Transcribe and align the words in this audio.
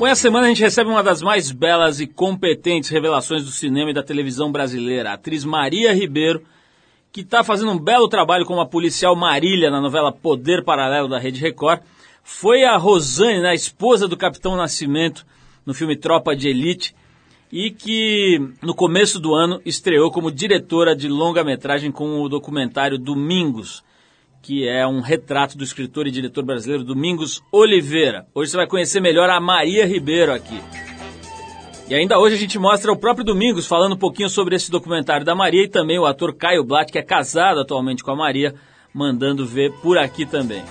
Bom, 0.00 0.06
essa 0.06 0.22
semana 0.22 0.46
a 0.46 0.48
gente 0.48 0.62
recebe 0.62 0.88
uma 0.88 1.02
das 1.02 1.20
mais 1.20 1.52
belas 1.52 2.00
e 2.00 2.06
competentes 2.06 2.88
revelações 2.88 3.44
do 3.44 3.50
cinema 3.50 3.90
e 3.90 3.92
da 3.92 4.02
televisão 4.02 4.50
brasileira, 4.50 5.10
a 5.10 5.12
atriz 5.12 5.44
Maria 5.44 5.92
Ribeiro, 5.92 6.42
que 7.12 7.20
está 7.20 7.44
fazendo 7.44 7.72
um 7.72 7.78
belo 7.78 8.08
trabalho 8.08 8.46
como 8.46 8.62
a 8.62 8.66
policial 8.66 9.14
Marília 9.14 9.70
na 9.70 9.78
novela 9.78 10.10
Poder 10.10 10.64
Paralelo 10.64 11.06
da 11.06 11.18
Rede 11.18 11.38
Record. 11.38 11.82
Foi 12.24 12.64
a 12.64 12.78
Rosane, 12.78 13.42
né, 13.42 13.50
a 13.50 13.54
esposa 13.54 14.08
do 14.08 14.16
Capitão 14.16 14.56
Nascimento, 14.56 15.26
no 15.66 15.74
filme 15.74 15.94
Tropa 15.94 16.34
de 16.34 16.48
Elite, 16.48 16.96
e 17.52 17.70
que 17.70 18.40
no 18.62 18.74
começo 18.74 19.20
do 19.20 19.34
ano 19.34 19.60
estreou 19.66 20.10
como 20.10 20.30
diretora 20.30 20.96
de 20.96 21.08
longa-metragem 21.08 21.92
com 21.92 22.22
o 22.22 22.28
documentário 22.30 22.96
Domingos, 22.96 23.84
que 24.42 24.66
é 24.66 24.86
um 24.86 25.00
retrato 25.00 25.56
do 25.56 25.64
escritor 25.64 26.06
e 26.06 26.10
diretor 26.10 26.44
brasileiro 26.44 26.84
Domingos 26.84 27.42
Oliveira. 27.52 28.26
Hoje 28.34 28.50
você 28.50 28.56
vai 28.56 28.66
conhecer 28.66 29.00
melhor 29.00 29.28
a 29.28 29.40
Maria 29.40 29.86
Ribeiro 29.86 30.32
aqui. 30.32 30.60
E 31.88 31.94
ainda 31.94 32.18
hoje 32.18 32.36
a 32.36 32.38
gente 32.38 32.58
mostra 32.58 32.92
o 32.92 32.96
próprio 32.96 33.24
Domingos 33.24 33.66
falando 33.66 33.94
um 33.94 33.98
pouquinho 33.98 34.28
sobre 34.28 34.56
esse 34.56 34.70
documentário 34.70 35.26
da 35.26 35.34
Maria 35.34 35.64
e 35.64 35.68
também 35.68 35.98
o 35.98 36.06
ator 36.06 36.34
Caio 36.34 36.64
Blatt, 36.64 36.90
que 36.90 36.98
é 36.98 37.02
casado 37.02 37.60
atualmente 37.60 38.02
com 38.02 38.12
a 38.12 38.16
Maria, 38.16 38.54
mandando 38.94 39.44
ver 39.44 39.72
por 39.82 39.98
aqui 39.98 40.24
também. 40.24 40.62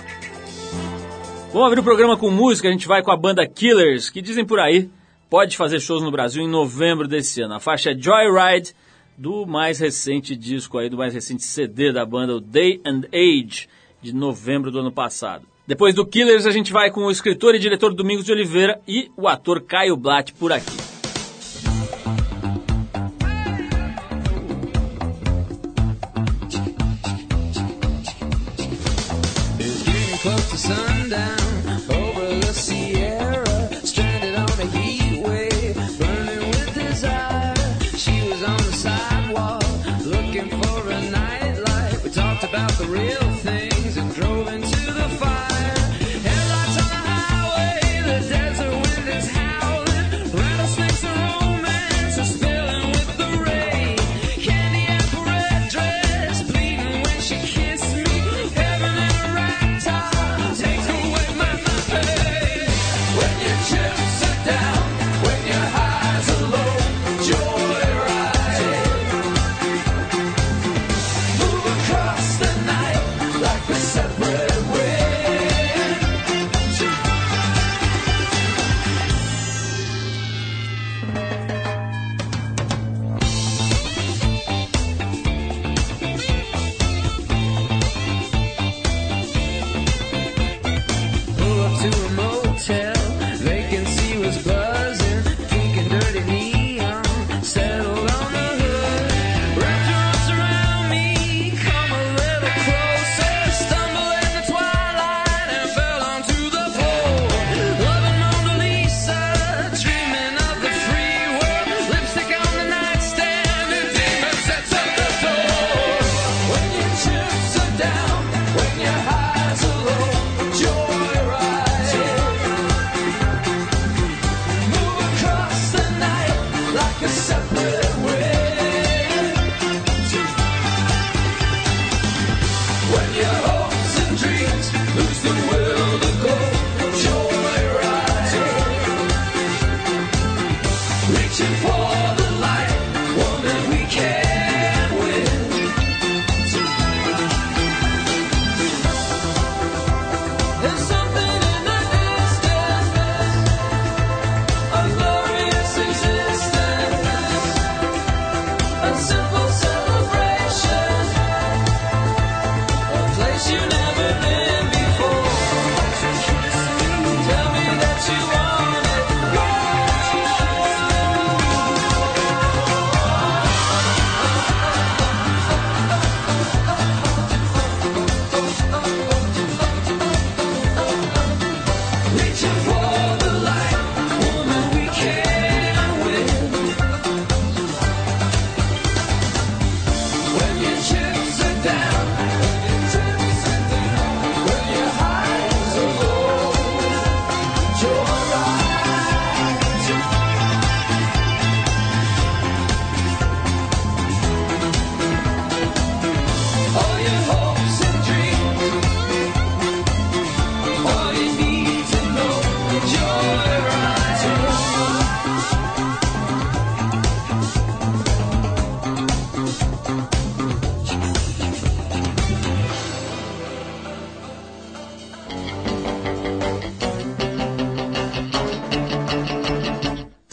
Vamos 1.52 1.66
abrir 1.66 1.80
o 1.80 1.84
programa 1.84 2.16
com 2.16 2.30
música, 2.30 2.68
a 2.68 2.72
gente 2.72 2.88
vai 2.88 3.02
com 3.02 3.10
a 3.10 3.16
banda 3.16 3.46
Killers, 3.46 4.08
que 4.08 4.22
dizem 4.22 4.44
por 4.44 4.58
aí 4.58 4.90
pode 5.30 5.56
fazer 5.56 5.78
shows 5.78 6.02
no 6.02 6.10
Brasil 6.10 6.42
em 6.42 6.48
novembro 6.48 7.06
desse 7.06 7.40
ano. 7.40 7.54
A 7.54 7.60
faixa 7.60 7.92
é 7.92 7.94
Joyride, 7.94 8.74
do 9.20 9.44
mais 9.44 9.78
recente 9.78 10.34
disco 10.34 10.78
aí, 10.78 10.88
do 10.88 10.96
mais 10.96 11.12
recente 11.12 11.42
CD 11.42 11.92
da 11.92 12.06
banda, 12.06 12.34
o 12.34 12.40
Day 12.40 12.80
and 12.86 13.02
Age, 13.12 13.68
de 14.00 14.14
novembro 14.14 14.70
do 14.70 14.80
ano 14.80 14.90
passado. 14.90 15.46
Depois 15.66 15.94
do 15.94 16.06
Killers, 16.06 16.46
a 16.46 16.50
gente 16.50 16.72
vai 16.72 16.90
com 16.90 17.02
o 17.02 17.10
escritor 17.10 17.54
e 17.54 17.58
diretor 17.58 17.92
Domingos 17.92 18.24
de 18.24 18.32
Oliveira 18.32 18.80
e 18.88 19.10
o 19.18 19.28
ator 19.28 19.60
Caio 19.60 19.94
Blatt 19.94 20.32
por 20.32 20.50
aqui. 20.50 20.90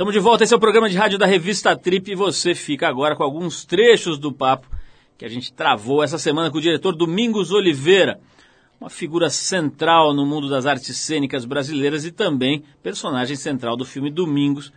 Estamos 0.07 0.23
de 0.23 0.25
volta, 0.25 0.43
esse 0.45 0.53
é 0.53 0.55
o 0.55 0.59
programa 0.61 0.89
de 0.89 0.95
rádio 0.95 1.17
da 1.17 1.25
revista 1.25 1.75
Trip 1.75 2.09
e 2.09 2.15
você 2.15 2.55
fica 2.55 2.87
agora 2.87 3.13
com 3.13 3.23
alguns 3.23 3.65
trechos 3.65 4.17
do 4.17 4.31
papo 4.31 4.65
que 5.17 5.25
a 5.25 5.27
gente 5.27 5.51
travou 5.51 6.01
essa 6.01 6.17
semana 6.17 6.49
com 6.49 6.59
o 6.59 6.61
diretor 6.61 6.95
Domingos 6.95 7.51
Oliveira, 7.51 8.17
uma 8.79 8.89
figura 8.89 9.29
central 9.29 10.13
no 10.13 10.25
mundo 10.25 10.49
das 10.49 10.65
artes 10.65 10.95
cênicas 10.95 11.43
brasileiras 11.43 12.05
e 12.05 12.11
também 12.13 12.63
personagem 12.81 13.35
central 13.35 13.75
do 13.75 13.83
filme 13.83 14.09
Domingos, 14.09 14.71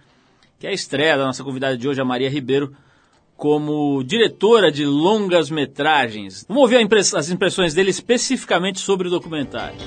que 0.59 0.67
é 0.67 0.71
a 0.71 0.73
estreia 0.73 1.17
da 1.17 1.27
nossa 1.27 1.45
convidada 1.45 1.79
de 1.79 1.87
hoje, 1.87 2.01
a 2.01 2.05
Maria 2.05 2.29
Ribeiro, 2.29 2.75
como 3.37 4.03
diretora 4.03 4.69
de 4.73 4.85
longas 4.85 5.49
metragens. 5.49 6.45
Vamos 6.49 6.65
ouvir 6.65 6.85
as 7.15 7.31
impressões 7.31 7.73
dele 7.73 7.91
especificamente 7.91 8.81
sobre 8.81 9.07
o 9.07 9.11
documentário. 9.13 9.79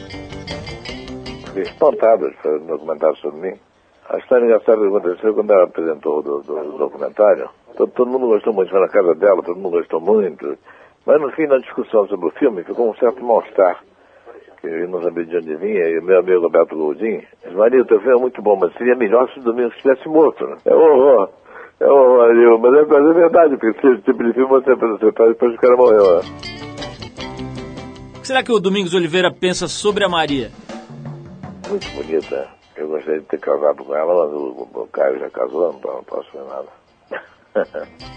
Fazer 2.42 2.60
um 2.62 2.68
documentário 2.68 3.18
sobre 3.18 3.42
mim. 3.42 3.73
A 4.10 4.18
engraçada 4.18 4.78
que 4.78 4.88
aconteceu 4.88 5.34
quando 5.34 5.52
ela 5.52 5.64
apresentou 5.64 6.20
o 6.20 6.22
do, 6.22 6.42
do, 6.42 6.64
do 6.64 6.78
documentário. 6.78 7.50
Todo, 7.76 7.92
todo, 7.92 8.12
mundo 8.12 8.28
gostou 8.28 8.54
muito, 8.54 8.70
foi 8.70 8.82
na 8.82 8.90
casa 8.90 9.16
dela, 9.16 9.42
todo 9.42 9.60
mundo 9.60 9.78
gostou 9.78 10.02
muito. 10.02 10.58
Mas 11.06 11.22
no 11.22 11.32
fim 11.32 11.48
da 11.48 11.58
discussão 11.58 12.08
sobre 12.08 12.28
o 12.28 12.32
filme 12.32 12.64
ficou 12.64 12.90
um 12.90 12.96
certo 12.96 13.24
mal-estar. 13.24 13.82
Que 14.62 14.68
eu 14.68 14.88
não 14.88 15.02
sabia 15.02 15.26
de 15.26 15.38
onde 15.38 15.56
vinha, 15.56 15.90
e 15.90 16.00
o 16.00 16.04
meu 16.04 16.20
amigo 16.20 16.42
Roberto 16.42 16.76
Goldin 16.76 17.24
disse, 17.44 17.56
Maria, 17.56 17.82
o 17.82 17.86
teu 17.86 18.00
filme 18.00 18.18
é 18.18 18.22
muito 18.22 18.42
bom, 18.42 18.58
mas 18.58 18.74
seria 18.74 18.96
melhor 18.96 19.30
se 19.32 19.40
o 19.40 19.44
Domingos 19.44 19.76
estivesse 19.76 20.08
morto, 20.08 20.46
né? 20.46 20.58
É 20.66 20.76
horror. 20.76 21.30
É 21.80 21.88
horror, 21.88 22.60
mas 22.60 22.74
é, 22.74 22.86
mas 22.86 23.10
é 23.10 23.14
verdade, 23.14 23.58
porque 23.58 23.88
esse 23.88 24.02
tipo 24.04 24.24
de 24.24 24.34
filme 24.34 24.50
você 24.50 24.76
faz 24.76 25.00
depois 25.00 25.52
que 25.52 25.58
o 25.58 25.62
cara 25.62 25.76
morreu, 25.76 26.18
né? 26.18 26.22
O 28.16 28.22
que 28.22 28.28
será 28.28 28.44
que 28.44 28.52
o 28.52 28.60
Domingos 28.60 28.94
Oliveira 28.94 29.32
pensa 29.32 29.68
sobre 29.68 30.06
a 30.06 30.10
Maria? 30.10 30.52
Muito 31.68 31.90
bonita. 31.90 32.63
Eu 32.76 32.88
gostaria 32.88 33.20
de 33.20 33.28
ter 33.28 33.40
casado 33.40 33.84
com 33.84 33.96
ela, 33.96 34.26
mas 34.26 34.34
o, 34.36 34.68
o 34.74 34.88
Caio 34.92 35.20
já 35.20 35.30
casou, 35.30 35.74
não 35.74 36.04
posso 36.04 36.30
fazer 36.32 36.46
nada. 36.48 36.68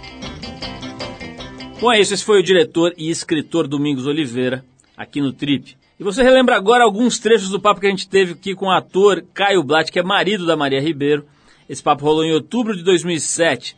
Bom, 1.79 1.93
é 1.93 2.01
isso. 2.01 2.15
Esse 2.15 2.25
foi 2.25 2.41
o 2.41 2.43
diretor 2.43 2.95
e 2.97 3.11
escritor 3.11 3.69
Domingos 3.69 4.07
Oliveira, 4.07 4.65
aqui 4.97 5.21
no 5.21 5.33
Trip. 5.33 5.77
E 6.01 6.05
você 6.05 6.23
relembra 6.23 6.57
agora 6.57 6.85
alguns 6.85 7.19
trechos 7.19 7.51
do 7.51 7.61
papo 7.61 7.81
que 7.81 7.87
a 7.87 7.91
gente 7.91 8.09
teve 8.09 8.33
aqui 8.33 8.55
com 8.55 8.67
o 8.67 8.71
ator 8.71 9.23
Caio 9.35 9.63
Blatt, 9.63 9.93
que 9.93 9.99
é 9.99 10.03
marido 10.03 10.47
da 10.47 10.57
Maria 10.57 10.81
Ribeiro. 10.81 11.27
Esse 11.69 11.83
papo 11.83 12.05
rolou 12.05 12.25
em 12.25 12.33
outubro 12.33 12.75
de 12.75 12.83
2007. 12.83 13.77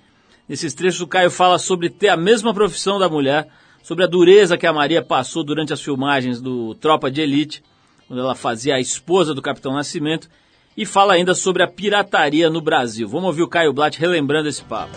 Nesses 0.49 0.75
trechos, 0.75 1.01
o 1.01 1.07
Caio 1.09 1.31
fala 1.31 1.59
sobre 1.59 1.91
ter 1.91 2.09
a 2.09 2.17
mesma 2.17 2.55
profissão 2.55 2.99
da 2.99 3.09
mulher, 3.09 3.49
sobre 3.83 4.05
a 4.05 4.07
dureza 4.07 4.57
que 4.57 4.67
a 4.67 4.73
Maria 4.73 5.03
passou 5.03 5.43
durante 5.43 5.73
as 5.73 5.81
filmagens 5.81 6.41
do 6.41 6.75
Tropa 6.77 7.11
de 7.11 7.21
Elite, 7.21 7.63
quando 8.07 8.21
ela 8.21 8.35
fazia 8.35 8.77
a 8.77 8.81
esposa 8.81 9.35
do 9.35 9.43
Capitão 9.43 9.73
Nascimento, 9.75 10.29
e 10.79 10.87
fala 10.87 11.15
ainda 11.15 11.35
sobre 11.35 11.65
a 11.65 11.67
pirataria 11.67 12.49
no 12.49 12.61
Brasil. 12.61 13.09
Vamos 13.09 13.27
ouvir 13.27 13.43
o 13.43 13.49
Caio 13.49 13.73
Blatt 13.73 13.99
relembrando 13.99 14.49
esse 14.49 14.63
papo. 14.63 14.97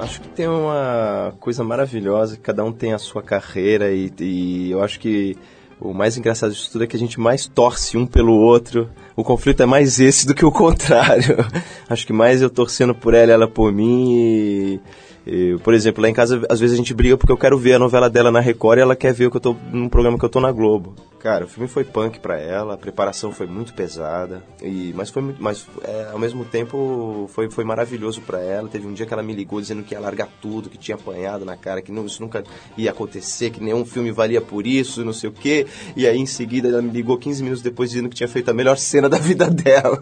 Acho 0.00 0.20
que 0.20 0.28
tem 0.28 0.48
uma 0.48 1.32
coisa 1.38 1.62
maravilhosa, 1.62 2.36
cada 2.36 2.64
um 2.64 2.72
tem 2.72 2.92
a 2.92 2.98
sua 2.98 3.22
carreira 3.22 3.92
e, 3.92 4.12
e 4.18 4.72
eu 4.72 4.82
acho 4.82 4.98
que 4.98 5.36
o 5.80 5.94
mais 5.94 6.18
engraçado 6.18 6.52
disso 6.52 6.68
tudo 6.72 6.82
é 6.82 6.86
que 6.88 6.96
a 6.96 6.98
gente 6.98 7.20
mais 7.20 7.46
torce 7.46 7.96
um 7.96 8.04
pelo 8.04 8.34
outro. 8.34 8.90
O 9.14 9.22
conflito 9.22 9.62
é 9.62 9.66
mais 9.66 10.00
esse 10.00 10.26
do 10.26 10.34
que 10.34 10.44
o 10.44 10.50
contrário. 10.50 11.36
Acho 11.88 12.04
que 12.04 12.12
mais 12.12 12.42
eu 12.42 12.50
torcendo 12.50 12.94
por 12.94 13.14
ela, 13.14 13.32
ela 13.32 13.48
por 13.48 13.72
mim. 13.72 14.80
E, 15.26 15.56
por 15.62 15.74
exemplo, 15.74 16.02
lá 16.02 16.08
em 16.08 16.14
casa, 16.14 16.42
às 16.48 16.58
vezes 16.58 16.74
a 16.74 16.76
gente 16.76 16.92
briga 16.92 17.16
porque 17.16 17.32
eu 17.32 17.36
quero 17.36 17.56
ver 17.56 17.74
a 17.74 17.78
novela 17.78 18.10
dela 18.10 18.32
na 18.32 18.40
Record 18.40 18.78
e 18.78 18.82
ela 18.82 18.96
quer 18.96 19.12
ver 19.12 19.26
o 19.26 19.30
que 19.30 19.36
eu 19.36 19.40
tô 19.40 19.56
num 19.72 19.88
programa 19.88 20.18
que 20.18 20.24
eu 20.24 20.28
tô 20.28 20.40
na 20.40 20.50
Globo. 20.50 20.94
Cara, 21.24 21.46
o 21.46 21.48
filme 21.48 21.66
foi 21.66 21.84
punk 21.84 22.20
para 22.20 22.38
ela, 22.38 22.74
a 22.74 22.76
preparação 22.76 23.32
foi 23.32 23.46
muito 23.46 23.72
pesada, 23.72 24.44
e 24.62 24.92
mas 24.94 25.08
foi 25.08 25.22
muito, 25.22 25.42
mas 25.42 25.66
é, 25.82 26.10
ao 26.12 26.18
mesmo 26.18 26.44
tempo 26.44 27.30
foi, 27.32 27.50
foi 27.50 27.64
maravilhoso 27.64 28.20
para 28.20 28.42
ela. 28.42 28.68
Teve 28.68 28.86
um 28.86 28.92
dia 28.92 29.06
que 29.06 29.14
ela 29.14 29.22
me 29.22 29.32
ligou 29.32 29.58
dizendo 29.58 29.82
que 29.82 29.94
ia 29.94 30.00
largar 30.00 30.28
tudo, 30.42 30.68
que 30.68 30.76
tinha 30.76 30.96
apanhado 30.96 31.42
na 31.46 31.56
cara, 31.56 31.80
que 31.80 31.90
não, 31.90 32.04
isso 32.04 32.20
nunca 32.20 32.44
ia 32.76 32.90
acontecer, 32.90 33.48
que 33.48 33.64
nenhum 33.64 33.86
filme 33.86 34.12
valia 34.12 34.42
por 34.42 34.66
isso, 34.66 35.02
não 35.02 35.14
sei 35.14 35.30
o 35.30 35.32
quê. 35.32 35.66
E 35.96 36.06
aí 36.06 36.18
em 36.18 36.26
seguida 36.26 36.68
ela 36.68 36.82
me 36.82 36.90
ligou 36.90 37.16
15 37.16 37.42
minutos 37.42 37.62
depois 37.62 37.88
dizendo 37.88 38.10
que 38.10 38.16
tinha 38.16 38.28
feito 38.28 38.50
a 38.50 38.52
melhor 38.52 38.76
cena 38.76 39.08
da 39.08 39.16
vida 39.16 39.48
dela. 39.48 39.98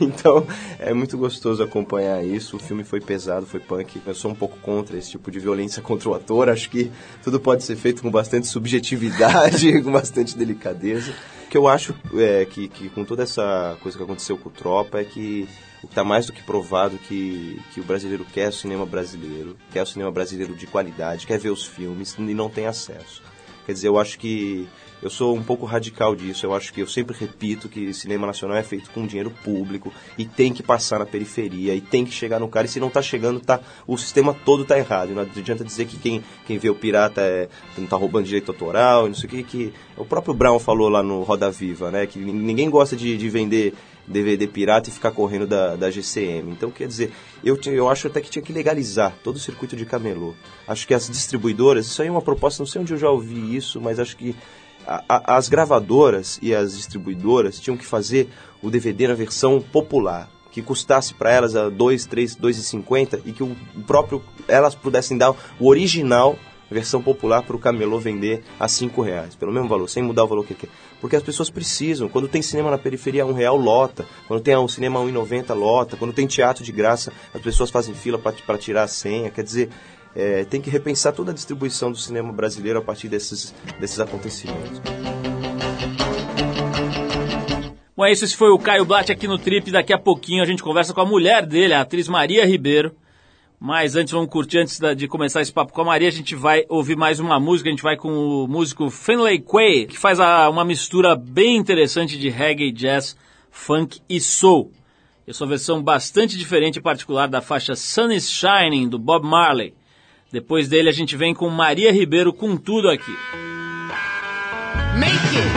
então 0.00 0.44
é 0.80 0.92
muito 0.92 1.16
gostoso 1.16 1.62
acompanhar 1.62 2.24
isso. 2.24 2.56
O 2.56 2.58
filme 2.58 2.82
foi 2.82 3.00
pesado, 3.00 3.46
foi 3.46 3.60
punk. 3.60 4.02
Eu 4.04 4.14
sou 4.16 4.32
um 4.32 4.34
pouco 4.34 4.58
contra 4.58 4.98
esse 4.98 5.10
tipo 5.10 5.30
de 5.30 5.38
violência 5.38 5.80
contra 5.80 6.08
o 6.08 6.14
ator. 6.14 6.48
Acho 6.48 6.68
que 6.68 6.90
tudo 7.22 7.38
pode 7.38 7.62
ser 7.62 7.76
feito 7.76 8.02
com 8.02 8.10
bastante 8.10 8.48
subjetividade, 8.48 9.70
com 9.80 9.92
bastante 9.92 10.36
delicadeza 10.36 10.63
delicadeza. 10.64 11.12
O 11.46 11.48
que 11.48 11.56
eu 11.58 11.68
acho 11.68 11.94
é 12.16 12.44
que, 12.44 12.68
que 12.68 12.88
com 12.88 13.04
toda 13.04 13.22
essa 13.22 13.76
coisa 13.82 13.96
que 13.96 14.02
aconteceu 14.02 14.36
com 14.36 14.48
o 14.48 14.52
Tropa 14.52 15.00
é 15.00 15.04
que 15.04 15.48
o 15.82 15.86
que 15.86 15.92
está 15.92 16.02
mais 16.02 16.26
do 16.26 16.32
que 16.32 16.42
provado 16.42 16.96
que, 16.96 17.60
que 17.72 17.80
o 17.80 17.84
brasileiro 17.84 18.24
quer 18.24 18.48
o 18.48 18.52
cinema 18.52 18.86
brasileiro, 18.86 19.56
quer 19.70 19.82
o 19.82 19.86
cinema 19.86 20.10
brasileiro 20.10 20.54
de 20.54 20.66
qualidade, 20.66 21.26
quer 21.26 21.38
ver 21.38 21.50
os 21.50 21.64
filmes 21.64 22.16
e 22.18 22.34
não 22.34 22.48
tem 22.48 22.66
acesso. 22.66 23.22
Quer 23.66 23.72
dizer, 23.72 23.88
eu 23.88 23.98
acho 23.98 24.18
que 24.18 24.68
eu 25.04 25.10
sou 25.10 25.36
um 25.36 25.42
pouco 25.42 25.66
radical 25.66 26.16
disso. 26.16 26.46
Eu 26.46 26.54
acho 26.54 26.72
que 26.72 26.80
eu 26.80 26.86
sempre 26.86 27.14
repito 27.14 27.68
que 27.68 27.92
cinema 27.92 28.26
nacional 28.26 28.56
é 28.56 28.62
feito 28.62 28.90
com 28.90 29.06
dinheiro 29.06 29.30
público 29.30 29.92
e 30.16 30.24
tem 30.24 30.52
que 30.52 30.62
passar 30.62 30.98
na 30.98 31.06
periferia 31.06 31.74
e 31.74 31.80
tem 31.80 32.04
que 32.04 32.10
chegar 32.10 32.40
no 32.40 32.48
cara. 32.48 32.66
E 32.66 32.70
se 32.70 32.80
não 32.80 32.88
está 32.88 33.02
chegando, 33.02 33.38
tá, 33.38 33.60
o 33.86 33.98
sistema 33.98 34.34
todo 34.44 34.62
está 34.62 34.78
errado. 34.78 35.10
Não 35.10 35.22
adianta 35.22 35.62
dizer 35.62 35.86
que 35.86 35.98
quem, 35.98 36.24
quem 36.46 36.56
vê 36.56 36.70
o 36.70 36.74
pirata 36.74 37.20
é, 37.20 37.48
não 37.76 37.84
está 37.84 37.96
roubando 37.96 38.24
direito 38.24 38.50
autoral, 38.50 39.06
não 39.06 39.14
sei 39.14 39.26
o 39.26 39.30
que, 39.30 39.42
que. 39.42 39.74
O 39.96 40.04
próprio 40.04 40.34
Brown 40.34 40.58
falou 40.58 40.88
lá 40.88 41.02
no 41.02 41.22
Roda 41.22 41.50
Viva, 41.50 41.90
né? 41.90 42.06
Que 42.06 42.18
ninguém 42.18 42.70
gosta 42.70 42.96
de, 42.96 43.16
de 43.16 43.28
vender 43.28 43.74
DVD 44.06 44.46
pirata 44.46 44.88
e 44.88 44.92
ficar 44.92 45.10
correndo 45.10 45.46
da, 45.46 45.76
da 45.76 45.90
GCM. 45.90 46.50
Então, 46.50 46.70
quer 46.70 46.86
dizer, 46.86 47.12
eu, 47.42 47.58
eu 47.66 47.88
acho 47.88 48.06
até 48.06 48.20
que 48.20 48.30
tinha 48.30 48.42
que 48.42 48.52
legalizar 48.52 49.14
todo 49.22 49.36
o 49.36 49.40
circuito 49.40 49.76
de 49.76 49.86
camelô. 49.86 50.34
Acho 50.66 50.86
que 50.86 50.94
as 50.94 51.08
distribuidoras, 51.08 51.86
isso 51.86 52.02
aí 52.02 52.08
é 52.08 52.10
uma 52.10 52.22
proposta, 52.22 52.62
não 52.62 52.66
sei 52.66 52.80
onde 52.80 52.92
eu 52.92 52.98
já 52.98 53.10
ouvi 53.10 53.56
isso, 53.56 53.80
mas 53.80 53.98
acho 53.98 54.16
que 54.16 54.36
a, 54.86 55.02
a, 55.08 55.36
as 55.36 55.48
gravadoras 55.48 56.38
e 56.42 56.54
as 56.54 56.76
distribuidoras 56.76 57.58
tinham 57.58 57.76
que 57.76 57.86
fazer 57.86 58.28
o 58.62 58.70
DVD 58.70 59.08
na 59.08 59.14
versão 59.14 59.60
popular, 59.60 60.30
que 60.50 60.62
custasse 60.62 61.14
para 61.14 61.32
elas 61.32 61.56
a 61.56 61.68
2, 61.68 62.06
3, 62.06 62.36
2,50 62.36 63.20
e 63.24 63.32
que 63.32 63.42
o 63.42 63.56
próprio 63.86 64.22
elas 64.46 64.74
pudessem 64.74 65.16
dar 65.16 65.34
o 65.58 65.68
original 65.68 66.38
versão 66.74 67.00
popular 67.00 67.42
para 67.42 67.56
o 67.56 67.58
camelô 67.58 67.98
vender 67.98 68.42
a 68.58 68.68
cinco 68.68 69.00
reais, 69.00 69.34
pelo 69.34 69.52
mesmo 69.52 69.68
valor, 69.68 69.88
sem 69.88 70.02
mudar 70.02 70.24
o 70.24 70.26
valor 70.26 70.44
que 70.44 70.54
quer. 70.54 70.68
Porque 71.00 71.16
as 71.16 71.22
pessoas 71.22 71.48
precisam. 71.48 72.08
Quando 72.08 72.28
tem 72.28 72.42
cinema 72.42 72.70
na 72.70 72.78
periferia, 72.78 73.24
um 73.24 73.32
real 73.32 73.56
lota. 73.56 74.04
Quando 74.26 74.42
tem 74.42 74.56
um 74.56 74.68
cinema 74.68 75.00
a 75.00 75.04
1,90 75.04 75.54
lota. 75.54 75.96
Quando 75.96 76.12
tem 76.12 76.26
teatro 76.26 76.64
de 76.64 76.72
graça, 76.72 77.12
as 77.32 77.40
pessoas 77.40 77.70
fazem 77.70 77.94
fila 77.94 78.18
para 78.18 78.58
tirar 78.58 78.82
a 78.82 78.88
senha. 78.88 79.30
Quer 79.30 79.44
dizer, 79.44 79.70
é, 80.16 80.44
tem 80.44 80.60
que 80.60 80.68
repensar 80.68 81.12
toda 81.12 81.30
a 81.30 81.34
distribuição 81.34 81.92
do 81.92 81.98
cinema 81.98 82.32
brasileiro 82.32 82.78
a 82.78 82.82
partir 82.82 83.08
desses, 83.08 83.54
desses 83.78 84.00
acontecimentos. 84.00 84.80
Bom, 87.96 88.04
é 88.04 88.10
isso. 88.10 88.24
Esse 88.24 88.36
foi 88.36 88.50
o 88.50 88.58
Caio 88.58 88.84
Blatt 88.84 89.12
aqui 89.12 89.28
no 89.28 89.38
Trip. 89.38 89.70
Daqui 89.70 89.92
a 89.92 89.98
pouquinho 89.98 90.42
a 90.42 90.46
gente 90.46 90.62
conversa 90.62 90.92
com 90.92 91.00
a 91.00 91.06
mulher 91.06 91.46
dele, 91.46 91.74
a 91.74 91.82
atriz 91.82 92.08
Maria 92.08 92.44
Ribeiro. 92.44 92.92
Mas 93.66 93.96
antes, 93.96 94.12
vamos 94.12 94.28
curtir, 94.28 94.58
antes 94.58 94.78
de 94.94 95.08
começar 95.08 95.40
esse 95.40 95.50
papo 95.50 95.72
com 95.72 95.80
a 95.80 95.86
Maria, 95.86 96.08
a 96.08 96.12
gente 96.12 96.34
vai 96.34 96.66
ouvir 96.68 96.98
mais 96.98 97.18
uma 97.18 97.40
música. 97.40 97.70
A 97.70 97.72
gente 97.72 97.82
vai 97.82 97.96
com 97.96 98.10
o 98.10 98.46
músico 98.46 98.90
Finlay 98.90 99.38
Quay, 99.40 99.86
que 99.86 99.98
faz 99.98 100.20
a, 100.20 100.50
uma 100.50 100.66
mistura 100.66 101.16
bem 101.16 101.56
interessante 101.56 102.18
de 102.18 102.28
reggae, 102.28 102.70
jazz, 102.70 103.16
funk 103.50 104.02
e 104.06 104.20
soul. 104.20 104.70
É 105.26 105.32
uma 105.40 105.48
versão 105.48 105.82
bastante 105.82 106.36
diferente 106.36 106.76
e 106.76 106.82
particular 106.82 107.26
da 107.26 107.40
faixa 107.40 107.74
Sun 107.74 108.10
is 108.10 108.30
Shining, 108.30 108.86
do 108.86 108.98
Bob 108.98 109.26
Marley. 109.26 109.72
Depois 110.30 110.68
dele 110.68 110.90
a 110.90 110.92
gente 110.92 111.16
vem 111.16 111.32
com 111.32 111.48
Maria 111.48 111.90
Ribeiro 111.90 112.34
com 112.34 112.58
tudo 112.58 112.90
aqui. 112.90 113.16
Make 114.94 115.38
it. 115.38 115.53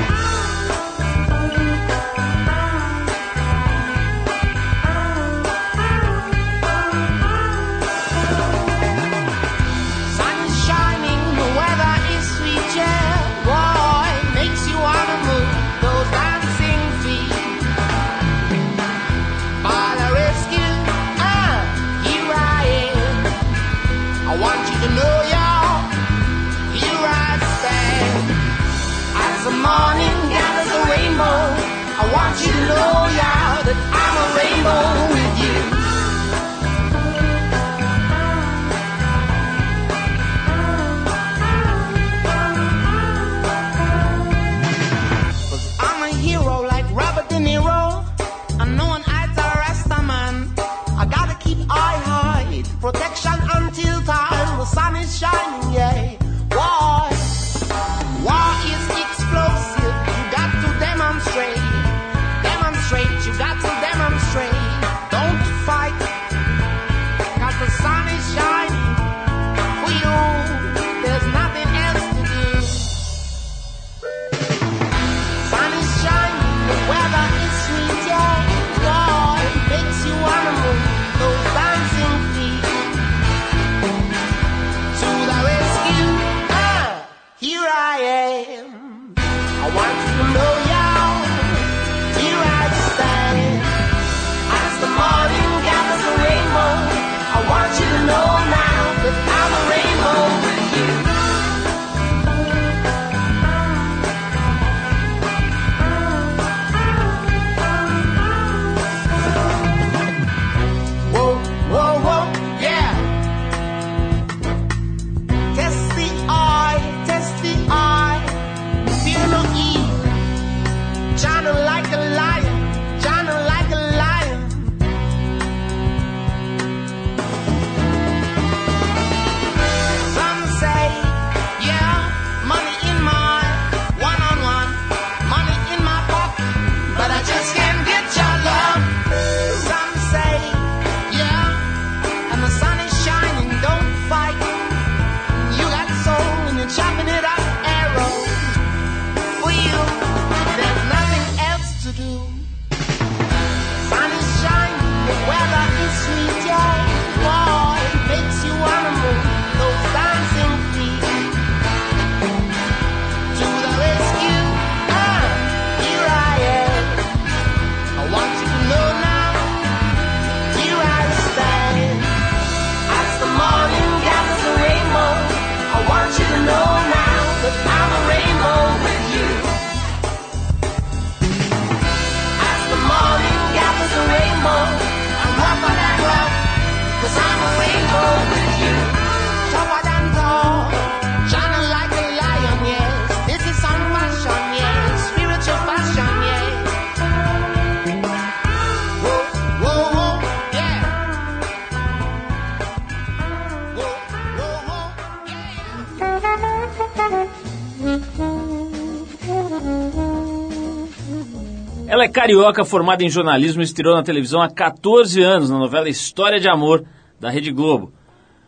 Ela 211.89 212.03
é 212.03 212.09
carioca, 212.09 212.65
formada 212.65 213.01
em 213.01 213.09
jornalismo 213.09 213.61
e 213.61 213.63
estreou 213.63 213.95
na 213.95 214.03
televisão 214.03 214.41
há 214.41 214.49
14 214.49 215.23
anos 215.23 215.49
na 215.49 215.57
novela 215.57 215.87
História 215.87 216.37
de 216.37 216.49
Amor, 216.49 216.83
da 217.17 217.29
Rede 217.29 217.49
Globo. 217.49 217.93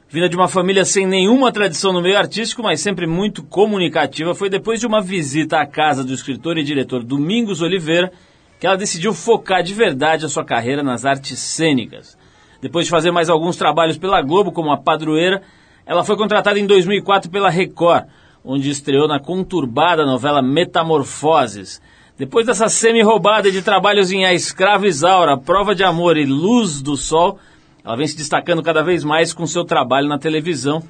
Vinda 0.10 0.27
de 0.27 0.36
uma 0.36 0.50
família 0.50 0.84
sem 0.84 1.08
nenhuma 1.08 1.50
tradição 1.50 1.93
no 1.93 2.01
meio 2.01 2.17
artístico, 2.17 2.62
mas 2.62 2.81
sempre 2.81 3.08
muito 3.08 3.41
comunicativa, 3.41 4.36
foi 4.36 4.50
depois 4.50 4.81
de 4.81 4.86
uma 4.86 5.01
visita 5.01 5.58
à 5.58 5.65
casa 5.65 6.03
do 6.03 6.13
escritor 6.13 6.58
e 6.58 6.63
diretor 6.63 7.01
Domingos 7.01 7.62
Oliveira 7.62 8.12
que 8.60 8.67
ela 8.67 8.75
decidiu 8.75 9.13
focar 9.13 9.63
de 9.63 9.74
verdade 9.74 10.25
a 10.25 10.29
sua 10.29 10.43
carreira 10.43 10.84
nas 10.84 11.05
artes 11.05 11.39
cênicas. 11.39 12.17
Depois 12.62 12.88
de 12.88 12.91
fazer 12.91 13.10
mais 13.10 13.29
alguns 13.29 13.55
trabalhos 13.55 13.98
pela 13.98 14.22
Globo, 14.22 14.51
como 14.51 14.69
a 14.69 14.77
padroeira, 14.77 15.41
ela 15.86 16.03
foi 16.03 16.17
contratada 16.17 16.60
em 16.60 16.67
2004 16.67 17.31
pela 17.31 17.50
Record, 17.50 18.05
onde 18.43 18.69
estreou 18.69 19.08
na 19.08 19.17
conturbada 19.17 20.05
novela 20.05 20.41
Metamorfoses. 20.41 21.81
Depois 22.20 22.46
dessa 22.46 22.68
semi-roubada 22.68 23.50
de 23.50 23.62
trabalhos 23.62 24.12
em 24.12 24.26
A 24.26 24.34
Escrava 24.34 24.86
Isaura, 24.86 25.38
Prova 25.38 25.74
de 25.74 25.86
Amor 25.86 26.18
e 26.18 26.26
Luz 26.26 26.82
do 26.82 26.98
Sol, 26.98 27.40
ela 27.82 27.96
vem 27.96 28.06
se 28.06 28.18
destacando 28.18 28.62
cada 28.62 28.84
vez 28.84 29.06
mais 29.06 29.32
com 29.32 29.48
seu 29.48 29.64
trabalho 29.64 30.10
na 30.10 30.20
televisão 30.20 30.84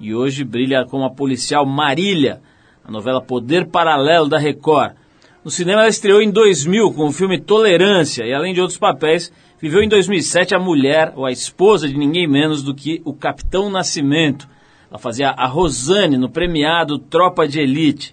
e 0.00 0.12
hoje 0.12 0.42
brilha 0.42 0.84
como 0.84 1.04
a 1.04 1.10
policial 1.10 1.64
Marília, 1.64 2.42
a 2.84 2.90
novela 2.90 3.22
Poder 3.22 3.68
Paralelo 3.68 4.28
da 4.28 4.36
Record. 4.36 4.96
No 5.44 5.50
cinema 5.50 5.82
ela 5.82 5.88
estreou 5.88 6.20
em 6.20 6.32
2000 6.32 6.90
com 6.90 7.06
o 7.06 7.12
filme 7.12 7.40
Tolerância 7.40 8.24
e 8.24 8.34
além 8.34 8.52
de 8.52 8.60
outros 8.60 8.76
papéis, 8.76 9.32
viveu 9.62 9.80
em 9.80 9.88
2007 9.88 10.56
a 10.56 10.58
mulher 10.58 11.12
ou 11.14 11.24
a 11.24 11.30
esposa 11.30 11.86
de 11.86 11.96
ninguém 11.96 12.26
menos 12.26 12.64
do 12.64 12.74
que 12.74 13.00
o 13.04 13.14
Capitão 13.14 13.70
Nascimento. 13.70 14.48
Ela 14.90 14.98
fazia 14.98 15.28
a 15.28 15.46
Rosane 15.46 16.18
no 16.18 16.28
premiado 16.28 16.98
Tropa 16.98 17.46
de 17.46 17.60
Elite. 17.60 18.12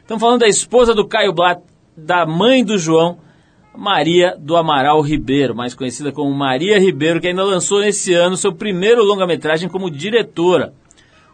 Estamos 0.00 0.20
falando 0.20 0.40
da 0.40 0.48
esposa 0.48 0.92
do 0.92 1.06
Caio 1.06 1.32
Blatt, 1.32 1.69
da 1.96 2.24
mãe 2.26 2.64
do 2.64 2.78
João, 2.78 3.18
Maria 3.76 4.36
do 4.38 4.56
Amaral 4.56 5.00
Ribeiro, 5.00 5.54
mais 5.54 5.74
conhecida 5.74 6.12
como 6.12 6.34
Maria 6.34 6.78
Ribeiro, 6.78 7.20
que 7.20 7.28
ainda 7.28 7.44
lançou 7.44 7.80
nesse 7.80 8.12
ano 8.14 8.36
seu 8.36 8.52
primeiro 8.52 9.02
longa-metragem 9.04 9.68
como 9.68 9.90
diretora, 9.90 10.72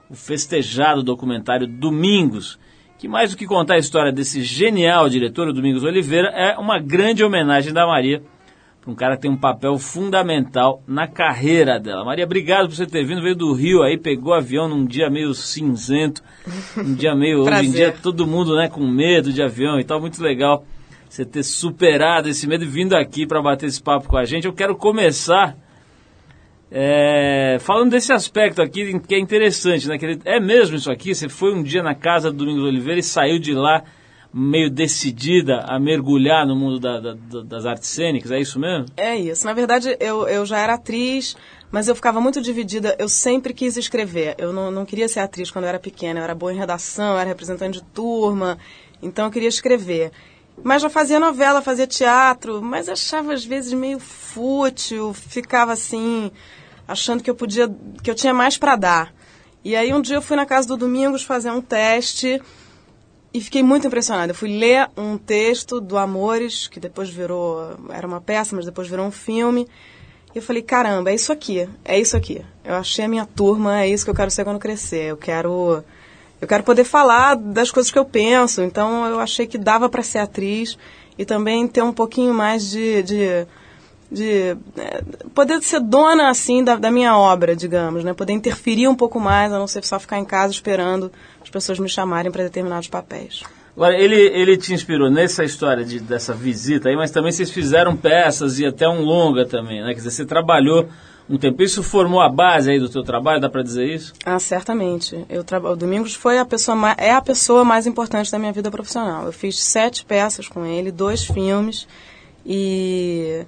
o 0.08 0.14
festejado 0.14 1.02
documentário 1.02 1.66
Domingos, 1.66 2.58
que 2.98 3.08
mais 3.08 3.30
do 3.30 3.36
que 3.36 3.46
contar 3.46 3.74
a 3.74 3.78
história 3.78 4.12
desse 4.12 4.42
genial 4.42 5.08
diretor, 5.08 5.48
o 5.48 5.52
Domingos 5.52 5.82
Oliveira, 5.82 6.28
é 6.28 6.56
uma 6.58 6.78
grande 6.78 7.24
homenagem 7.24 7.72
da 7.72 7.86
Maria 7.86 8.22
para 8.86 8.92
um 8.92 8.94
cara 8.94 9.16
que 9.16 9.22
tem 9.22 9.30
um 9.30 9.36
papel 9.36 9.76
fundamental 9.78 10.80
na 10.86 11.08
carreira 11.08 11.80
dela. 11.80 12.04
Maria, 12.04 12.24
obrigado 12.24 12.68
por 12.68 12.76
você 12.76 12.86
ter 12.86 13.04
vindo, 13.04 13.20
veio 13.20 13.34
do 13.34 13.52
Rio 13.52 13.82
aí, 13.82 13.98
pegou 13.98 14.32
avião 14.32 14.68
num 14.68 14.84
dia 14.84 15.10
meio 15.10 15.34
cinzento, 15.34 16.22
um 16.78 16.94
dia 16.94 17.12
meio, 17.14 17.42
hoje 17.42 17.66
em 17.66 17.72
dia 17.72 17.90
todo 17.90 18.26
mundo, 18.26 18.54
né, 18.54 18.68
com 18.68 18.86
medo 18.86 19.32
de 19.32 19.42
avião 19.42 19.80
e 19.80 19.84
tal, 19.84 20.00
muito 20.00 20.22
legal 20.22 20.64
você 21.08 21.24
ter 21.24 21.42
superado 21.42 22.28
esse 22.28 22.46
medo 22.46 22.62
e 22.62 22.68
vindo 22.68 22.94
aqui 22.94 23.26
para 23.26 23.42
bater 23.42 23.66
esse 23.66 23.82
papo 23.82 24.06
com 24.06 24.16
a 24.16 24.24
gente. 24.24 24.46
Eu 24.46 24.52
quero 24.52 24.76
começar 24.76 25.56
é, 26.70 27.56
falando 27.60 27.90
desse 27.90 28.12
aspecto 28.12 28.62
aqui 28.62 28.98
que 29.00 29.14
é 29.14 29.18
interessante, 29.18 29.88
né? 29.88 29.98
Que 29.98 30.18
é 30.24 30.38
mesmo 30.38 30.76
isso 30.76 30.90
aqui? 30.90 31.14
Você 31.14 31.28
foi 31.28 31.54
um 31.54 31.62
dia 31.62 31.82
na 31.82 31.94
casa 31.94 32.30
do 32.30 32.38
Domingos 32.38 32.64
Oliveira 32.64 33.00
e 33.00 33.02
saiu 33.02 33.38
de 33.38 33.54
lá 33.54 33.82
meio 34.38 34.68
decidida 34.68 35.60
a 35.60 35.80
mergulhar 35.80 36.46
no 36.46 36.54
mundo 36.54 36.78
da, 36.78 37.00
da, 37.00 37.14
das 37.42 37.64
artes 37.64 37.88
cênicas, 37.88 38.30
é 38.30 38.38
isso 38.38 38.60
mesmo? 38.60 38.84
É 38.94 39.16
isso. 39.16 39.46
Na 39.46 39.54
verdade, 39.54 39.96
eu, 39.98 40.28
eu 40.28 40.44
já 40.44 40.58
era 40.58 40.74
atriz, 40.74 41.34
mas 41.70 41.88
eu 41.88 41.94
ficava 41.94 42.20
muito 42.20 42.42
dividida. 42.42 42.94
Eu 42.98 43.08
sempre 43.08 43.54
quis 43.54 43.78
escrever. 43.78 44.34
Eu 44.36 44.52
não, 44.52 44.70
não 44.70 44.84
queria 44.84 45.08
ser 45.08 45.20
atriz 45.20 45.50
quando 45.50 45.64
eu 45.64 45.70
era 45.70 45.78
pequena. 45.78 46.20
Eu 46.20 46.24
era 46.24 46.34
boa 46.34 46.52
em 46.52 46.58
redação, 46.58 47.14
eu 47.14 47.18
era 47.18 47.30
representante 47.30 47.78
de 47.78 47.84
turma, 47.84 48.58
então 49.02 49.24
eu 49.24 49.30
queria 49.30 49.48
escrever. 49.48 50.12
Mas 50.62 50.82
já 50.82 50.90
fazia 50.90 51.18
novela, 51.18 51.62
fazia 51.62 51.86
teatro, 51.86 52.60
mas 52.60 52.90
achava 52.90 53.32
às 53.32 53.44
vezes 53.44 53.72
meio 53.72 53.98
fútil, 53.98 55.14
ficava 55.14 55.72
assim, 55.72 56.30
achando 56.86 57.22
que 57.22 57.30
eu 57.30 57.34
podia, 57.34 57.74
que 58.02 58.10
eu 58.10 58.14
tinha 58.14 58.34
mais 58.34 58.58
para 58.58 58.76
dar. 58.76 59.14
E 59.64 59.74
aí 59.74 59.94
um 59.94 60.02
dia 60.02 60.16
eu 60.16 60.22
fui 60.22 60.36
na 60.36 60.44
casa 60.44 60.68
do 60.68 60.76
Domingos 60.76 61.22
fazer 61.22 61.50
um 61.50 61.62
teste 61.62 62.38
e 63.36 63.40
fiquei 63.42 63.62
muito 63.62 63.86
impressionada. 63.86 64.30
Eu 64.30 64.34
fui 64.34 64.48
ler 64.48 64.88
um 64.96 65.18
texto 65.18 65.78
do 65.78 65.98
Amores, 65.98 66.66
que 66.66 66.80
depois 66.80 67.10
virou, 67.10 67.76
era 67.90 68.06
uma 68.06 68.18
peça, 68.18 68.56
mas 68.56 68.64
depois 68.64 68.88
virou 68.88 69.04
um 69.04 69.10
filme. 69.10 69.68
E 70.34 70.38
eu 70.38 70.42
falei, 70.42 70.62
caramba, 70.62 71.10
é 71.10 71.14
isso 71.14 71.30
aqui, 71.30 71.68
é 71.84 72.00
isso 72.00 72.16
aqui. 72.16 72.42
Eu 72.64 72.76
achei 72.76 73.04
a 73.04 73.08
minha 73.08 73.26
turma, 73.26 73.82
é 73.82 73.88
isso 73.88 74.06
que 74.06 74.10
eu 74.10 74.14
quero 74.14 74.30
ser 74.30 74.42
quando 74.42 74.58
crescer. 74.58 75.10
Eu 75.10 75.18
quero 75.18 75.84
eu 76.40 76.48
quero 76.48 76.64
poder 76.64 76.84
falar 76.84 77.34
das 77.34 77.70
coisas 77.70 77.92
que 77.92 77.98
eu 77.98 78.06
penso. 78.06 78.62
Então 78.62 79.04
eu 79.04 79.20
achei 79.20 79.46
que 79.46 79.58
dava 79.58 79.86
para 79.86 80.02
ser 80.02 80.20
atriz 80.20 80.78
e 81.18 81.26
também 81.26 81.68
ter 81.68 81.82
um 81.82 81.92
pouquinho 81.92 82.32
mais 82.32 82.70
de, 82.70 83.02
de, 83.02 83.46
de 84.10 84.56
é, 84.76 85.02
poder 85.34 85.60
ser 85.62 85.80
dona 85.80 86.30
assim 86.30 86.62
da, 86.62 86.76
da, 86.76 86.90
minha 86.90 87.16
obra, 87.16 87.56
digamos, 87.56 88.04
né? 88.04 88.14
Poder 88.14 88.32
interferir 88.32 88.88
um 88.88 88.94
pouco 88.94 89.18
mais, 89.18 89.52
a 89.52 89.58
não 89.58 89.66
ser 89.66 89.84
só 89.84 89.98
ficar 89.98 90.18
em 90.18 90.24
casa 90.24 90.52
esperando 90.52 91.10
as 91.42 91.50
pessoas 91.50 91.78
me 91.78 91.88
chamarem 91.88 92.30
para 92.30 92.44
determinados 92.44 92.88
papéis. 92.88 93.42
Agora, 93.74 93.94
ele, 93.94 94.16
ele 94.16 94.56
te 94.56 94.72
inspirou 94.72 95.10
nessa 95.10 95.44
história 95.44 95.84
de, 95.84 96.00
dessa 96.00 96.32
visita 96.32 96.88
aí, 96.88 96.96
mas 96.96 97.10
também 97.10 97.30
vocês 97.30 97.50
fizeram 97.50 97.94
peças 97.94 98.58
e 98.58 98.64
até 98.64 98.88
um 98.88 99.02
longa 99.02 99.44
também, 99.44 99.82
né? 99.82 99.88
Quer 99.88 99.96
dizer, 99.96 100.10
você 100.12 100.24
trabalhou 100.24 100.88
um 101.28 101.36
tempo. 101.36 101.62
Isso 101.62 101.82
formou 101.82 102.20
a 102.20 102.28
base 102.28 102.70
aí 102.70 102.78
do 102.78 102.88
teu 102.88 103.02
trabalho, 103.02 103.40
dá 103.40 103.50
para 103.50 103.62
dizer 103.62 103.84
isso? 103.84 104.14
Ah, 104.24 104.38
certamente. 104.38 105.24
Eu 105.28 105.44
tra... 105.44 105.58
O 105.58 105.76
Domingos 105.76 106.14
foi 106.14 106.38
a 106.38 106.44
pessoa 106.44 106.74
mais... 106.74 106.96
é 106.98 107.12
a 107.12 107.20
pessoa 107.20 107.64
mais 107.64 107.86
importante 107.86 108.30
da 108.30 108.38
minha 108.38 108.52
vida 108.52 108.70
profissional. 108.70 109.26
Eu 109.26 109.32
fiz 109.32 109.62
sete 109.62 110.04
peças 110.04 110.48
com 110.48 110.64
ele, 110.64 110.90
dois 110.90 111.24
filmes 111.24 111.86
e 112.46 113.44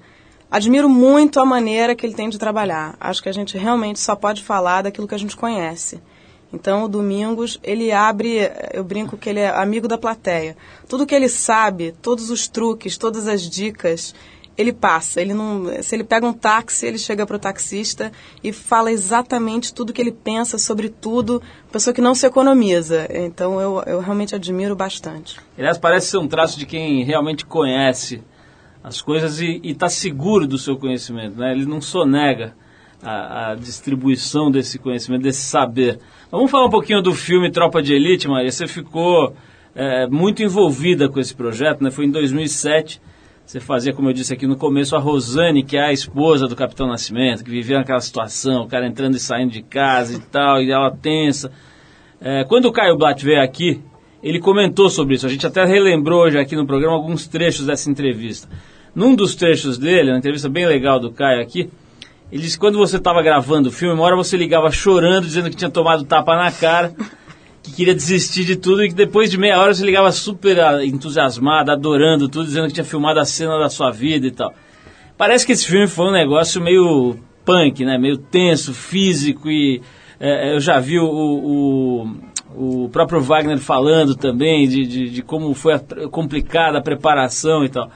admiro 0.49 0.89
muito 0.89 1.39
a 1.39 1.45
maneira 1.45 1.95
que 1.95 2.05
ele 2.05 2.13
tem 2.13 2.29
de 2.29 2.37
trabalhar. 2.37 2.95
Acho 2.99 3.21
que 3.21 3.29
a 3.29 3.33
gente 3.33 3.57
realmente 3.57 3.99
só 3.99 4.15
pode 4.15 4.43
falar 4.43 4.83
daquilo 4.83 5.07
que 5.07 5.15
a 5.15 5.19
gente 5.19 5.35
conhece. 5.35 6.01
Então, 6.51 6.83
o 6.83 6.87
Domingos, 6.87 7.59
ele 7.61 7.91
abre, 7.91 8.51
eu 8.73 8.83
brinco 8.83 9.17
que 9.17 9.29
ele 9.29 9.39
é 9.39 9.49
amigo 9.49 9.87
da 9.87 9.99
plateia. 9.99 10.57
Tudo 10.87 11.05
que 11.05 11.13
ele 11.13 11.29
sabe, 11.29 11.93
todos 12.01 12.31
os 12.31 12.47
truques, 12.47 12.97
todas 12.97 13.27
as 13.27 13.47
dicas, 13.47 14.15
ele 14.57 14.73
passa. 14.73 15.21
Ele 15.21 15.33
não, 15.33 15.65
se 15.81 15.95
ele 15.95 16.03
pega 16.03 16.25
um 16.25 16.33
táxi, 16.33 16.87
ele 16.87 16.97
chega 16.97 17.25
para 17.25 17.37
o 17.37 17.39
taxista 17.39 18.11
e 18.43 18.51
fala 18.51 18.91
exatamente 18.91 19.73
tudo 19.73 19.93
que 19.93 20.01
ele 20.01 20.11
pensa 20.11 20.57
sobre 20.57 20.89
tudo, 20.89 21.41
pessoa 21.71 21.93
que 21.93 22.01
não 22.01 22.15
se 22.15 22.25
economiza. 22.25 23.07
Então 23.09 23.61
eu, 23.61 23.81
eu 23.85 23.99
realmente 23.99 24.33
admiro 24.33 24.75
bastante. 24.75 25.39
Aliás, 25.57 25.77
parece 25.77 26.07
ser 26.07 26.17
um 26.17 26.27
traço 26.27 26.57
de 26.57 26.65
quem 26.65 27.05
realmente 27.05 27.45
conhece 27.45 28.21
as 28.83 29.01
coisas 29.01 29.39
e 29.41 29.59
está 29.63 29.89
seguro 29.89 30.47
do 30.47 30.57
seu 30.57 30.77
conhecimento, 30.77 31.37
né? 31.37 31.51
Ele 31.51 31.65
não 31.65 31.81
sonega 31.81 32.53
a, 33.03 33.51
a, 33.51 33.55
distribuição 33.55 34.49
desse 34.49 34.79
conhecimento, 34.79 35.23
desse 35.23 35.41
saber. 35.41 35.99
Vamos 36.31 36.49
falar 36.49 36.65
um 36.65 36.69
pouquinho 36.69 37.01
do 37.01 37.13
filme 37.13 37.51
Tropa 37.51 37.81
de 37.81 37.93
Elite, 37.93 38.27
Maria. 38.27 38.51
Você 38.51 38.67
ficou 38.67 39.35
é, 39.75 40.07
muito 40.07 40.43
envolvida 40.43 41.09
com 41.09 41.19
esse 41.19 41.35
projeto, 41.35 41.83
né? 41.83 41.91
Foi 41.91 42.05
em 42.05 42.11
2007. 42.11 43.01
Você 43.45 43.59
fazia, 43.59 43.93
como 43.93 44.09
eu 44.09 44.13
disse 44.13 44.31
aqui 44.31 44.45
no 44.45 44.55
começo, 44.55 44.95
a 44.95 44.99
Rosane, 44.99 45.63
que 45.63 45.75
é 45.75 45.87
a 45.87 45.91
esposa 45.91 46.47
do 46.47 46.55
Capitão 46.55 46.87
Nascimento, 46.87 47.43
que 47.43 47.49
vivia 47.49 47.79
naquela 47.79 47.99
situação, 47.99 48.61
o 48.61 48.67
cara 48.67 48.85
entrando 48.85 49.15
e 49.15 49.19
saindo 49.19 49.51
de 49.51 49.63
casa 49.63 50.15
e 50.15 50.19
tal, 50.19 50.61
e 50.61 50.71
ela 50.71 50.91
tensa. 50.91 51.51
É, 52.21 52.43
quando 52.43 52.65
o 52.65 52.71
Caio 52.71 52.95
Blatt 52.95 53.25
veio 53.25 53.41
aqui, 53.41 53.81
ele 54.21 54.39
comentou 54.39 54.89
sobre 54.89 55.15
isso. 55.15 55.25
A 55.25 55.29
gente 55.29 55.47
até 55.47 55.63
relembrou 55.65 56.23
hoje 56.23 56.37
aqui 56.37 56.55
no 56.55 56.67
programa 56.67 56.95
alguns 56.95 57.27
trechos 57.27 57.65
dessa 57.65 57.89
entrevista. 57.89 58.47
Num 58.93 59.15
dos 59.15 59.35
trechos 59.35 59.77
dele, 59.77 60.11
uma 60.11 60.17
entrevista 60.17 60.49
bem 60.49 60.65
legal 60.65 60.99
do 60.99 61.11
Caio 61.11 61.41
aqui, 61.41 61.69
ele 62.31 62.43
disse 62.43 62.55
que 62.55 62.59
quando 62.59 62.77
você 62.77 62.97
estava 62.97 63.21
gravando 63.21 63.69
o 63.69 63.71
filme, 63.71 63.93
uma 63.93 64.03
hora 64.03 64.15
você 64.15 64.37
ligava 64.37 64.71
chorando, 64.71 65.25
dizendo 65.25 65.49
que 65.49 65.55
tinha 65.55 65.69
tomado 65.69 66.03
tapa 66.03 66.35
na 66.35 66.51
cara, 66.51 66.93
que 67.63 67.71
queria 67.71 67.95
desistir 67.95 68.45
de 68.45 68.55
tudo, 68.55 68.83
e 68.83 68.89
que 68.89 68.95
depois 68.95 69.31
de 69.31 69.37
meia 69.37 69.59
hora 69.59 69.73
você 69.73 69.83
ligava 69.83 70.11
super 70.11 70.57
entusiasmado, 70.83 71.71
adorando 71.71 72.29
tudo, 72.29 72.45
dizendo 72.45 72.67
que 72.67 72.73
tinha 72.73 72.85
filmado 72.85 73.19
a 73.19 73.25
cena 73.25 73.57
da 73.57 73.69
sua 73.69 73.91
vida 73.91 74.27
e 74.27 74.31
tal. 74.31 74.53
Parece 75.17 75.45
que 75.45 75.51
esse 75.51 75.67
filme 75.67 75.87
foi 75.87 76.05
um 76.05 76.11
negócio 76.11 76.61
meio 76.61 77.17
punk, 77.43 77.83
né? 77.83 77.97
Meio 77.97 78.17
tenso, 78.17 78.73
físico 78.73 79.49
e 79.49 79.81
é, 80.19 80.53
eu 80.53 80.59
já 80.59 80.79
vi 80.79 80.99
o, 80.99 81.05
o, 81.05 82.85
o 82.85 82.89
próprio 82.89 83.21
Wagner 83.21 83.57
falando 83.57 84.15
também 84.15 84.67
de, 84.67 84.85
de, 84.85 85.09
de 85.09 85.21
como 85.21 85.53
foi 85.53 85.73
a, 85.73 85.79
complicada 86.11 86.77
a 86.77 86.81
preparação 86.81 87.65
e 87.65 87.69
tal. 87.69 87.89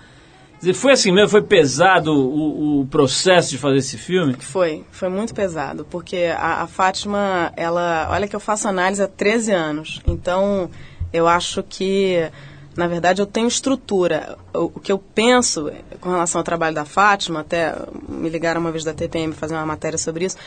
Foi 0.73 0.93
assim 0.93 1.11
mesmo? 1.11 1.29
Foi 1.29 1.41
pesado 1.41 2.13
o, 2.13 2.81
o, 2.81 2.85
processo 2.85 3.49
de 3.49 3.57
fazer 3.57 3.77
esse 3.77 3.97
filme? 3.97 4.35
Foi, 4.39 4.85
foi 4.91 5.09
muito 5.09 5.33
pesado, 5.33 5.85
porque 5.89 6.31
a, 6.37 6.61
a, 6.61 6.67
Fátima, 6.67 7.51
ela, 7.57 8.07
olha 8.11 8.27
que 8.27 8.35
eu 8.35 8.39
faço 8.39 8.67
análise 8.67 9.01
há 9.01 9.07
13 9.07 9.51
anos, 9.51 10.01
então 10.07 10.69
eu 11.11 11.27
acho 11.27 11.63
que, 11.63 12.29
na 12.75 12.87
verdade, 12.87 13.21
eu 13.21 13.25
tenho 13.25 13.47
estrutura. 13.47 14.37
O, 14.53 14.65
o 14.65 14.79
que 14.79 14.91
eu 14.91 14.99
penso 14.99 15.71
com 15.99 16.11
relação 16.11 16.39
ao 16.39 16.45
trabalho 16.45 16.75
da 16.75 16.85
Fátima, 16.85 17.41
até 17.41 17.75
me 18.07 18.29
ligaram 18.29 18.61
uma 18.61 18.71
vez 18.71 18.83
da 18.83 18.93
TPM 18.93 19.33
fazer 19.33 19.55
uma 19.55 19.65
matéria 19.65 19.97
sobre 19.97 20.25
isso, 20.25 20.37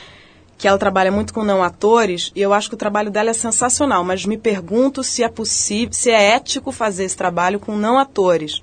que 0.57 0.67
ela 0.67 0.79
trabalha 0.79 1.13
muito 1.13 1.35
com 1.35 1.45
não 1.45 1.63
atores 1.63 2.33
e 2.35 2.41
eu 2.41 2.53
acho 2.53 2.69
que 2.69 2.75
o 2.75 2.79
trabalho 2.79 3.11
dela 3.11 3.31
é 3.31 3.35
sensacional, 3.35 4.03
mas 4.03 4.25
me 4.25 4.39
pergunto 4.39 5.03
se 5.03 5.23
é 5.23 5.29
possível, 5.29 5.93
se 5.93 6.11
é 6.11 6.35
ético 6.35 6.73
fazer 6.73 7.05
esse 7.05 7.17
trabalho 7.17 7.61
com 7.61 7.77
não 7.77 7.99
atores. 7.99 8.63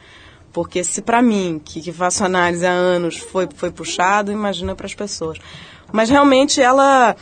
Porque 0.54 0.84
se 0.84 1.02
para 1.02 1.22
mim, 1.22 1.60
que, 1.64 1.82
que, 1.82 1.92
faço 1.92 2.24
análise 2.24 2.66
há 2.66 2.72
anos, 2.72 3.18
foi, 3.18 3.50
foi 3.56 3.72
puxado, 3.72 4.32
imagina 4.32 4.76
para 4.76 4.86
as 4.86 4.94
pessoas. 4.94 5.40
Mas 5.92 6.10
realmente 6.10 6.62
ela. 6.62 7.16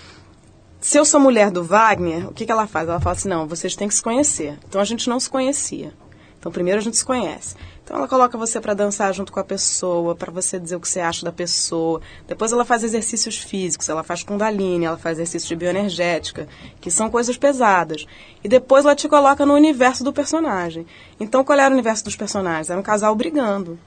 Se 0.82 0.98
eu 0.98 1.06
sou 1.06 1.20
mulher 1.20 1.50
do 1.50 1.64
Wagner, 1.64 2.28
o 2.28 2.34
que, 2.34 2.46
que 2.46 2.52
ela 2.52 2.68
faz? 2.68 2.90
Ela 2.90 3.00
fala 3.00 3.16
assim: 3.16 3.30
não, 3.30 3.48
vocês 3.48 3.76
têm 3.76 3.88
que 3.88 3.96
se 3.96 4.04
conhecer. 4.04 4.60
Então 4.68 4.82
a 4.82 4.84
gente 4.84 5.08
não 5.10 5.20
se 5.20 5.30
conhecia. 5.30 5.94
Então 6.42 6.52
primeiro 6.52 6.80
a 6.80 6.82
gente 6.82 6.98
se 6.98 7.06
conhece. 7.06 7.56
Então 7.84 7.96
ela 7.98 8.08
coloca 8.08 8.36
você 8.36 8.60
para 8.60 8.74
dançar 8.74 9.14
junto 9.14 9.32
com 9.32 9.40
a 9.40 9.44
pessoa, 9.44 10.16
para 10.16 10.32
você 10.32 10.60
dizer 10.60 10.76
o 10.76 10.80
que 10.80 10.90
você 10.90 11.00
acha 11.00 11.24
da 11.24 11.32
pessoa. 11.32 12.02
Depois 12.28 12.52
ela 12.52 12.66
faz 12.66 12.84
exercícios 12.84 13.38
físicos, 13.38 13.88
ela 13.90 14.04
faz 14.04 14.24
kundalini, 14.24 14.86
ela 14.86 14.98
faz 14.98 15.20
exercícios 15.20 15.48
de 15.48 15.56
bioenergética, 15.56 16.48
que 16.82 16.90
são 16.90 17.12
coisas 17.12 17.38
pesadas. 17.38 18.08
E 18.44 18.50
depois 18.50 18.86
ela 18.86 18.96
te 18.96 19.08
coloca 19.08 19.46
no 19.46 19.54
universo 19.54 20.04
do 20.04 20.12
personagem. 20.12 20.88
Então 21.20 21.44
qual 21.44 21.60
era 21.60 21.70
o 21.70 21.74
universo 21.74 22.04
dos 22.04 22.16
personagens? 22.16 22.72
Era 22.72 22.80
um 22.80 22.84
casal 22.84 23.16
brigando. 23.16 23.78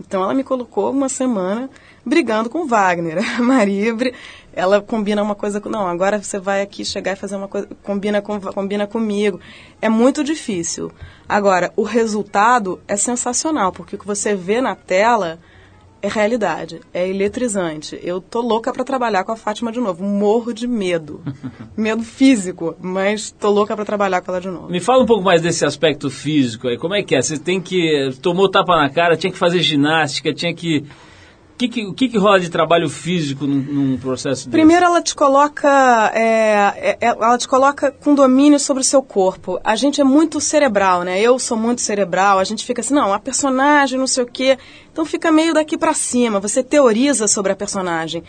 Então 0.00 0.22
ela 0.22 0.34
me 0.34 0.42
colocou 0.42 0.90
uma 0.90 1.08
semana 1.08 1.70
brigando 2.04 2.50
com 2.50 2.66
Wagner. 2.66 3.18
A 3.38 3.42
Maria, 3.42 3.94
ela 4.52 4.80
combina 4.80 5.22
uma 5.22 5.34
coisa 5.34 5.60
com. 5.60 5.68
Não, 5.68 5.86
agora 5.86 6.22
você 6.22 6.38
vai 6.38 6.62
aqui 6.62 6.84
chegar 6.84 7.12
e 7.12 7.16
fazer 7.16 7.36
uma 7.36 7.48
coisa. 7.48 7.68
Combina, 7.82 8.20
com, 8.20 8.40
combina 8.40 8.86
comigo. 8.86 9.40
É 9.80 9.88
muito 9.88 10.24
difícil. 10.24 10.90
Agora, 11.28 11.72
o 11.76 11.82
resultado 11.82 12.80
é 12.88 12.96
sensacional, 12.96 13.72
porque 13.72 13.96
o 13.96 13.98
que 13.98 14.06
você 14.06 14.34
vê 14.34 14.60
na 14.60 14.74
tela 14.74 15.38
é 16.02 16.08
realidade, 16.08 16.80
é 16.94 17.08
eletrizante. 17.08 17.98
Eu 18.02 18.20
tô 18.20 18.40
louca 18.40 18.72
para 18.72 18.84
trabalhar 18.84 19.22
com 19.22 19.32
a 19.32 19.36
Fátima 19.36 19.70
de 19.70 19.80
novo, 19.80 20.02
morro 20.02 20.52
de 20.52 20.66
medo. 20.66 21.22
medo 21.76 22.02
físico, 22.02 22.74
mas 22.80 23.30
tô 23.30 23.50
louca 23.50 23.76
para 23.76 23.84
trabalhar 23.84 24.22
com 24.22 24.30
ela 24.30 24.40
de 24.40 24.48
novo. 24.48 24.70
Me 24.70 24.80
fala 24.80 25.02
um 25.02 25.06
pouco 25.06 25.22
mais 25.22 25.42
desse 25.42 25.64
aspecto 25.64 26.10
físico 26.10 26.68
aí. 26.68 26.78
Como 26.78 26.94
é 26.94 27.02
que 27.02 27.14
é? 27.14 27.20
Você 27.20 27.38
tem 27.38 27.60
que 27.60 28.10
tomou 28.22 28.48
tapa 28.48 28.76
na 28.76 28.88
cara, 28.88 29.16
tinha 29.16 29.30
que 29.30 29.38
fazer 29.38 29.60
ginástica, 29.60 30.32
tinha 30.32 30.54
que 30.54 30.86
que, 31.60 31.68
que, 31.68 31.86
o 31.86 31.92
que, 31.92 32.08
que 32.08 32.16
rola 32.16 32.40
de 32.40 32.48
trabalho 32.48 32.88
físico 32.88 33.46
num, 33.46 33.58
num 33.58 33.98
processo 33.98 34.46
desse? 34.46 34.50
Primeiro, 34.50 34.86
ela 34.86 35.02
te 35.02 35.14
coloca, 35.14 36.10
é, 36.14 36.72
é, 36.76 36.98
é, 37.00 37.06
ela 37.08 37.36
te 37.36 37.46
coloca 37.46 37.90
com 37.90 38.14
domínio 38.14 38.58
sobre 38.58 38.80
o 38.80 38.84
seu 38.84 39.02
corpo. 39.02 39.60
A 39.62 39.76
gente 39.76 40.00
é 40.00 40.04
muito 40.04 40.40
cerebral, 40.40 41.02
né? 41.02 41.20
Eu 41.20 41.38
sou 41.38 41.58
muito 41.58 41.82
cerebral. 41.82 42.38
A 42.38 42.44
gente 42.44 42.64
fica 42.64 42.80
assim, 42.80 42.94
não, 42.94 43.12
a 43.12 43.18
personagem, 43.18 43.98
não 43.98 44.06
sei 44.06 44.24
o 44.24 44.26
quê. 44.26 44.56
Então 44.90 45.04
fica 45.04 45.30
meio 45.30 45.52
daqui 45.52 45.76
para 45.76 45.92
cima. 45.92 46.40
Você 46.40 46.62
teoriza 46.62 47.28
sobre 47.28 47.52
a 47.52 47.56
personagem. 47.56 48.24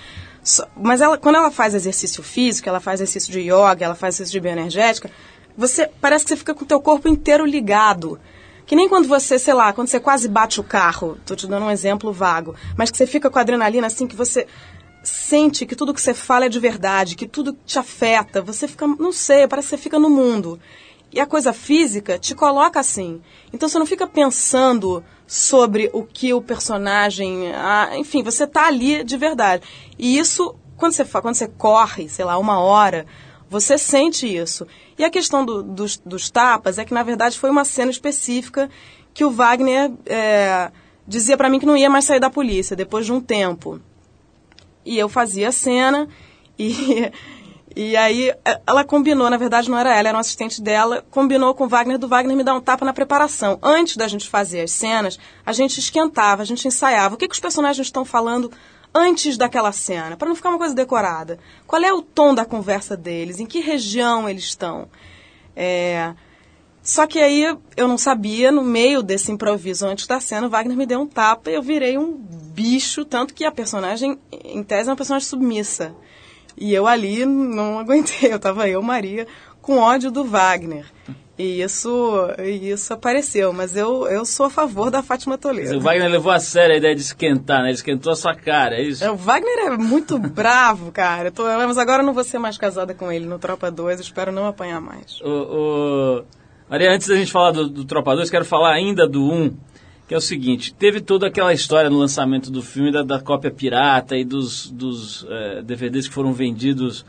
Mas 0.76 1.00
ela, 1.00 1.18
quando 1.18 1.36
ela 1.36 1.52
faz 1.52 1.74
exercício 1.74 2.22
físico, 2.22 2.68
ela 2.68 2.82
faz 2.82 3.00
exercício 3.00 3.32
de 3.32 3.40
yoga, 3.42 3.86
ela 3.86 3.96
faz 3.96 4.16
exercício 4.16 4.42
de 4.42 4.44
bioenergética, 4.44 5.10
você 5.56 5.90
parece 6.02 6.26
que 6.26 6.30
você 6.30 6.38
fica 6.38 6.54
com 6.54 6.64
o 6.64 6.68
teu 6.68 6.82
corpo 6.82 7.08
inteiro 7.08 7.46
ligado. 7.46 8.20
Que 8.72 8.76
nem 8.78 8.88
quando 8.88 9.06
você, 9.06 9.38
sei 9.38 9.54
lá, 9.54 9.74
quando 9.74 9.90
você 9.90 10.00
quase 10.00 10.30
bate 10.30 10.62
o 10.62 10.64
carro, 10.64 11.18
tô 11.26 11.36
te 11.36 11.46
dando 11.46 11.66
um 11.66 11.70
exemplo 11.70 12.14
vago, 12.14 12.56
mas 12.78 12.90
que 12.90 12.96
você 12.96 13.06
fica 13.06 13.30
com 13.30 13.38
a 13.38 13.42
adrenalina 13.42 13.88
assim, 13.88 14.08
que 14.08 14.16
você 14.16 14.48
sente 15.04 15.66
que 15.66 15.76
tudo 15.76 15.94
que 15.94 16.00
você 16.00 16.14
fala 16.14 16.46
é 16.46 16.48
de 16.48 16.58
verdade, 16.58 17.18
que 17.18 17.28
tudo 17.28 17.52
te 17.66 17.78
afeta, 17.78 18.42
você 18.42 18.70
fica, 18.70 18.88
não 18.88 19.12
sei, 19.12 19.46
parece 19.46 19.68
que 19.68 19.76
você 19.76 19.84
fica 19.84 20.00
no 20.00 20.10
mundo. 20.10 20.58
E 21.12 21.20
a 21.20 21.26
coisa 21.26 21.52
física 21.52 22.18
te 22.18 22.34
coloca 22.34 22.80
assim. 22.80 23.22
Então 23.52 23.68
você 23.68 23.78
não 23.78 23.86
fica 23.86 24.08
pensando 24.08 25.04
sobre 25.28 25.90
o 25.92 26.06
que 26.06 26.34
o 26.34 26.42
personagem. 26.42 27.52
Ah, 27.54 27.90
enfim, 27.98 28.24
você 28.24 28.48
tá 28.48 28.68
ali 28.68 29.04
de 29.04 29.18
verdade. 29.18 29.64
E 30.00 30.18
isso, 30.18 30.56
quando 30.78 30.94
você, 30.94 31.04
quando 31.04 31.36
você 31.36 31.50
corre, 31.50 32.08
sei 32.08 32.24
lá, 32.24 32.38
uma 32.38 32.62
hora, 32.62 33.06
você 33.50 33.78
sente 33.78 34.34
isso. 34.34 34.66
E 35.02 35.04
a 35.04 35.10
questão 35.10 35.44
do, 35.44 35.64
dos, 35.64 35.98
dos, 35.98 36.30
tapas 36.30 36.78
é 36.78 36.86
que, 36.86 36.94
na 36.94 37.02
verdade, 37.02 37.36
foi 37.36 37.50
uma 37.50 37.66
cena 37.66 37.90
específica 37.90 38.70
que 39.16 39.26
o 39.26 39.32
Wagner 39.32 39.92
é, 40.06 40.72
dizia 41.08 41.36
para 41.36 41.50
mim 41.50 41.60
que 41.60 41.66
não 41.66 41.76
ia 41.76 41.90
mais 41.90 42.06
sair 42.06 42.20
da 42.20 42.30
polícia 42.30 42.76
depois 42.76 43.08
de 43.08 43.12
um 43.12 43.20
tempo. 43.20 43.82
E 44.86 45.00
eu 45.00 45.10
fazia 45.10 45.50
a 45.50 45.52
cena 45.52 46.08
e, 46.56 47.12
e 47.76 47.98
aí 47.98 48.30
é, 48.46 48.62
ela 48.68 48.84
combinou, 48.84 49.28
na 49.28 49.38
verdade 49.38 49.72
não 49.72 49.80
era 49.80 49.90
ela, 49.90 50.10
era 50.10 50.18
um 50.20 50.22
assistente 50.22 50.62
dela, 50.62 51.04
combinou 51.10 51.56
com 51.56 51.64
o 51.64 51.68
Wagner 51.68 51.98
do 51.98 52.08
Wagner 52.08 52.38
me 52.38 52.44
dar 52.44 52.54
um 52.54 52.62
tapa 52.62 52.86
na 52.86 52.94
preparação. 52.94 53.58
Antes 53.64 53.98
da 53.98 54.08
gente 54.08 54.30
fazer 54.30 54.62
as 54.62 54.72
cenas, 54.72 55.18
a 55.44 55.52
gente 55.52 55.80
esquentava, 55.80 56.44
a 56.44 56.46
gente 56.46 56.68
ensaiava. 56.68 57.16
O 57.16 57.18
que, 57.18 57.28
que 57.28 57.34
os 57.34 57.40
personagens 57.40 57.88
estão 57.88 58.06
falando 58.06 58.52
antes 58.94 59.38
daquela 59.38 59.72
cena, 59.72 60.18
para 60.18 60.28
não 60.28 60.36
ficar 60.36 60.50
uma 60.50 60.58
coisa 60.58 60.76
decorada. 60.76 61.40
Qual 61.66 61.82
é 61.82 61.94
o 61.94 62.02
tom 62.02 62.36
da 62.36 62.46
conversa 62.46 62.98
deles? 62.98 63.40
Em 63.40 63.46
que 63.46 63.60
região 63.60 64.30
eles 64.30 64.44
estão? 64.44 64.88
É... 65.56 66.14
Só 66.84 67.06
que 67.06 67.20
aí 67.20 67.44
eu 67.78 67.88
não 67.88 67.98
sabia, 67.98 68.52
no 68.52 68.64
meio 68.64 69.04
desse 69.04 69.32
improviso 69.32 69.86
antes 69.86 70.08
da 70.08 70.20
cena, 70.20 70.48
o 70.48 70.50
Wagner 70.50 70.76
me 70.76 70.86
deu 70.86 71.00
um 71.00 71.08
tapa 71.08 71.52
e 71.52 71.54
eu 71.54 71.62
virei 71.62 71.96
um 71.96 72.14
bicho, 72.14 73.06
tanto 73.06 73.36
que 73.36 73.46
a 73.46 73.52
personagem, 73.52 74.18
em 74.32 74.64
tese, 74.64 74.90
é 74.90 74.92
uma 74.92 74.98
personagem 74.98 75.28
submissa. 75.28 75.96
E 76.58 76.74
eu 76.74 76.88
ali 76.88 77.24
não 77.26 77.78
aguentei, 77.78 78.32
eu 78.34 78.40
tava 78.40 78.68
eu, 78.68 78.82
Maria, 78.82 79.28
com 79.62 79.78
ódio 79.78 80.10
do 80.10 80.24
Wagner. 80.24 80.92
E 81.42 81.60
isso, 81.60 82.28
isso 82.40 82.94
apareceu, 82.94 83.52
mas 83.52 83.76
eu, 83.76 84.08
eu 84.08 84.24
sou 84.24 84.46
a 84.46 84.50
favor 84.50 84.92
da 84.92 85.02
Fátima 85.02 85.40
Toledo. 85.40 85.76
O 85.76 85.82
Wagner 85.82 86.08
levou 86.08 86.32
a 86.32 86.40
sério 86.40 86.76
a 86.76 86.78
ideia 86.78 86.94
de 86.94 87.02
esquentar, 87.02 87.64
né? 87.64 87.70
Ele 87.70 87.74
esquentou 87.74 88.12
a 88.14 88.16
sua 88.16 88.36
cara, 88.36 88.76
é 88.76 88.84
isso? 88.84 89.04
É, 89.04 89.10
o 89.10 89.16
Wagner 89.16 89.58
é 89.66 89.70
muito 89.76 90.20
bravo, 90.30 90.92
cara. 90.92 91.32
Tô, 91.32 91.46
mas 91.46 91.80
agora 91.80 92.04
eu 92.04 92.06
não 92.06 92.14
vou 92.14 92.24
ser 92.24 92.38
mais 92.38 92.60
casada 92.60 92.94
com 92.94 93.12
ele 93.12 93.26
no 93.26 93.40
Tropa 93.40 93.72
2, 93.72 94.00
espero 94.00 94.32
não 94.32 94.46
apanhar 94.46 94.80
mais. 94.80 95.20
O, 95.22 95.30
o... 95.30 96.24
Maria, 96.70 96.92
antes 96.92 97.08
da 97.08 97.16
gente 97.16 97.32
falar 97.32 97.50
do, 97.50 97.68
do 97.68 97.86
Tropa 97.86 98.16
2, 98.16 98.30
quero 98.30 98.46
falar 98.46 98.76
ainda 98.76 99.08
do 99.08 99.24
1, 99.24 99.58
que 100.08 100.14
é 100.14 100.18
o 100.18 100.22
seguinte, 100.22 100.72
teve 100.76 101.02
toda 101.02 101.26
aquela 101.26 101.54
história 101.54 101.90
no 101.90 101.98
lançamento 101.98 102.52
do 102.52 102.62
filme 102.62 102.92
da, 102.92 103.02
da 103.02 103.20
cópia 103.20 103.50
pirata 103.50 104.16
e 104.16 104.24
dos, 104.24 104.70
dos 104.70 105.26
é, 105.28 105.64
DVDs 105.64 106.08
que 106.08 106.14
foram 106.14 106.34
vendidos 106.34 107.04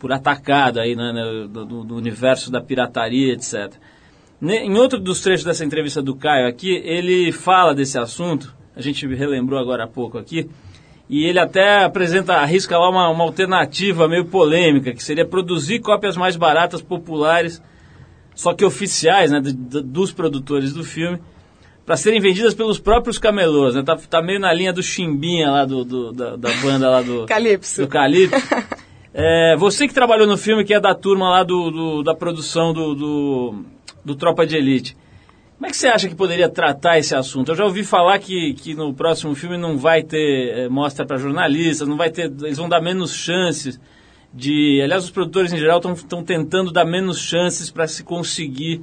por 0.00 0.10
atacado 0.10 0.80
aí 0.80 0.96
né, 0.96 1.12
do, 1.48 1.84
do, 1.84 1.94
universo 1.94 2.50
da 2.50 2.60
pirataria, 2.60 3.34
etc. 3.34 3.74
Em 4.42 4.76
outro 4.78 4.98
dos 4.98 5.20
trechos 5.20 5.44
dessa 5.44 5.64
entrevista 5.64 6.00
do 6.00 6.16
Caio 6.16 6.48
aqui, 6.48 6.80
ele 6.82 7.30
fala 7.30 7.74
desse 7.74 7.98
assunto, 7.98 8.56
a 8.74 8.80
gente 8.80 9.06
relembrou 9.06 9.60
agora 9.60 9.84
há 9.84 9.86
pouco 9.86 10.16
aqui, 10.16 10.48
e 11.08 11.24
ele 11.24 11.38
até 11.38 11.84
apresenta, 11.84 12.34
arrisca 12.36 12.78
lá 12.78 12.88
uma, 12.88 13.10
uma 13.10 13.24
alternativa 13.24 14.08
meio 14.08 14.24
polêmica, 14.24 14.94
que 14.94 15.04
seria 15.04 15.26
produzir 15.26 15.80
cópias 15.80 16.16
mais 16.16 16.34
baratas, 16.34 16.80
populares, 16.80 17.62
só 18.34 18.54
que 18.54 18.64
oficiais, 18.64 19.30
né, 19.30 19.40
dos 19.42 20.12
produtores 20.12 20.72
do 20.72 20.82
filme, 20.82 21.20
para 21.84 21.96
serem 21.96 22.20
vendidas 22.20 22.54
pelos 22.54 22.78
próprios 22.78 23.18
camelôs, 23.18 23.74
né? 23.74 23.82
Tá, 23.82 23.96
tá 23.96 24.22
meio 24.22 24.38
na 24.38 24.52
linha 24.52 24.72
do 24.72 24.82
Chimbinha 24.82 25.50
lá 25.50 25.64
do, 25.64 25.84
do 25.84 26.12
da, 26.12 26.36
da, 26.36 26.52
banda 26.62 26.88
lá 26.88 27.02
do 27.02 27.26
Calypso. 27.26 27.82
Do 27.82 27.88
Calypso. 27.88 28.36
é, 29.12 29.56
você 29.56 29.88
que 29.88 29.94
trabalhou 29.94 30.26
no 30.26 30.36
filme, 30.36 30.64
que 30.64 30.72
é 30.72 30.80
da 30.80 30.94
turma 30.94 31.28
lá 31.28 31.42
do, 31.42 31.70
do 31.70 32.02
da 32.02 32.14
produção 32.14 32.72
do, 32.72 32.94
do, 32.94 33.64
do, 34.04 34.14
Tropa 34.14 34.46
de 34.46 34.56
Elite. 34.56 34.96
Como 35.56 35.66
é 35.66 35.70
que 35.70 35.76
você 35.76 35.88
acha 35.88 36.08
que 36.08 36.14
poderia 36.14 36.48
tratar 36.48 36.98
esse 36.98 37.14
assunto? 37.14 37.50
Eu 37.50 37.56
já 37.56 37.64
ouvi 37.64 37.84
falar 37.84 38.18
que, 38.18 38.54
que 38.54 38.74
no 38.74 38.94
próximo 38.94 39.34
filme 39.34 39.58
não 39.58 39.76
vai 39.76 40.02
ter 40.02 40.58
é, 40.58 40.68
mostra 40.68 41.04
para 41.04 41.18
jornalistas, 41.18 41.86
não 41.86 41.96
vai 41.96 42.10
ter, 42.10 42.32
eles 42.42 42.56
vão 42.56 42.68
dar 42.68 42.80
menos 42.80 43.12
chances 43.12 43.80
de, 44.32 44.80
aliás, 44.82 45.04
os 45.04 45.10
produtores 45.10 45.52
em 45.52 45.58
geral 45.58 45.80
estão 45.80 46.22
tentando 46.22 46.70
dar 46.70 46.84
menos 46.84 47.18
chances 47.18 47.70
para 47.70 47.88
se 47.88 48.04
conseguir 48.04 48.80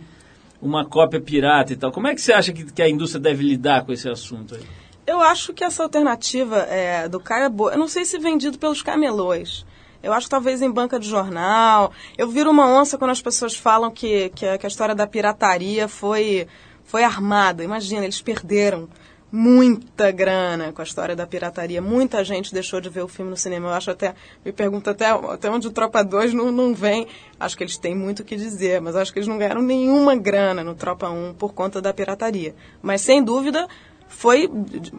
uma 0.62 0.86
cópia 0.86 1.22
pirata 1.22 1.72
e 1.72 1.76
tal. 1.76 1.92
Como 1.92 2.08
é 2.08 2.13
que 2.13 2.22
você 2.22 2.34
acha 2.34 2.52
que, 2.52 2.66
que 2.66 2.82
a 2.82 2.90
indústria 2.90 3.22
deve 3.22 3.44
lidar 3.44 3.86
com 3.86 3.94
esse 3.94 4.10
assunto 4.10 4.56
aí? 4.56 4.62
Eu 5.06 5.22
acho 5.22 5.54
que 5.54 5.63
essa 5.63 5.84
alternativa 5.84 6.58
é, 6.63 7.08
do 7.08 7.20
Caio 7.20 7.46
é 7.46 7.50
boa. 7.50 7.72
Eu 7.72 7.78
não 7.78 7.88
sei 7.88 8.04
se 8.04 8.20
vendido 8.20 8.60
pelos 8.60 8.82
camelôs. 8.82 9.66
Eu 10.08 10.13
acho 10.13 10.28
que 10.28 10.32
talvez 10.32 10.62
em 10.62 10.72
banca 10.72 10.98
de 10.98 11.06
jornal. 11.06 11.91
Eu 12.17 12.30
viro 12.30 12.50
uma 12.50 12.65
onça 12.65 12.98
quando 12.98 13.12
as 13.12 13.22
pessoas 13.22 13.58
falam 13.58 13.91
que, 13.91 14.30
que, 14.30 14.46
a, 14.46 14.58
que 14.58 14.65
a 14.65 14.70
história 14.70 14.96
da 14.96 15.06
pirataria 15.06 15.86
foi, 15.86 16.48
foi 16.86 17.04
armada. 17.04 17.62
Imagina, 17.62 18.06
eles 18.06 18.22
perderam 18.22 18.88
muita 19.30 20.10
grana 20.10 20.72
com 20.72 20.82
a 20.82 20.86
história 20.86 21.13
da 21.13 21.28
pirataria. 21.28 21.82
Muita 21.82 22.24
gente 22.24 22.54
deixou 22.54 22.80
de 22.80 22.88
ver 22.88 23.02
o 23.02 23.10
filme 23.10 23.32
no 23.32 23.36
cinema. 23.36 23.67
Eu 23.67 23.74
acho 23.74 23.91
até, 23.91 24.15
me 24.46 24.54
pergunto 24.54 24.89
até, 24.89 25.10
até 25.10 25.52
onde 25.52 25.67
o 25.67 25.72
Tropa 25.72 26.02
2 26.06 26.34
não, 26.34 26.54
não 26.54 26.74
vem. 26.74 27.06
Acho 27.38 27.58
que 27.58 27.65
eles 27.65 27.78
têm 27.78 27.93
muito 27.93 28.22
o 28.22 28.24
que 28.24 28.38
dizer, 28.38 28.80
mas 28.80 28.96
acho 28.96 29.12
que 29.12 29.20
eles 29.20 29.28
não 29.28 29.38
ganharam 29.38 29.62
nenhuma 29.62 30.15
grana 30.15 30.63
no 30.63 30.74
Tropa 30.74 31.10
1 31.10 31.34
por 31.34 31.54
conta 31.54 31.82
da 31.82 31.93
pirataria. 31.93 32.56
Mas 32.82 33.02
sem 33.02 33.22
dúvida 33.22 33.67
foi, 34.08 34.50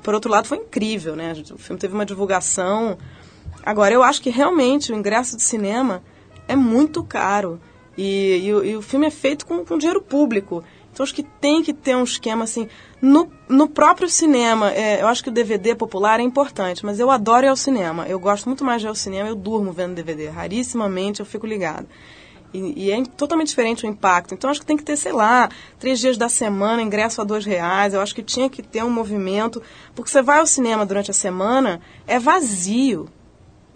por 0.03 0.13
outro 0.13 0.31
lado, 0.31 0.47
foi 0.47 0.59
incrível, 0.59 1.17
né? 1.17 1.33
O 1.51 1.57
filme 1.57 1.81
teve 1.81 1.95
uma 1.95 2.05
divulgação. 2.05 2.99
Agora, 3.69 3.93
eu 3.93 4.03
acho 4.03 4.23
que 4.23 4.31
realmente 4.31 4.91
o 4.91 4.95
ingresso 4.95 5.37
de 5.37 5.43
cinema 5.43 6.03
é 6.49 6.57
muito 6.57 7.05
caro. 7.05 7.61
E, 7.99 8.39
e, 8.39 8.47
e 8.47 8.77
o 8.77 8.81
filme 8.81 9.07
é 9.07 9.11
feito 9.11 9.45
com, 9.45 9.63
com 9.63 9.77
dinheiro 9.77 10.01
público. 10.01 10.65
Então 10.91 11.05
acho 11.05 11.15
que 11.15 11.23
tem 11.23 11.63
que 11.63 11.75
ter 11.75 11.95
um 11.95 12.03
esquema 12.03 12.45
assim. 12.45 12.67
No, 12.99 13.31
no 13.47 13.69
próprio 13.69 14.09
cinema, 14.09 14.73
é, 14.73 15.03
eu 15.03 15.07
acho 15.07 15.23
que 15.23 15.29
o 15.29 15.33
DVD 15.33 15.75
popular 15.75 16.19
é 16.19 16.23
importante, 16.23 16.83
mas 16.83 16.99
eu 16.99 17.11
adoro 17.11 17.45
ir 17.45 17.51
ao 17.51 17.57
cinema. 17.57 18.09
Eu 18.09 18.19
gosto 18.19 18.47
muito 18.47 18.65
mais 18.65 18.81
de 18.81 18.87
ir 18.87 18.89
ao 18.89 18.95
cinema, 18.95 19.29
eu 19.29 19.35
durmo 19.35 19.71
vendo 19.71 19.95
DVD. 19.95 20.29
Rarissimamente 20.29 21.21
eu 21.21 21.27
fico 21.27 21.47
ligado. 21.47 21.87
E, 22.55 22.87
e, 22.87 22.91
é 22.91 23.05
totalmente 23.19 23.49
diferente 23.49 23.85
o 23.85 23.87
impacto. 23.87 24.33
Então 24.33 24.49
acho 24.49 24.61
que 24.61 24.67
tem 24.67 24.79
que 24.79 24.83
ter, 24.83 24.97
sei 24.97 25.13
lá, 25.13 25.51
três 25.79 25.99
dias 26.01 26.17
da 26.17 26.31
semana, 26.31 26.81
ingresso 26.81 27.21
a 27.21 27.25
dois 27.25 27.45
reais. 27.45 27.93
Eu 27.93 28.01
acho 28.01 28.15
que 28.15 28.23
tinha 28.23 28.49
que 28.49 28.63
ter 28.63 28.83
um 28.83 28.89
movimento, 28.89 29.63
porque 29.95 30.11
você 30.11 30.23
vai 30.23 30.39
ao 30.39 30.47
cinema 30.47 30.87
durante 30.87 31.11
a 31.11 31.15
semana, 31.15 31.83
é 32.07 32.19
vazio. 32.19 33.11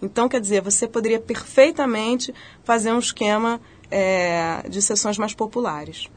Então, 0.03 0.27
quer 0.27 0.41
dizer, 0.41 0.61
você 0.61 0.87
poderia 0.87 1.19
perfeitamente 1.19 2.33
fazer 2.63 2.91
um 2.91 2.99
esquema 2.99 3.59
é, 3.89 4.67
de 4.69 4.81
sessões 4.81 5.17
mais 5.17 5.33
populares. 5.33 6.07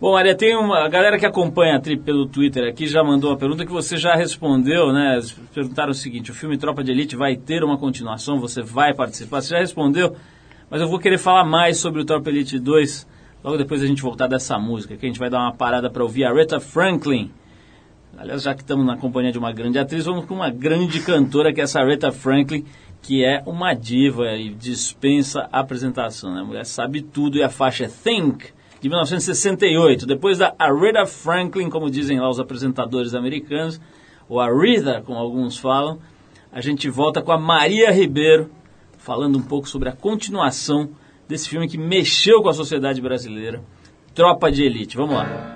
Bom, 0.00 0.14
Maria, 0.14 0.34
tem 0.34 0.56
uma 0.56 0.84
a 0.84 0.88
galera 0.88 1.16
que 1.16 1.24
acompanha 1.24 1.76
a 1.76 1.80
Trip 1.80 2.02
pelo 2.02 2.26
Twitter 2.26 2.68
aqui 2.68 2.88
já 2.88 3.04
mandou 3.04 3.30
uma 3.30 3.36
pergunta 3.36 3.64
que 3.64 3.70
você 3.70 3.96
já 3.96 4.16
respondeu, 4.16 4.92
né? 4.92 5.20
Perguntaram 5.54 5.92
o 5.92 5.94
seguinte: 5.94 6.32
o 6.32 6.34
filme 6.34 6.58
Tropa 6.58 6.82
de 6.82 6.90
Elite 6.90 7.14
vai 7.14 7.36
ter 7.36 7.62
uma 7.62 7.78
continuação? 7.78 8.40
Você 8.40 8.62
vai 8.62 8.92
participar? 8.92 9.40
Você 9.40 9.50
já 9.50 9.60
respondeu, 9.60 10.16
mas 10.68 10.80
eu 10.80 10.88
vou 10.88 10.98
querer 10.98 11.18
falar 11.18 11.44
mais 11.44 11.76
sobre 11.76 12.00
o 12.00 12.04
Tropa 12.04 12.30
Elite 12.30 12.58
2 12.58 13.06
logo 13.42 13.56
depois 13.56 13.82
a 13.82 13.86
gente 13.86 14.02
voltar 14.02 14.28
dessa 14.28 14.58
música, 14.58 14.96
que 14.96 15.04
a 15.04 15.08
gente 15.08 15.18
vai 15.18 15.28
dar 15.28 15.40
uma 15.40 15.52
parada 15.52 15.90
para 15.90 16.02
ouvir 16.02 16.24
a 16.24 16.30
Aretha 16.30 16.60
Franklin. 16.60 17.30
Aliás, 18.16 18.42
já 18.42 18.54
que 18.54 18.60
estamos 18.60 18.86
na 18.86 18.96
companhia 18.96 19.32
de 19.32 19.38
uma 19.38 19.52
grande 19.52 19.78
atriz, 19.78 20.04
vamos 20.04 20.26
com 20.26 20.34
uma 20.34 20.50
grande 20.50 21.00
cantora 21.00 21.52
que 21.52 21.60
é 21.60 21.64
essa 21.64 21.80
Aretha 21.80 22.12
Franklin, 22.12 22.64
que 23.02 23.24
é 23.24 23.42
uma 23.44 23.74
diva 23.74 24.36
e 24.36 24.48
dispensa 24.50 25.48
apresentação. 25.52 26.32
Né? 26.32 26.40
A 26.40 26.44
mulher 26.44 26.64
sabe 26.64 27.02
tudo 27.02 27.36
e 27.36 27.42
a 27.42 27.50
faixa 27.50 27.84
é 27.84 27.88
Think 27.88 28.52
de 28.80 28.88
1968, 28.88 30.06
depois 30.06 30.38
da 30.38 30.54
Aretha 30.58 31.04
Franklin, 31.06 31.68
como 31.68 31.90
dizem 31.90 32.18
lá 32.18 32.28
os 32.28 32.40
apresentadores 32.40 33.14
americanos, 33.14 33.80
ou 34.28 34.40
Aretha, 34.40 35.02
como 35.04 35.18
alguns 35.18 35.56
falam, 35.56 35.98
a 36.50 36.60
gente 36.60 36.88
volta 36.88 37.22
com 37.22 37.32
a 37.32 37.38
Maria 37.38 37.92
Ribeiro, 37.92 38.50
falando 38.98 39.38
um 39.38 39.42
pouco 39.42 39.68
sobre 39.68 39.88
a 39.88 39.92
continuação 39.92 40.90
desse 41.28 41.48
filme 41.48 41.68
que 41.68 41.78
mexeu 41.78 42.42
com 42.42 42.48
a 42.48 42.54
sociedade 42.54 43.00
brasileira, 43.00 43.62
Tropa 44.14 44.50
de 44.50 44.64
Elite. 44.64 44.96
Vamos 44.96 45.14
lá. 45.14 45.51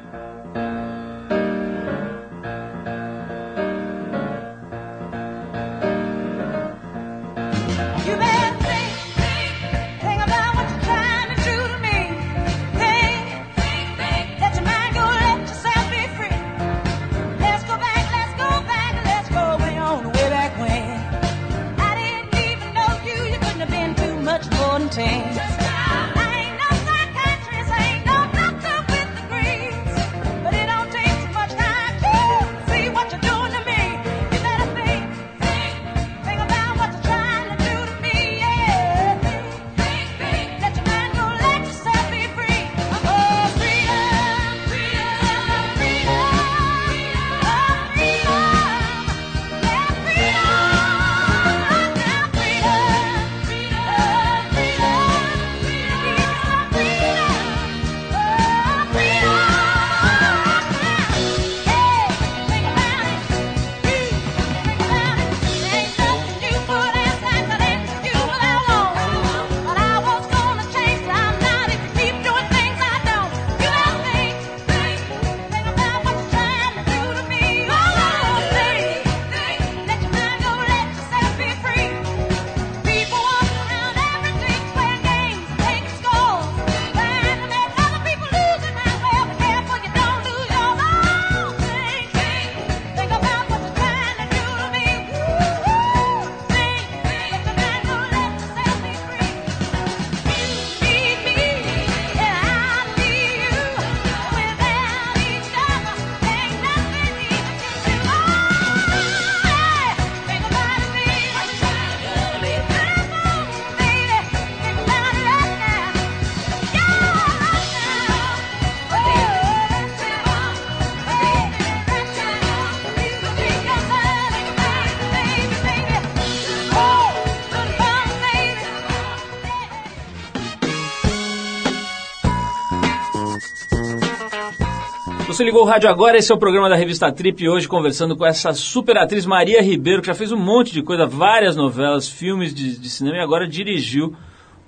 Ligou 135.46 135.62
o 135.62 135.64
rádio 135.64 135.88
agora, 135.88 136.18
esse 136.18 136.32
é 136.32 136.35
o 136.35 136.38
programa 136.38 136.68
da 136.68 136.74
revista 136.74 137.11
Trip, 137.12 137.48
hoje 137.48 137.68
conversando 137.68 138.16
com 138.16 138.26
essa 138.26 138.52
super 138.52 138.98
atriz 138.98 139.24
Maria 139.24 139.62
Ribeiro, 139.62 140.00
que 140.02 140.09
já 140.09 140.14
fez 140.14 140.32
um 140.32 140.37
monte 140.37 140.72
de 140.72 140.82
coisa, 140.82 141.06
várias 141.06 141.54
novelas, 141.54 142.09
filmes 142.09 142.52
de, 142.52 142.76
de 142.76 142.90
cinema 142.90 143.18
e 143.18 143.20
agora 143.20 143.46
dirigiu 143.46 144.12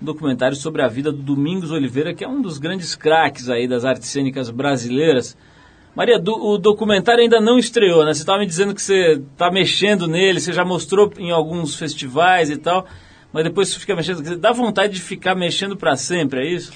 um 0.00 0.04
documentário 0.04 0.56
sobre 0.56 0.80
a 0.80 0.86
vida 0.86 1.10
do 1.10 1.18
Domingos 1.18 1.72
Oliveira, 1.72 2.14
que 2.14 2.22
é 2.22 2.28
um 2.28 2.40
dos 2.40 2.58
grandes 2.58 2.94
craques 2.94 3.50
aí 3.50 3.66
das 3.66 3.84
artes 3.84 4.08
cênicas 4.08 4.50
brasileiras. 4.50 5.36
Maria, 5.96 6.16
do, 6.16 6.32
o 6.32 6.56
documentário 6.56 7.24
ainda 7.24 7.40
não 7.40 7.58
estreou, 7.58 8.04
né? 8.04 8.14
Você 8.14 8.20
estava 8.20 8.38
me 8.38 8.46
dizendo 8.46 8.72
que 8.72 8.80
você 8.80 9.20
está 9.32 9.50
mexendo 9.50 10.06
nele, 10.06 10.38
você 10.38 10.52
já 10.52 10.64
mostrou 10.64 11.12
em 11.18 11.32
alguns 11.32 11.74
festivais 11.74 12.50
e 12.50 12.56
tal, 12.56 12.86
mas 13.32 13.42
depois 13.42 13.68
você 13.68 13.80
fica 13.80 13.96
mexendo. 13.96 14.36
Dá 14.36 14.52
vontade 14.52 14.92
de 14.92 15.00
ficar 15.00 15.34
mexendo 15.34 15.76
para 15.76 15.96
sempre, 15.96 16.46
é 16.46 16.54
isso? 16.54 16.72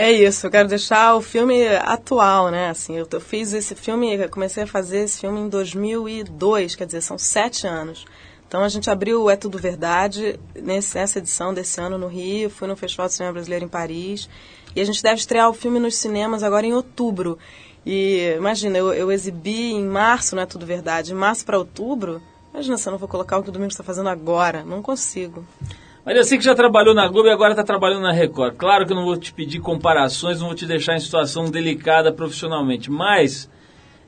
É 0.00 0.12
isso, 0.12 0.46
eu 0.46 0.50
quero 0.52 0.68
deixar 0.68 1.16
o 1.16 1.20
filme 1.20 1.66
atual, 1.66 2.52
né? 2.52 2.70
Assim, 2.70 2.96
eu, 2.96 3.20
fiz 3.20 3.52
esse 3.52 3.74
filme, 3.74 4.28
comecei 4.28 4.62
a 4.62 4.66
fazer 4.66 5.00
esse 5.00 5.18
filme 5.18 5.40
em 5.40 5.48
2002, 5.48 6.76
quer 6.76 6.86
dizer, 6.86 7.00
são 7.00 7.18
sete 7.18 7.66
anos. 7.66 8.06
Então 8.46 8.62
a 8.62 8.68
gente 8.68 8.88
abriu 8.88 9.24
o 9.24 9.28
É 9.28 9.34
Tudo 9.34 9.58
Verdade 9.58 10.38
nessa 10.54 11.18
edição 11.18 11.52
desse 11.52 11.80
ano 11.80 11.98
no 11.98 12.06
Rio, 12.06 12.48
fui 12.48 12.68
no 12.68 12.76
Festival 12.76 13.08
de 13.08 13.14
Cinema 13.14 13.32
Brasileiro 13.32 13.64
em 13.64 13.68
Paris. 13.68 14.30
E 14.76 14.80
a 14.80 14.84
gente 14.84 15.02
deve 15.02 15.16
estrear 15.16 15.50
o 15.50 15.52
filme 15.52 15.80
nos 15.80 15.96
cinemas 15.96 16.44
agora 16.44 16.64
em 16.64 16.72
outubro. 16.72 17.36
E 17.84 18.34
imagina, 18.36 18.78
eu, 18.78 18.94
eu 18.94 19.10
exibi 19.10 19.72
em 19.72 19.84
março, 19.84 20.36
não 20.36 20.44
é 20.44 20.46
tudo 20.46 20.64
verdade, 20.64 21.10
em 21.10 21.16
março 21.16 21.44
para 21.44 21.58
outubro. 21.58 22.22
Imagina 22.54 22.78
se 22.78 22.88
eu 22.88 22.92
não 22.92 22.98
vou 23.00 23.08
colocar 23.08 23.36
o 23.36 23.42
que 23.42 23.48
o 23.48 23.52
Domingos 23.52 23.74
está 23.74 23.82
fazendo 23.82 24.08
agora. 24.08 24.62
Não 24.62 24.80
consigo. 24.80 25.44
Mas 26.04 26.26
sei 26.26 26.38
que 26.38 26.44
já 26.44 26.54
trabalhou 26.54 26.94
na 26.94 27.06
Globo 27.08 27.28
e 27.28 27.32
agora 27.32 27.52
está 27.52 27.62
trabalhando 27.64 28.02
na 28.02 28.12
Record. 28.12 28.56
Claro 28.56 28.86
que 28.86 28.92
eu 28.92 28.96
não 28.96 29.04
vou 29.04 29.16
te 29.16 29.32
pedir 29.32 29.60
comparações, 29.60 30.40
não 30.40 30.46
vou 30.46 30.56
te 30.56 30.66
deixar 30.66 30.96
em 30.96 31.00
situação 31.00 31.50
delicada 31.50 32.12
profissionalmente. 32.12 32.90
Mas 32.90 33.50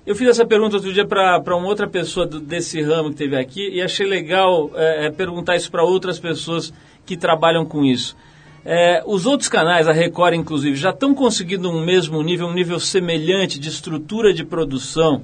eu 0.07 0.16
fiz 0.16 0.29
essa 0.29 0.46
pergunta 0.46 0.76
outro 0.76 0.92
dia 0.92 1.07
para 1.07 1.57
uma 1.57 1.66
outra 1.66 1.87
pessoa 1.87 2.26
do, 2.26 2.40
desse 2.40 2.81
ramo 2.81 3.11
que 3.11 3.16
teve 3.16 3.37
aqui 3.37 3.68
e 3.70 3.83
achei 3.83 4.07
legal 4.07 4.70
é, 4.74 5.07
é, 5.07 5.11
perguntar 5.11 5.57
isso 5.57 5.70
para 5.70 5.85
outras 5.85 6.18
pessoas 6.18 6.72
que 7.05 7.16
trabalham 7.16 7.66
com 7.66 7.85
isso. 7.85 8.16
É, 8.64 9.03
os 9.07 9.26
outros 9.26 9.48
canais, 9.48 9.87
a 9.87 9.92
Record 9.92 10.35
inclusive, 10.35 10.76
já 10.76 10.90
estão 10.90 11.14
conseguindo 11.14 11.70
um 11.70 11.85
mesmo 11.85 12.22
nível, 12.22 12.46
um 12.46 12.55
nível 12.55 12.81
semelhante 12.81 13.59
de 13.59 13.68
estrutura 13.68 14.33
de 14.33 14.44
produção 14.44 15.22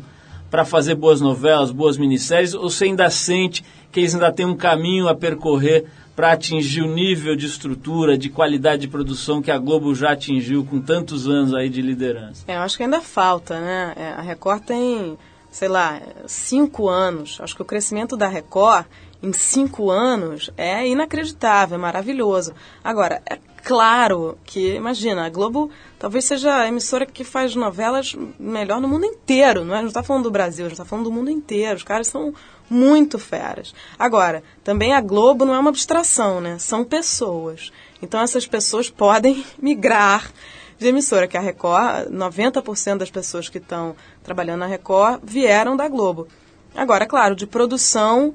para 0.50 0.64
fazer 0.64 0.94
boas 0.94 1.20
novelas, 1.20 1.70
boas 1.70 1.98
minisséries, 1.98 2.54
ou 2.54 2.70
você 2.70 2.84
ainda 2.84 3.10
sente 3.10 3.64
que 3.90 4.00
eles 4.00 4.14
ainda 4.14 4.32
têm 4.32 4.46
um 4.46 4.56
caminho 4.56 5.08
a 5.08 5.14
percorrer 5.14 5.86
para 6.16 6.32
atingir 6.32 6.80
o 6.80 6.92
nível 6.92 7.36
de 7.36 7.44
estrutura, 7.44 8.16
de 8.16 8.30
qualidade 8.30 8.82
de 8.82 8.88
produção 8.88 9.42
que 9.42 9.50
a 9.50 9.58
Globo 9.58 9.94
já 9.94 10.12
atingiu 10.12 10.64
com 10.64 10.80
tantos 10.80 11.28
anos 11.28 11.52
aí 11.52 11.68
de 11.68 11.82
liderança? 11.82 12.42
É, 12.48 12.56
eu 12.56 12.60
acho 12.60 12.78
que 12.78 12.82
ainda 12.82 13.02
falta, 13.02 13.60
né? 13.60 13.92
É, 13.94 14.08
a 14.12 14.22
Record 14.22 14.62
tem, 14.64 15.18
sei 15.50 15.68
lá, 15.68 16.00
cinco 16.26 16.88
anos. 16.88 17.38
Acho 17.42 17.54
que 17.54 17.60
o 17.60 17.66
crescimento 17.66 18.16
da 18.16 18.26
Record 18.26 18.86
em 19.22 19.32
cinco 19.34 19.90
anos 19.90 20.50
é 20.56 20.88
inacreditável, 20.88 21.76
é 21.76 21.80
maravilhoso. 21.80 22.54
Agora, 22.82 23.20
é 23.28 23.38
claro 23.62 24.38
que, 24.44 24.74
imagina, 24.74 25.26
a 25.26 25.28
Globo 25.28 25.70
talvez 25.98 26.24
seja 26.24 26.54
a 26.54 26.68
emissora 26.68 27.04
que 27.04 27.24
faz 27.24 27.54
novelas 27.54 28.16
melhor 28.38 28.80
no 28.80 28.88
mundo 28.88 29.04
inteiro, 29.04 29.64
não 29.64 29.74
é? 29.74 29.80
Não 29.80 29.88
está 29.88 30.02
falando 30.02 30.24
do 30.24 30.30
Brasil, 30.30 30.64
a 30.64 30.68
gente 30.68 30.78
está 30.78 30.84
falando 30.84 31.04
do 31.04 31.12
mundo 31.12 31.30
inteiro. 31.30 31.76
Os 31.76 31.82
caras 31.82 32.06
são 32.06 32.32
muito 32.68 33.18
feras. 33.18 33.74
Agora, 33.98 34.42
também 34.64 34.92
a 34.92 35.00
Globo 35.00 35.44
não 35.44 35.54
é 35.54 35.58
uma 35.58 35.70
abstração, 35.70 36.40
né? 36.40 36.58
São 36.58 36.84
pessoas. 36.84 37.72
Então 38.02 38.20
essas 38.20 38.46
pessoas 38.46 38.90
podem 38.90 39.44
migrar 39.60 40.30
de 40.78 40.88
emissora, 40.88 41.26
que 41.26 41.36
a 41.36 41.40
Record, 41.40 42.08
90% 42.10 42.98
das 42.98 43.10
pessoas 43.10 43.48
que 43.48 43.58
estão 43.58 43.96
trabalhando 44.22 44.60
na 44.60 44.66
Record 44.66 45.20
vieram 45.24 45.76
da 45.76 45.88
Globo. 45.88 46.28
Agora, 46.74 47.06
claro, 47.06 47.34
de 47.34 47.46
produção, 47.46 48.34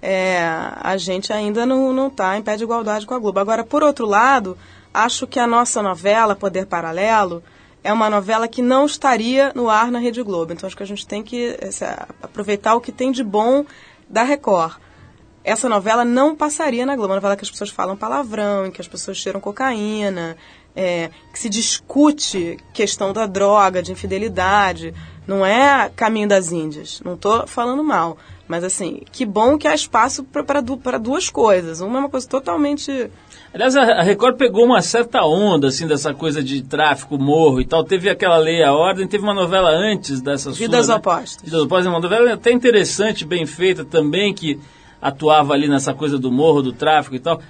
é, 0.00 0.40
a 0.76 0.96
gente 0.96 1.32
ainda 1.32 1.66
não 1.66 2.06
está 2.06 2.38
em 2.38 2.42
pé 2.42 2.56
de 2.56 2.64
igualdade 2.64 3.04
com 3.04 3.14
a 3.14 3.18
Globo. 3.18 3.38
Agora, 3.38 3.62
por 3.62 3.82
outro 3.82 4.06
lado, 4.06 4.56
acho 4.92 5.26
que 5.26 5.38
a 5.38 5.46
nossa 5.46 5.82
novela, 5.82 6.34
Poder 6.34 6.66
Paralelo, 6.66 7.42
é 7.84 7.92
uma 7.92 8.08
novela 8.08 8.46
que 8.46 8.62
não 8.62 8.86
estaria 8.86 9.52
no 9.54 9.68
ar 9.68 9.90
na 9.90 9.98
Rede 9.98 10.22
Globo. 10.22 10.52
Então 10.52 10.66
acho 10.66 10.76
que 10.76 10.82
a 10.82 10.86
gente 10.86 11.06
tem 11.06 11.22
que 11.22 11.56
aproveitar 12.22 12.74
o 12.74 12.80
que 12.80 12.92
tem 12.92 13.10
de 13.10 13.24
bom 13.24 13.64
da 14.08 14.22
Record. 14.22 14.76
Essa 15.44 15.68
novela 15.68 16.04
não 16.04 16.36
passaria 16.36 16.86
na 16.86 16.94
Globo, 16.94 17.08
uma 17.08 17.16
novela 17.16 17.36
que 17.36 17.44
as 17.44 17.50
pessoas 17.50 17.70
falam 17.70 17.96
palavrão, 17.96 18.66
em 18.66 18.70
que 18.70 18.80
as 18.80 18.86
pessoas 18.86 19.16
cheiram 19.16 19.40
cocaína, 19.40 20.36
é, 20.74 21.10
que 21.32 21.38
se 21.38 21.48
discute 21.48 22.58
questão 22.72 23.12
da 23.12 23.26
droga, 23.26 23.82
de 23.82 23.92
infidelidade. 23.92 24.94
Não 25.26 25.44
é 25.44 25.90
caminho 25.94 26.28
das 26.28 26.52
Índias. 26.52 27.00
Não 27.04 27.14
estou 27.14 27.46
falando 27.46 27.82
mal. 27.84 28.16
Mas 28.48 28.64
assim, 28.64 29.02
que 29.10 29.24
bom 29.24 29.56
que 29.56 29.68
há 29.68 29.74
espaço 29.74 30.24
para 30.24 30.98
duas 30.98 31.30
coisas. 31.30 31.80
Uma 31.80 31.98
é 31.98 32.00
uma 32.00 32.10
coisa 32.10 32.28
totalmente 32.28 33.10
Aliás, 33.54 33.76
a 33.76 34.02
Record 34.02 34.36
pegou 34.36 34.64
uma 34.64 34.80
certa 34.80 35.22
onda, 35.26 35.68
assim, 35.68 35.86
dessa 35.86 36.14
coisa 36.14 36.42
de 36.42 36.62
tráfico, 36.62 37.18
morro 37.18 37.60
e 37.60 37.66
tal. 37.66 37.84
Teve 37.84 38.08
aquela 38.08 38.38
Lei 38.38 38.62
a 38.62 38.72
Ordem, 38.72 39.06
teve 39.06 39.22
uma 39.22 39.34
novela 39.34 39.68
antes 39.68 40.22
dessa 40.22 40.50
Vidas 40.52 40.86
sua, 40.86 40.94
né? 40.94 40.98
Opostas. 40.98 41.42
Vidas 41.44 41.60
Opostas, 41.60 41.86
uma 41.86 42.00
novela 42.00 42.32
até 42.32 42.50
interessante, 42.50 43.26
bem 43.26 43.44
feita 43.44 43.84
também, 43.84 44.32
que 44.32 44.58
atuava 45.02 45.52
ali 45.52 45.68
nessa 45.68 45.92
coisa 45.92 46.18
do 46.18 46.32
morro, 46.32 46.62
do 46.62 46.72
tráfico 46.72 47.14
e 47.14 47.20
tal. 47.20 47.42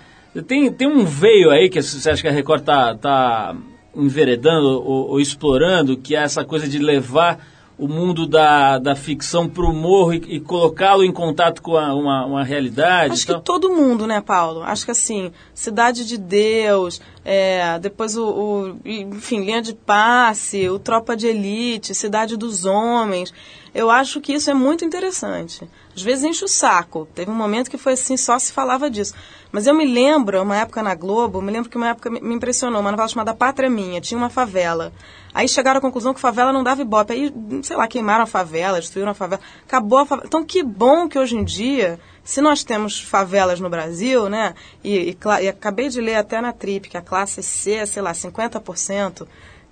Tem, 0.47 0.73
tem 0.73 0.88
um 0.88 1.05
veio 1.05 1.51
aí 1.51 1.68
que 1.68 1.83
você 1.83 2.09
acha 2.09 2.23
que 2.23 2.29
a 2.29 2.33
Record 2.33 2.62
tá, 2.64 2.95
tá 2.95 3.55
enveredando 3.95 4.66
ou, 4.66 5.11
ou 5.11 5.21
explorando, 5.21 5.97
que 5.97 6.16
é 6.16 6.23
essa 6.23 6.45
coisa 6.45 6.66
de 6.66 6.79
levar 6.79 7.38
o 7.79 7.88
mundo 7.88 8.27
da, 8.27 8.79
da 8.79 8.95
ficção 8.95 9.49
para 9.49 9.64
o 9.64 9.73
morro 9.73 10.14
e, 10.14 10.37
e 10.37 10.40
colocá-lo 10.40 11.03
em 11.03 11.12
contato 11.12 11.61
com 11.61 11.77
a, 11.77 11.95
uma, 11.95 12.25
uma 12.27 12.45
realidade? 12.45 13.14
Acho 13.14 13.25
então... 13.25 13.40
que 13.40 13.45
todo 13.45 13.71
mundo, 13.71 14.07
né, 14.07 14.21
Paulo? 14.21 14.62
Acho 14.62 14.85
que 14.85 14.90
assim, 14.90 15.33
Cidade 15.55 16.07
de 16.07 16.16
Deus, 16.16 17.01
é, 17.25 17.79
depois 17.79 18.16
o, 18.16 18.25
o, 18.25 18.77
enfim, 18.85 19.45
Linha 19.45 19.61
de 19.61 19.75
Passe, 19.75 20.68
o 20.68 20.79
Tropa 20.79 21.16
de 21.16 21.27
Elite, 21.27 21.95
Cidade 21.95 22.37
dos 22.37 22.64
Homens. 22.64 23.33
Eu 23.75 23.90
acho 23.90 24.21
que 24.21 24.33
isso 24.33 24.51
é 24.51 24.55
muito 24.55 24.85
interessante. 24.85 25.68
Às 25.95 26.03
vezes 26.03 26.25
enche 26.25 26.45
o 26.45 26.49
saco. 26.49 27.07
Teve 27.15 27.31
um 27.31 27.35
momento 27.35 27.71
que 27.71 27.77
foi 27.77 27.93
assim, 27.93 28.17
só 28.17 28.39
se 28.39 28.53
falava 28.53 28.91
disso. 28.91 29.15
Mas 29.51 29.67
eu 29.67 29.75
me 29.75 29.85
lembro, 29.85 30.41
uma 30.43 30.57
época 30.57 30.83
na 30.83 30.95
Globo, 30.95 31.43
me 31.43 31.53
lembro 31.53 31.69
que 31.69 31.77
uma 31.77 31.91
época 31.91 32.09
me 32.09 32.35
impressionou, 32.35 32.81
uma 32.81 32.91
novela 32.91 33.09
chamada 33.09 33.35
Pátria 33.35 33.69
Minha, 33.69 34.01
tinha 34.01 34.17
uma 34.17 34.31
favela. 34.31 34.93
Aí 35.35 35.47
chegaram 35.47 35.79
à 35.79 35.81
conclusão 35.81 36.15
que 36.15 36.21
favela 36.21 36.53
não 36.53 36.63
dava 36.63 36.81
ibope. 36.81 37.13
Aí, 37.13 37.33
sei 37.63 37.77
lá, 37.77 37.87
queimaram 37.87 38.25
a 38.25 38.27
favela, 38.27 38.81
destruíram 38.81 39.11
a 39.11 39.15
favela. 39.15 39.43
Acabou 39.67 39.99
a 39.99 40.07
favela. 40.07 40.27
Então, 40.27 40.43
que 40.43 40.63
bom 40.63 41.07
que 41.07 41.19
hoje 41.19 41.37
em 41.37 41.45
dia, 41.45 42.01
se 42.25 42.41
nós 42.41 42.65
temos 42.65 42.99
favelas 42.99 43.61
no 43.61 43.69
Brasil, 43.69 44.31
né? 44.31 44.55
E, 44.83 45.11
e, 45.11 45.19
e 45.43 45.49
acabei 45.49 45.91
de 45.91 46.01
ler 46.01 46.17
até 46.17 46.41
na 46.41 46.53
Trip 46.53 46.89
que 46.89 46.97
a 46.97 47.03
classe 47.03 47.43
C 47.43 47.73
é, 47.73 47.87
sei 47.87 48.03
lá, 48.03 48.13
50%. 48.13 49.27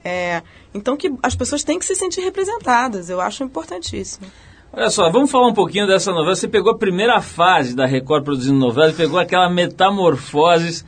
É, 0.04 0.42
então, 0.74 0.96
que 0.96 1.12
as 1.22 1.34
pessoas 1.34 1.64
têm 1.64 1.78
que 1.78 1.86
se 1.86 1.94
sentir 1.94 2.20
representadas. 2.20 3.08
Eu 3.08 3.20
acho 3.20 3.42
importantíssimo. 3.42 4.26
Olha 4.72 4.90
só, 4.90 5.10
vamos 5.10 5.30
falar 5.30 5.48
um 5.48 5.54
pouquinho 5.54 5.86
dessa 5.86 6.12
novela. 6.12 6.34
Você 6.34 6.46
pegou 6.46 6.72
a 6.72 6.78
primeira 6.78 7.20
fase 7.20 7.74
da 7.74 7.86
Record 7.86 8.24
produzindo 8.24 8.58
novela, 8.58 8.92
pegou 8.92 9.18
aquela 9.18 9.50
metamorfose 9.50 10.84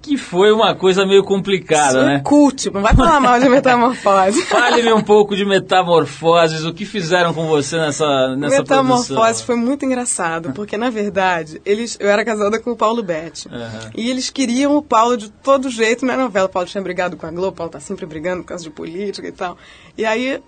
que 0.00 0.16
foi 0.16 0.52
uma 0.52 0.74
coisa 0.74 1.04
meio 1.04 1.24
complicada, 1.24 2.04
né? 2.06 2.14
É 2.16 2.20
cult, 2.20 2.70
não 2.70 2.80
vai 2.80 2.94
falar 2.94 3.20
mal 3.20 3.38
de 3.38 3.48
metamorfose. 3.50 4.42
Fale-me 4.42 4.92
um 4.92 5.02
pouco 5.02 5.36
de 5.36 5.44
metamorfoses, 5.44 6.64
o 6.64 6.72
que 6.72 6.84
fizeram 6.84 7.34
com 7.34 7.46
você 7.46 7.76
nessa, 7.76 8.36
nessa 8.36 8.58
Metamorfose 8.58 9.14
produção? 9.14 9.46
foi 9.46 9.56
muito 9.56 9.84
engraçado, 9.84 10.52
porque 10.52 10.76
na 10.76 10.88
verdade, 10.88 11.60
eles, 11.64 11.96
eu 12.00 12.08
era 12.08 12.24
casada 12.24 12.60
com 12.60 12.70
o 12.70 12.76
Paulo 12.76 13.02
Betti. 13.02 13.48
Uhum. 13.48 13.90
E 13.96 14.08
eles 14.08 14.30
queriam 14.30 14.76
o 14.76 14.82
Paulo 14.82 15.16
de 15.16 15.30
todo 15.30 15.68
jeito 15.68 16.06
na 16.06 16.16
novela. 16.16 16.46
O 16.46 16.50
Paulo 16.50 16.68
tinha 16.68 16.82
brigado 16.82 17.16
com 17.16 17.26
a 17.26 17.30
Globo, 17.30 17.48
o 17.48 17.52
Paulo 17.52 17.72
tá 17.72 17.80
sempre 17.80 18.06
brigando 18.06 18.42
por 18.42 18.48
causa 18.48 18.64
de 18.64 18.70
política 18.70 19.26
e 19.26 19.32
tal. 19.32 19.58
E 19.96 20.06
aí 20.06 20.40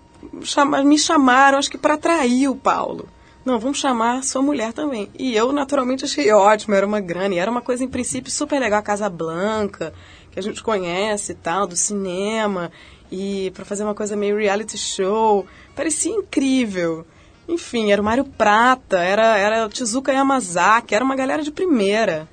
me 0.83 0.97
chamaram, 0.97 1.57
acho 1.57 1.69
que 1.69 1.77
para 1.77 1.95
atrair 1.95 2.47
o 2.49 2.55
Paulo. 2.55 3.07
Não, 3.43 3.57
vamos 3.59 3.79
chamar 3.79 4.23
sua 4.23 4.41
mulher 4.41 4.71
também. 4.71 5.09
E 5.17 5.35
eu, 5.35 5.51
naturalmente, 5.51 6.05
achei 6.05 6.31
ótimo, 6.31 6.75
era 6.75 6.85
uma 6.85 6.99
grana. 6.99 7.33
E 7.33 7.39
era 7.39 7.49
uma 7.49 7.61
coisa, 7.61 7.83
em 7.83 7.87
princípio, 7.87 8.31
super 8.31 8.59
legal. 8.59 8.79
A 8.79 8.83
Casa 8.83 9.09
Blanca, 9.09 9.93
que 10.31 10.39
a 10.39 10.43
gente 10.43 10.61
conhece 10.61 11.31
e 11.31 11.35
tal, 11.35 11.65
do 11.65 11.75
cinema. 11.75 12.71
E 13.11 13.51
para 13.55 13.65
fazer 13.65 13.83
uma 13.83 13.95
coisa 13.95 14.15
meio 14.15 14.37
reality 14.37 14.77
show. 14.77 15.45
Parecia 15.75 16.11
incrível. 16.11 17.05
Enfim, 17.47 17.91
era 17.91 18.01
o 18.01 18.05
Mário 18.05 18.25
Prata, 18.25 18.99
era, 18.99 19.37
era 19.37 19.65
o 19.65 19.69
Tizuka 19.69 20.13
Yamazaki, 20.13 20.93
era 20.93 21.03
uma 21.03 21.15
galera 21.15 21.41
de 21.41 21.51
primeira. 21.51 22.29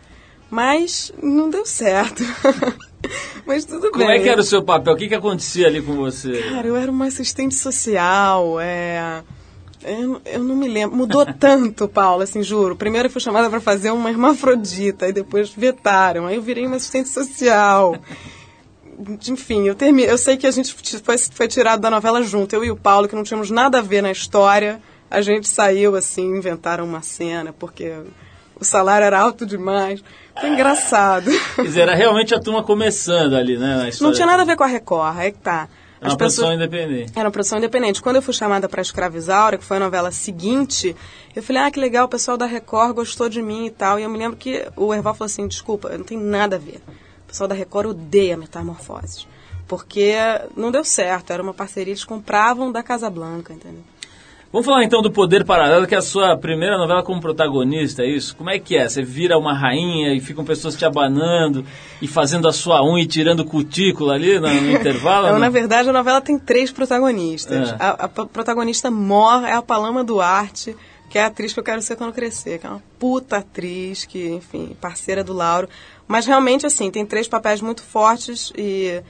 Mas 0.51 1.13
não 1.23 1.49
deu 1.49 1.65
certo. 1.65 2.23
Mas 3.47 3.65
tudo 3.65 3.91
Como 3.91 4.07
bem. 4.07 4.17
é 4.17 4.23
que 4.23 4.29
era 4.29 4.41
o 4.41 4.45
seu 4.45 4.63
papel? 4.63 4.95
O 4.95 4.97
que, 4.97 5.09
que 5.09 5.15
acontecia 5.15 5.67
ali 5.67 5.81
com 5.81 5.97
você? 5.97 6.43
Cara, 6.43 6.67
eu 6.67 6.77
era 6.77 6.91
uma 6.91 7.07
assistente 7.07 7.55
social, 7.55 8.61
é... 8.61 9.23
Eu, 9.85 10.21
eu 10.25 10.43
não 10.43 10.57
me 10.57 10.69
lembro. 10.69 10.97
Mudou 10.97 11.25
tanto, 11.39 11.89
Paulo, 11.89 12.23
assim, 12.23 12.43
juro. 12.43 12.77
Primeiro 12.77 13.07
eu 13.07 13.13
fui 13.13 13.21
chamada 13.21 13.49
para 13.49 13.61
fazer 13.61 13.91
uma 13.91 14.11
hermafrodita, 14.11 15.09
e 15.09 15.13
depois 15.13 15.51
vetaram. 15.51 16.27
Aí 16.27 16.37
eu 16.37 16.43
virei 16.43 16.67
uma 16.67 16.77
assistente 16.77 17.09
social. 17.09 17.97
Enfim, 19.29 19.69
eu 19.69 19.75
terminei. 19.75 20.11
Eu 20.11 20.19
sei 20.19 20.37
que 20.37 20.47
a 20.47 20.51
gente 20.51 20.75
foi, 21.03 21.17
foi 21.19 21.49
tirado 21.49 21.81
da 21.81 21.91
novela 21.91 22.23
junto, 22.23 22.55
eu 22.55 22.65
e 22.65 22.71
o 22.71 22.77
Paulo, 22.77 23.07
que 23.07 23.15
não 23.15 23.23
tínhamos 23.23 23.51
nada 23.51 23.79
a 23.79 23.83
ver 23.83 24.03
na 24.03 24.11
história. 24.11 24.83
A 25.11 25.21
gente 25.21 25.49
saiu 25.49 25.95
assim, 25.95 26.37
inventaram 26.37 26.85
uma 26.85 27.01
cena, 27.01 27.53
porque 27.53 27.95
o 28.61 28.65
salário 28.65 29.05
era 29.05 29.21
alto 29.21 29.47
demais. 29.47 30.03
Foi 30.41 30.51
engraçado. 30.51 31.31
Quer 31.57 31.63
dizer, 31.63 31.81
era 31.83 31.95
realmente 31.95 32.35
a 32.35 32.41
turma 32.41 32.63
começando 32.63 33.35
ali, 33.35 33.57
né? 33.57 33.91
Não 34.01 34.13
tinha 34.13 34.27
nada 34.27 34.43
a 34.43 34.45
ver 34.45 34.57
com 34.57 34.65
a 34.65 34.67
Record, 34.67 35.19
é 35.19 35.31
que 35.31 35.39
tá. 35.39 35.69
Era 36.01 36.11
uma 36.11 36.17
produção 36.17 36.53
independente. 36.53 37.13
Era 37.15 37.25
uma 37.27 37.31
produção 37.33 37.59
independente. 37.59 38.01
Quando 38.01 38.17
eu 38.17 38.23
fui 38.23 38.33
chamada 38.33 38.69
para 38.69 38.81
Escravizaura, 38.81 39.59
que 39.59 39.65
foi 39.65 39.79
a 39.79 39.81
novela 39.81 40.13
seguinte, 40.13 40.95
eu 41.35 41.43
falei, 41.43 41.63
ah, 41.63 41.71
que 41.71 41.81
legal, 41.81 42.07
o 42.07 42.09
pessoal 42.09 42.37
da 42.37 42.47
Record 42.47 42.95
gostou 42.95 43.29
de 43.29 43.43
mim 43.43 43.67
e 43.67 43.71
tal. 43.71 43.99
E 43.99 44.05
eu 44.05 44.09
me 44.09 44.17
lembro 44.17 44.37
que 44.37 44.65
o 44.77 44.95
Erval 44.95 45.15
falou 45.15 45.27
assim, 45.27 45.47
desculpa, 45.49 45.91
não 45.97 46.05
tem 46.05 46.17
nada 46.17 46.55
a 46.57 46.59
ver. 46.59 46.81
O 47.25 47.29
pessoal 47.29 47.49
da 47.49 47.55
Record 47.55 47.89
odeia 47.89 48.37
metamorfoses. 48.37 49.27
Porque 49.67 50.15
não 50.57 50.71
deu 50.71 50.85
certo, 50.85 51.33
era 51.33 51.43
uma 51.43 51.53
parceria, 51.53 51.93
eles 51.93 52.05
compravam 52.05 52.71
da 52.71 52.83
Casa 52.83 53.11
Blanca, 53.11 53.53
entendeu? 53.53 53.83
Vamos 54.51 54.67
falar 54.67 54.83
então 54.83 55.03
do 55.03 55.11
Poder 55.11 55.45
Paralelo, 55.45 55.87
que 55.87 55.95
é 55.95 55.99
a 55.99 56.03
sua 56.03 56.35
primeira 56.35 56.79
novela 56.79 57.03
como 57.03 57.21
protagonista, 57.21 58.03
é 58.03 58.07
isso? 58.07 58.35
Como 58.35 58.49
é 58.49 58.59
que 58.59 58.79
é? 58.79 58.89
Você 58.89 59.03
vira 59.03 59.37
uma 59.37 59.53
rainha 59.53 60.15
e 60.15 60.21
ficam 60.21 60.43
pessoas 60.43 60.75
te 60.75 60.87
abanando 60.87 61.67
e 62.01 62.09
fazendo 62.09 62.49
a 62.49 62.53
sua 62.53 62.83
unha 62.83 63.03
e 63.03 63.07
tirando 63.07 63.45
cutícula 63.45 64.15
ali 64.15 64.41
no, 64.41 64.49
no 64.49 64.73
intervalo? 64.73 65.31
Não, 65.31 65.39
na 65.39 65.51
verdade, 65.51 65.91
a 65.91 65.93
novela 65.93 66.23
tem 66.23 66.39
três 66.39 66.73
protagonistas. 66.73 67.73
É. 67.73 67.77
A, 67.79 67.91
a, 67.91 68.09
protagonista 68.09 68.91
mor 68.91 69.45
é 69.45 69.53
a 69.53 69.61
Paloma 69.61 70.03
Duarte, 70.03 70.75
que 71.11 71.19
é 71.19 71.25
a 71.25 71.27
atriz 71.27 71.53
que 71.53 71.61
eu 71.61 71.65
quero 71.65 71.83
ser 71.83 71.97
quando 71.97 72.15
crescer, 72.15 72.59
que 72.59 72.67
é 72.67 72.71
uma 72.71 72.83
puta 72.99 73.37
atriz, 73.37 74.07
que, 74.07 74.31
enfim, 74.31 74.75
parceira 74.81 75.23
do 75.23 75.35
Lauro. 75.35 75.69
Mas 76.07 76.25
realmente, 76.25 76.65
assim, 76.65 76.91
tem 76.91 77.05
três 77.05 77.29
papéis 77.29 77.61
muito 77.61 77.83
fortes 77.83 78.51
e 78.57 79.03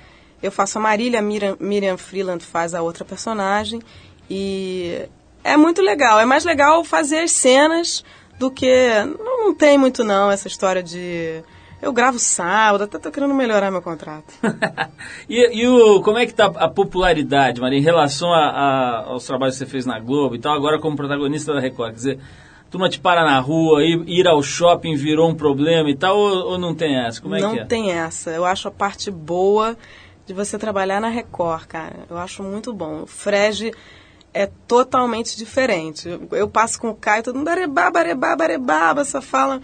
eu 0.43 0.51
faço 0.51 0.79
a 0.79 0.81
Marília, 0.81 1.21
a 1.21 1.23
Miriam, 1.23 1.57
Miriam 1.61 1.97
Freeland 1.97 2.45
faz 2.45 2.75
a 2.75 2.83
outra 2.83 3.05
personagem. 3.05 3.81
E 4.29 5.09
é 5.45 5.57
muito 5.57 5.83
legal. 5.83 6.19
É 6.19 6.25
mais 6.25 6.45
legal 6.45 6.85
fazer 6.85 7.21
as 7.21 7.33
cenas 7.33 8.05
do 8.39 8.51
que. 8.51 8.89
Não, 9.19 9.47
não 9.47 9.55
tem 9.55 9.77
muito, 9.77 10.05
não, 10.05 10.31
essa 10.31 10.49
história 10.49 10.83
de. 10.83 11.43
Eu 11.81 11.93
gravo 11.93 12.19
sábado, 12.19 12.85
até 12.85 12.99
tô 12.99 13.09
querendo 13.09 13.33
melhorar 13.35 13.71
meu 13.71 13.81
contrato. 13.81 14.35
e, 15.31 15.63
e 15.63 15.69
o, 15.69 16.03
como 16.03 16.19
é 16.19 16.27
que 16.27 16.35
tá 16.35 16.47
a 16.47 16.69
popularidade, 16.69 17.61
Maria, 17.61 17.79
em 17.79 17.83
relação 17.83 18.33
a, 18.33 18.49
a, 18.49 19.05
aos 19.05 19.25
trabalhos 19.25 19.55
que 19.55 19.65
você 19.65 19.71
fez 19.71 19.87
na 19.87 20.01
Globo 20.01 20.35
e 20.35 20.41
tal, 20.41 20.55
agora 20.55 20.81
como 20.81 20.97
protagonista 20.97 21.55
da 21.55 21.61
Record? 21.61 21.91
Quer 21.91 21.97
dizer, 21.97 22.21
turma 22.69 22.89
te 22.89 22.99
para 22.99 23.25
na 23.25 23.39
rua, 23.39 23.85
ir, 23.85 24.03
ir 24.09 24.27
ao 24.27 24.43
shopping 24.43 24.97
virou 24.97 25.31
um 25.31 25.37
problema 25.37 25.89
e 25.89 25.95
tal, 25.95 26.19
ou, 26.19 26.51
ou 26.51 26.59
não 26.59 26.75
tem 26.75 26.97
essa? 26.99 27.23
Como 27.23 27.37
é 27.37 27.41
não 27.41 27.53
que 27.53 27.59
é? 27.59 27.61
Não 27.61 27.69
tem 27.69 27.93
essa. 27.93 28.31
Eu 28.31 28.45
acho 28.45 28.67
a 28.67 28.73
parte 28.73 29.09
boa 29.09 29.77
de 30.27 30.35
você 30.35 30.59
trabalhar 30.59 31.01
na 31.01 31.09
Record, 31.09 31.67
cara. 31.67 32.01
Eu 32.11 32.19
acho 32.19 32.43
muito 32.43 32.73
bom. 32.73 33.03
O 33.03 33.07
Frege 33.07 33.73
é 34.33 34.49
totalmente 34.67 35.37
diferente. 35.37 36.09
Eu, 36.09 36.29
eu 36.33 36.49
passo 36.49 36.81
com 36.81 36.91
o 36.91 36.95
Caio, 36.95 37.23
todo 37.23 37.37
mundo 37.37 37.49
arebá, 37.49 37.91
barebá, 37.91 38.37
barebaba, 38.37 39.05
só 39.05 39.21
fala. 39.21 39.61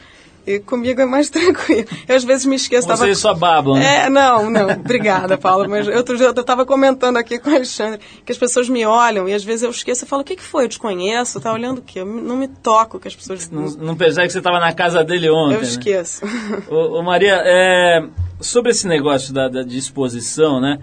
E 0.47 0.59
comigo 0.59 1.01
é 1.01 1.07
mais 1.07 1.31
tranquilo. 1.31 1.89
Eu 2.07 2.17
às 2.17 2.25
vezes 2.25 2.45
me 2.45 2.57
esqueço. 2.57 2.87
Vocês 2.87 2.99
tava... 2.99 3.15
só 3.15 3.35
babam, 3.35 3.75
né? 3.75 4.05
É, 4.05 4.11
não, 4.11 4.51
não. 4.51 4.71
Obrigada, 4.71 5.39
Paulo. 5.39 5.69
Mas 5.69 5.89
outro 5.89 6.17
dia 6.17 6.27
eu 6.27 6.33
estava 6.33 6.67
comentando 6.67 7.17
aqui 7.17 7.39
com 7.39 7.51
o 7.51 7.55
Alexandre 7.55 8.01
que 8.25 8.31
as 8.31 8.39
pessoas 8.39 8.69
me 8.69 8.85
olham 8.85 9.29
e 9.29 9.33
às 9.33 9.43
vezes 9.43 9.63
eu 9.63 9.71
esqueço 9.71 10.05
e 10.05 10.09
falo, 10.09 10.23
o 10.23 10.25
que, 10.25 10.37
que 10.37 10.43
foi? 10.43 10.65
Eu 10.65 10.69
te 10.69 10.79
conheço? 10.79 11.41
Tá 11.41 11.53
olhando 11.53 11.79
o 11.79 11.83
quê? 11.83 12.01
Eu 12.01 12.07
não 12.07 12.37
me 12.37 12.49
toco 12.49 13.01
que 13.01 13.09
as 13.09 13.15
pessoas... 13.15 13.49
Não, 13.51 13.63
não 13.63 13.97
percebe 13.97 14.27
que 14.27 14.33
você 14.33 14.39
estava 14.39 14.61
na 14.61 14.73
casa 14.73 15.03
dele 15.03 15.31
ontem, 15.31 15.55
Eu 15.55 15.61
né? 15.61 15.67
esqueço. 15.67 16.23
ô, 16.69 16.99
ô, 16.99 17.03
Maria, 17.03 17.41
é, 17.45 18.05
sobre 18.41 18.71
esse 18.71 18.87
negócio 18.87 19.33
da, 19.33 19.49
da 19.49 19.63
disposição, 19.63 20.61
né? 20.61 20.79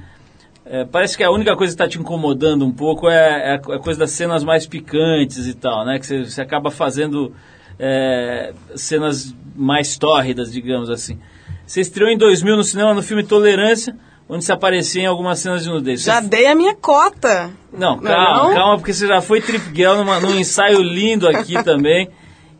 É, 0.74 0.86
parece 0.86 1.18
que 1.18 1.24
a 1.24 1.30
única 1.30 1.54
coisa 1.58 1.76
que 1.76 1.84
está 1.84 1.86
te 1.86 2.00
incomodando 2.00 2.66
um 2.66 2.72
pouco 2.72 3.10
é, 3.10 3.16
é, 3.16 3.54
a 3.56 3.78
coisa 3.78 4.00
das 4.00 4.12
cenas 4.12 4.42
mais 4.42 4.66
picantes 4.66 5.46
e 5.46 5.54
tal, 5.54 5.84
né? 5.84 6.00
Que 6.00 6.06
você, 6.06 6.24
você 6.24 6.42
acaba 6.42 6.72
fazendo 6.72 7.34
é, 7.78 8.54
cenas 8.74 9.36
mais 9.54 9.98
tórridas, 9.98 10.50
digamos 10.50 10.90
assim. 10.90 11.20
Você 11.68 11.82
estreou 11.82 12.10
em 12.10 12.18
2000 12.18 12.56
no 12.56 12.64
cinema 12.64 12.94
no 12.94 13.04
filme 13.04 13.22
Tolerância, 13.22 13.94
onde 14.30 14.46
se 14.46 14.54
aparecia 14.54 15.02
em 15.02 15.08
algumas 15.08 15.40
cenas 15.40 15.62
de 15.66 15.70
nudez. 15.70 16.04
Já 16.04 16.22
dei 16.22 16.48
a 16.48 16.56
minha 16.56 16.74
cota. 16.74 17.52
Não, 17.74 18.00
calma, 18.00 18.44
não? 18.44 18.54
calma, 18.54 18.78
porque 18.78 18.94
você 18.94 19.06
já 19.08 19.20
foi 19.20 19.42
trip 19.42 19.76
girl 19.76 19.96
numa, 19.96 20.22
num 20.22 20.40
ensaio 20.40 20.82
lindo 20.82 21.28
aqui 21.28 21.62
também. 21.66 22.08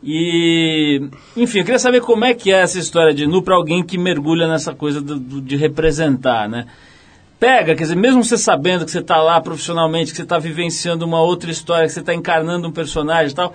E, 0.02 1.00
enfim, 1.34 1.60
eu 1.60 1.64
queria 1.64 1.78
saber 1.78 2.02
como 2.02 2.26
é 2.26 2.34
que 2.34 2.52
é 2.52 2.60
essa 2.60 2.78
história 2.78 3.14
de 3.14 3.26
nu 3.26 3.42
para 3.42 3.54
alguém 3.54 3.82
que 3.82 3.96
mergulha 3.96 4.46
nessa 4.46 4.74
coisa 4.74 5.00
do, 5.00 5.18
do, 5.18 5.40
de 5.40 5.56
representar, 5.56 6.46
né? 6.46 6.66
Pega, 7.42 7.74
quer 7.74 7.82
dizer, 7.82 7.96
mesmo 7.96 8.22
você 8.22 8.38
sabendo 8.38 8.84
que 8.84 8.90
você 8.92 9.00
está 9.00 9.20
lá 9.20 9.40
profissionalmente, 9.40 10.12
que 10.12 10.16
você 10.16 10.22
está 10.22 10.38
vivenciando 10.38 11.04
uma 11.04 11.20
outra 11.20 11.50
história, 11.50 11.88
que 11.88 11.92
você 11.92 11.98
está 11.98 12.14
encarnando 12.14 12.68
um 12.68 12.70
personagem 12.70 13.32
e 13.32 13.34
tal, 13.34 13.52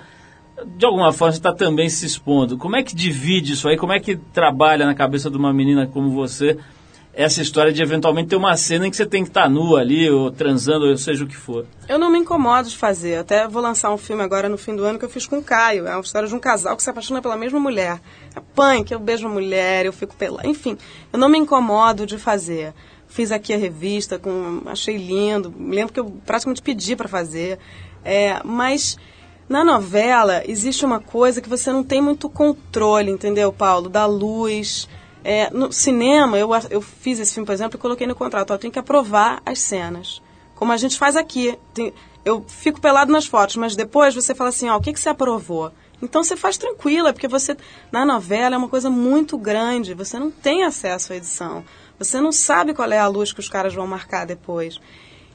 de 0.76 0.86
alguma 0.86 1.14
forma 1.14 1.32
você 1.32 1.40
está 1.40 1.54
também 1.54 1.88
se 1.88 2.06
expondo. 2.06 2.58
Como 2.58 2.76
é 2.76 2.84
que 2.84 2.94
divide 2.94 3.54
isso 3.54 3.66
aí? 3.70 3.78
Como 3.78 3.94
é 3.94 4.00
que 4.02 4.18
trabalha 4.18 4.86
na 4.86 4.94
cabeça 4.94 5.30
de 5.30 5.38
uma 5.38 5.54
menina 5.54 5.88
como 5.88 6.12
você 6.12 6.58
essa 7.14 7.42
história 7.42 7.72
de 7.72 7.82
eventualmente 7.82 8.28
ter 8.28 8.36
uma 8.36 8.56
cena 8.58 8.86
em 8.86 8.92
que 8.92 8.98
você 8.98 9.06
tem 9.06 9.24
que 9.24 9.30
estar 9.30 9.44
tá 9.44 9.50
nua 9.50 9.80
ali, 9.80 10.08
ou 10.08 10.30
transando, 10.30 10.86
ou 10.86 10.98
seja 10.98 11.24
o 11.24 11.28
que 11.28 11.36
for? 11.36 11.66
Eu 11.88 11.98
não 11.98 12.12
me 12.12 12.20
incomodo 12.20 12.70
de 12.70 12.78
fazer. 12.78 13.16
Até 13.16 13.48
vou 13.48 13.62
lançar 13.62 13.92
um 13.92 13.98
filme 13.98 14.22
agora 14.22 14.50
no 14.50 14.58
fim 14.58 14.76
do 14.76 14.84
ano 14.84 15.00
que 15.00 15.06
eu 15.06 15.10
fiz 15.10 15.26
com 15.26 15.40
o 15.40 15.44
Caio. 15.44 15.88
É 15.88 15.96
uma 15.96 16.02
história 16.02 16.28
de 16.28 16.36
um 16.36 16.40
casal 16.40 16.76
que 16.76 16.84
se 16.84 16.90
apaixona 16.90 17.22
pela 17.22 17.36
mesma 17.36 17.60
mulher. 17.60 18.00
É 18.36 18.42
punk, 18.54 18.92
eu 18.92 19.00
beijo 19.00 19.26
a 19.28 19.32
mulher, 19.32 19.86
eu 19.86 19.94
fico 19.94 20.14
pela. 20.16 20.46
Enfim, 20.46 20.78
eu 21.12 21.18
não 21.18 21.28
me 21.28 21.40
incomodo 21.40 22.06
de 22.06 22.20
fazer. 22.20 22.74
Fiz 23.08 23.32
aqui 23.32 23.54
a 23.54 23.58
revista, 23.58 24.20
com, 24.20 24.62
achei 24.66 24.98
lindo. 24.98 25.52
Me 25.52 25.76
lembro 25.76 25.94
que 25.94 26.00
eu 26.00 26.06
praticamente 26.26 26.62
pedi 26.62 26.96
para 26.96 27.08
fazer. 27.08 27.58
É, 28.04 28.42
mas 28.44 28.98
na 29.50 29.64
novela 29.64 30.44
existe 30.46 30.86
uma 30.86 31.00
coisa 31.00 31.42
que 31.42 31.50
você 31.50 31.72
não 31.72 31.84
tem 31.84 32.02
muito 32.02 32.30
controle, 32.30 33.10
entendeu, 33.12 33.52
Paulo? 33.52 33.90
Da 33.90 34.06
luz. 34.06 34.88
É, 35.24 35.50
no 35.52 35.72
cinema, 35.72 36.38
eu, 36.38 36.50
eu 36.70 36.82
fiz 36.82 37.20
esse 37.20 37.34
filme, 37.34 37.46
por 37.46 37.54
exemplo, 37.54 37.78
e 37.78 37.82
coloquei 37.82 38.08
no 38.08 38.16
contrato, 38.16 38.54
eu 38.54 38.58
tenho 38.58 38.72
que 38.72 38.80
aprovar 38.80 39.42
as 39.46 39.60
cenas. 39.60 40.22
Como 40.56 40.72
a 40.72 40.78
gente 40.78 40.98
faz 40.98 41.16
aqui. 41.16 41.58
Tem, 41.74 41.94
eu 42.26 42.44
fico 42.48 42.82
pelado 42.82 43.12
nas 43.12 43.26
fotos, 43.26 43.56
mas 43.56 43.76
depois 43.76 44.14
você 44.14 44.36
fala 44.36 44.50
assim, 44.50 44.70
ó, 44.70 44.76
o 44.76 44.82
que, 44.82 44.92
que 44.92 45.00
você 45.00 45.10
aprovou? 45.10 45.72
Então 46.02 46.24
você 46.24 46.36
faz 46.36 46.58
tranquila, 46.58 47.14
porque 47.14 47.28
você 47.28 47.56
na 47.92 48.06
novela 48.06 48.56
é 48.56 48.58
uma 48.58 48.68
coisa 48.68 48.90
muito 48.90 49.38
grande, 49.38 49.94
você 49.94 50.20
não 50.20 50.30
tem 50.30 50.64
acesso 50.64 51.14
à 51.14 51.16
edição. 51.16 51.64
Você 52.00 52.22
não 52.22 52.32
sabe 52.32 52.74
qual 52.74 52.92
é 52.92 53.00
a 53.00 53.08
luz 53.08 53.32
que 53.32 53.40
os 53.40 53.50
caras 53.50 53.74
vão 53.74 53.88
marcar 53.88 54.26
depois. 54.26 54.80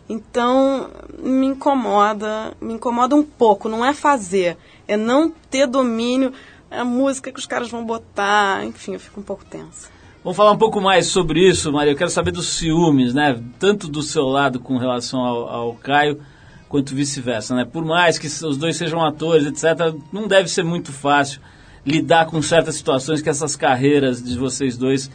Então, 0.09 0.91
me 1.19 1.47
incomoda, 1.47 2.53
me 2.61 2.75
incomoda 2.75 3.17
um 3.17 3.23
pouco, 3.23 3.69
não 3.69 3.85
é 3.85 3.95
fazer, 3.95 4.57
é 4.87 4.97
não 4.97 5.33
ter 5.51 5.67
domínio, 5.67 6.33
é 6.71 6.79
a 6.79 6.85
música 6.85 7.33
que 7.33 7.39
os 7.39 7.47
caras 7.47 7.71
vão 7.71 7.85
botar, 7.85 8.65
enfim, 8.65 8.95
eu 8.95 9.01
fico 9.01 9.21
um 9.21 9.23
pouco 9.23 9.45
tensa. 9.45 9.89
Vamos 10.23 10.37
falar 10.37 10.53
um 10.53 10.59
pouco 10.59 10.81
mais 10.81 11.07
sobre 11.09 11.49
isso, 11.49 11.73
Maria. 11.73 11.93
Eu 11.93 11.97
quero 11.97 12.11
saber 12.11 12.31
dos 12.31 12.47
ciúmes, 12.49 13.13
né? 13.13 13.43
Tanto 13.59 13.89
do 13.89 14.03
seu 14.03 14.25
lado 14.25 14.61
com 14.61 14.77
relação 14.79 15.21
ao, 15.21 15.49
ao 15.49 15.75
Caio, 15.75 16.21
quanto 16.69 16.95
vice-versa, 16.95 17.57
né? 17.57 17.65
Por 17.65 17.85
mais 17.85 18.19
que 18.19 18.29
os 18.29 18.57
dois 18.57 18.77
sejam 18.77 19.05
atores, 19.05 19.47
etc., 19.47 19.95
não 20.13 20.29
deve 20.29 20.49
ser 20.49 20.63
muito 20.63 20.93
fácil 20.93 21.41
lidar 21.85 22.27
com 22.27 22.41
certas 22.41 22.77
situações 22.77 23.21
que 23.21 23.29
essas 23.29 23.57
carreiras 23.57 24.23
de 24.23 24.39
vocês 24.39 24.77
dois 24.77 25.11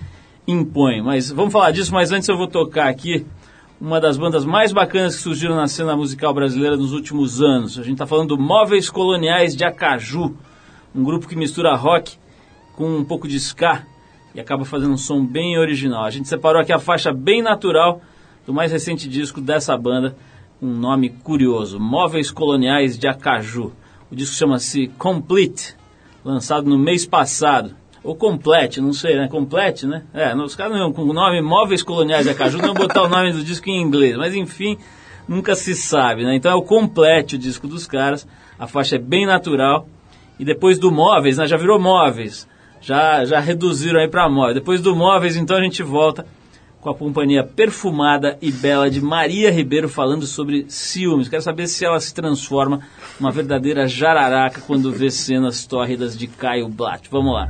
impõe. 0.48 1.02
Mas 1.02 1.30
vamos 1.32 1.52
falar 1.52 1.72
disso, 1.72 1.94
mas 1.94 2.12
antes 2.12 2.28
eu 2.30 2.38
vou 2.38 2.48
tocar 2.48 2.88
aqui 2.88 3.26
uma 3.80 4.00
das 4.00 4.18
bandas 4.18 4.46
mais 4.46 4.72
bacanas 4.72 5.16
que 5.16 5.22
surgiram 5.22 5.56
na 5.56 5.68
cena 5.68 5.96
musical 5.96 6.34
brasileira 6.34 6.78
nos 6.78 6.94
últimos 6.94 7.42
anos. 7.42 7.78
A 7.78 7.84
gente 7.84 7.94
está 7.94 8.08
falando 8.08 8.30
do 8.30 8.38
Móveis 8.38 8.90
Coloniais 8.90 9.56
de 9.56 9.64
Acaju, 9.64 10.36
um 10.96 11.04
grupo 11.04 11.28
que 11.28 11.36
mistura 11.36 11.76
rock 11.76 12.18
com 12.76 12.98
um 12.98 13.04
pouco 13.04 13.28
de 13.28 13.36
ska 13.36 13.84
e 14.34 14.40
acaba 14.40 14.66
fazendo 14.66 14.94
um 14.94 14.98
som 14.98 15.26
bem 15.26 15.58
original. 15.58 16.06
A 16.06 16.10
gente 16.10 16.28
separou 16.28 16.62
aqui 16.62 16.72
a 16.72 16.80
faixa 16.80 17.12
bem 17.14 17.42
natural 17.42 18.02
do 18.46 18.54
mais 18.54 18.72
recente 18.72 19.10
disco 19.10 19.42
dessa 19.42 19.78
banda, 19.78 20.16
um 20.62 20.70
nome 20.70 21.10
curioso, 21.10 21.80
Móveis 21.80 22.32
Coloniais 22.32 22.98
de 22.98 23.08
Acaju. 23.08 23.74
O 24.10 24.16
disco 24.16 24.36
chama-se 24.36 24.88
Complete, 24.98 25.76
lançado 26.24 26.70
no 26.70 26.78
mês 26.78 27.06
passado. 27.06 27.76
Ou 28.08 28.16
Complete, 28.16 28.80
não 28.80 28.94
sei, 28.94 29.18
né? 29.18 29.28
Complete, 29.28 29.86
né? 29.86 30.04
É, 30.14 30.34
os 30.34 30.56
caras 30.56 30.80
não, 30.80 30.94
com 30.94 31.02
o 31.02 31.12
nome 31.12 31.42
Móveis 31.42 31.84
Coloniais 31.84 32.24
de 32.24 32.32
Acaju 32.32 32.58
não 32.60 32.74
botar 32.74 33.04
o 33.04 33.10
nome 33.10 33.34
do 33.34 33.44
disco 33.44 33.70
em 33.70 33.82
inglês, 33.82 34.16
mas 34.16 34.34
enfim, 34.34 34.78
nunca 35.28 35.54
se 35.56 35.76
sabe, 35.76 36.24
né? 36.24 36.34
Então 36.34 36.50
é 36.50 36.56
o 36.56 36.62
Complete 36.62 37.36
o 37.36 37.38
disco 37.38 37.68
dos 37.68 37.86
caras, 37.86 38.26
a 38.58 38.66
faixa 38.66 38.96
é 38.96 38.98
bem 38.98 39.26
natural. 39.26 39.90
E 40.40 40.46
depois 40.46 40.80
do 40.80 40.90
Móveis, 40.90 41.38
né? 41.38 41.46
Já 41.48 41.58
virou 41.58 41.78
Móveis, 41.82 42.48
já, 42.80 43.26
já 43.26 43.42
reduziram 43.42 44.00
aí 44.00 44.08
para 44.08 44.30
Móveis. 44.30 44.56
Depois 44.56 44.80
do 44.80 44.96
Móveis, 44.96 45.36
então 45.36 45.58
a 45.58 45.62
gente 45.62 45.84
volta 45.84 46.26
com 46.80 46.90
a 46.90 46.96
companhia 46.96 47.44
perfumada 47.44 48.38
e 48.42 48.50
bela 48.54 48.90
de 48.90 49.02
Maria 49.02 49.52
Ribeiro 49.52 49.90
falando 49.90 50.26
sobre 50.26 50.66
ciúmes. 50.70 51.28
Quero 51.28 51.42
saber 51.42 51.68
se 51.68 51.84
ela 51.84 52.00
se 52.00 52.14
transforma 52.14 52.80
numa 53.20 53.32
verdadeira 53.32 53.86
jararaca 53.86 54.62
quando 54.62 54.94
vê 54.94 55.12
cenas 55.12 55.66
tórridas 55.66 56.18
de 56.18 56.28
Caio 56.28 56.70
Blatt. 56.70 57.10
Vamos 57.12 57.34
lá. 57.34 57.50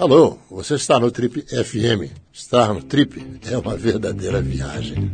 Alô, 0.00 0.38
você 0.50 0.76
está 0.76 0.98
no 0.98 1.10
Trip 1.10 1.42
FM. 1.42 2.10
Estar 2.32 2.72
no 2.72 2.82
Trip 2.82 3.22
é 3.52 3.58
uma 3.58 3.76
verdadeira 3.76 4.40
viagem. 4.40 5.12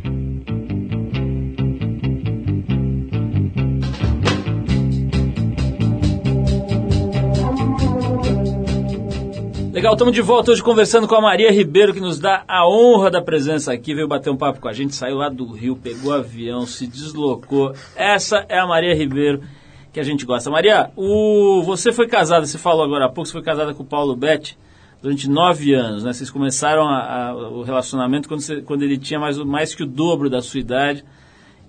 Legal, 9.73 9.91
estamos 9.91 10.13
de 10.13 10.21
volta 10.21 10.51
hoje 10.51 10.63
conversando 10.63 11.05
com 11.05 11.15
a 11.15 11.21
Maria 11.21 11.51
Ribeiro, 11.51 11.93
que 11.93 11.99
nos 11.99 12.17
dá 12.17 12.45
a 12.47 12.65
honra 12.65 13.11
da 13.11 13.21
presença 13.21 13.73
aqui, 13.73 13.93
veio 13.93 14.07
bater 14.07 14.29
um 14.29 14.37
papo 14.37 14.61
com 14.61 14.69
a 14.69 14.73
gente, 14.73 14.95
saiu 14.95 15.17
lá 15.17 15.27
do 15.27 15.51
Rio, 15.51 15.75
pegou 15.75 16.13
avião, 16.13 16.65
se 16.65 16.87
deslocou. 16.87 17.73
Essa 17.93 18.45
é 18.47 18.57
a 18.57 18.65
Maria 18.65 18.95
Ribeiro 18.95 19.43
que 19.91 19.99
a 19.99 20.03
gente 20.03 20.25
gosta. 20.25 20.49
Maria, 20.49 20.91
o, 20.95 21.61
você 21.63 21.91
foi 21.91 22.07
casada, 22.07 22.45
você 22.45 22.57
falou 22.57 22.85
agora 22.85 23.07
há 23.07 23.09
pouco, 23.09 23.25
você 23.25 23.33
foi 23.33 23.43
casada 23.43 23.73
com 23.73 23.83
o 23.83 23.85
Paulo 23.85 24.15
Betti 24.15 24.57
durante 25.01 25.29
nove 25.29 25.73
anos, 25.73 26.03
né? 26.03 26.11
Vocês 26.13 26.29
começaram 26.29 26.87
a- 26.87 27.29
a- 27.29 27.35
o 27.35 27.61
relacionamento 27.63 28.27
quando, 28.27 28.41
você- 28.41 28.61
quando 28.61 28.83
ele 28.83 28.97
tinha 28.97 29.19
mais, 29.19 29.37
mais 29.37 29.73
que 29.75 29.83
o 29.83 29.85
dobro 29.85 30.29
da 30.29 30.41
sua 30.41 30.59
idade 30.59 31.03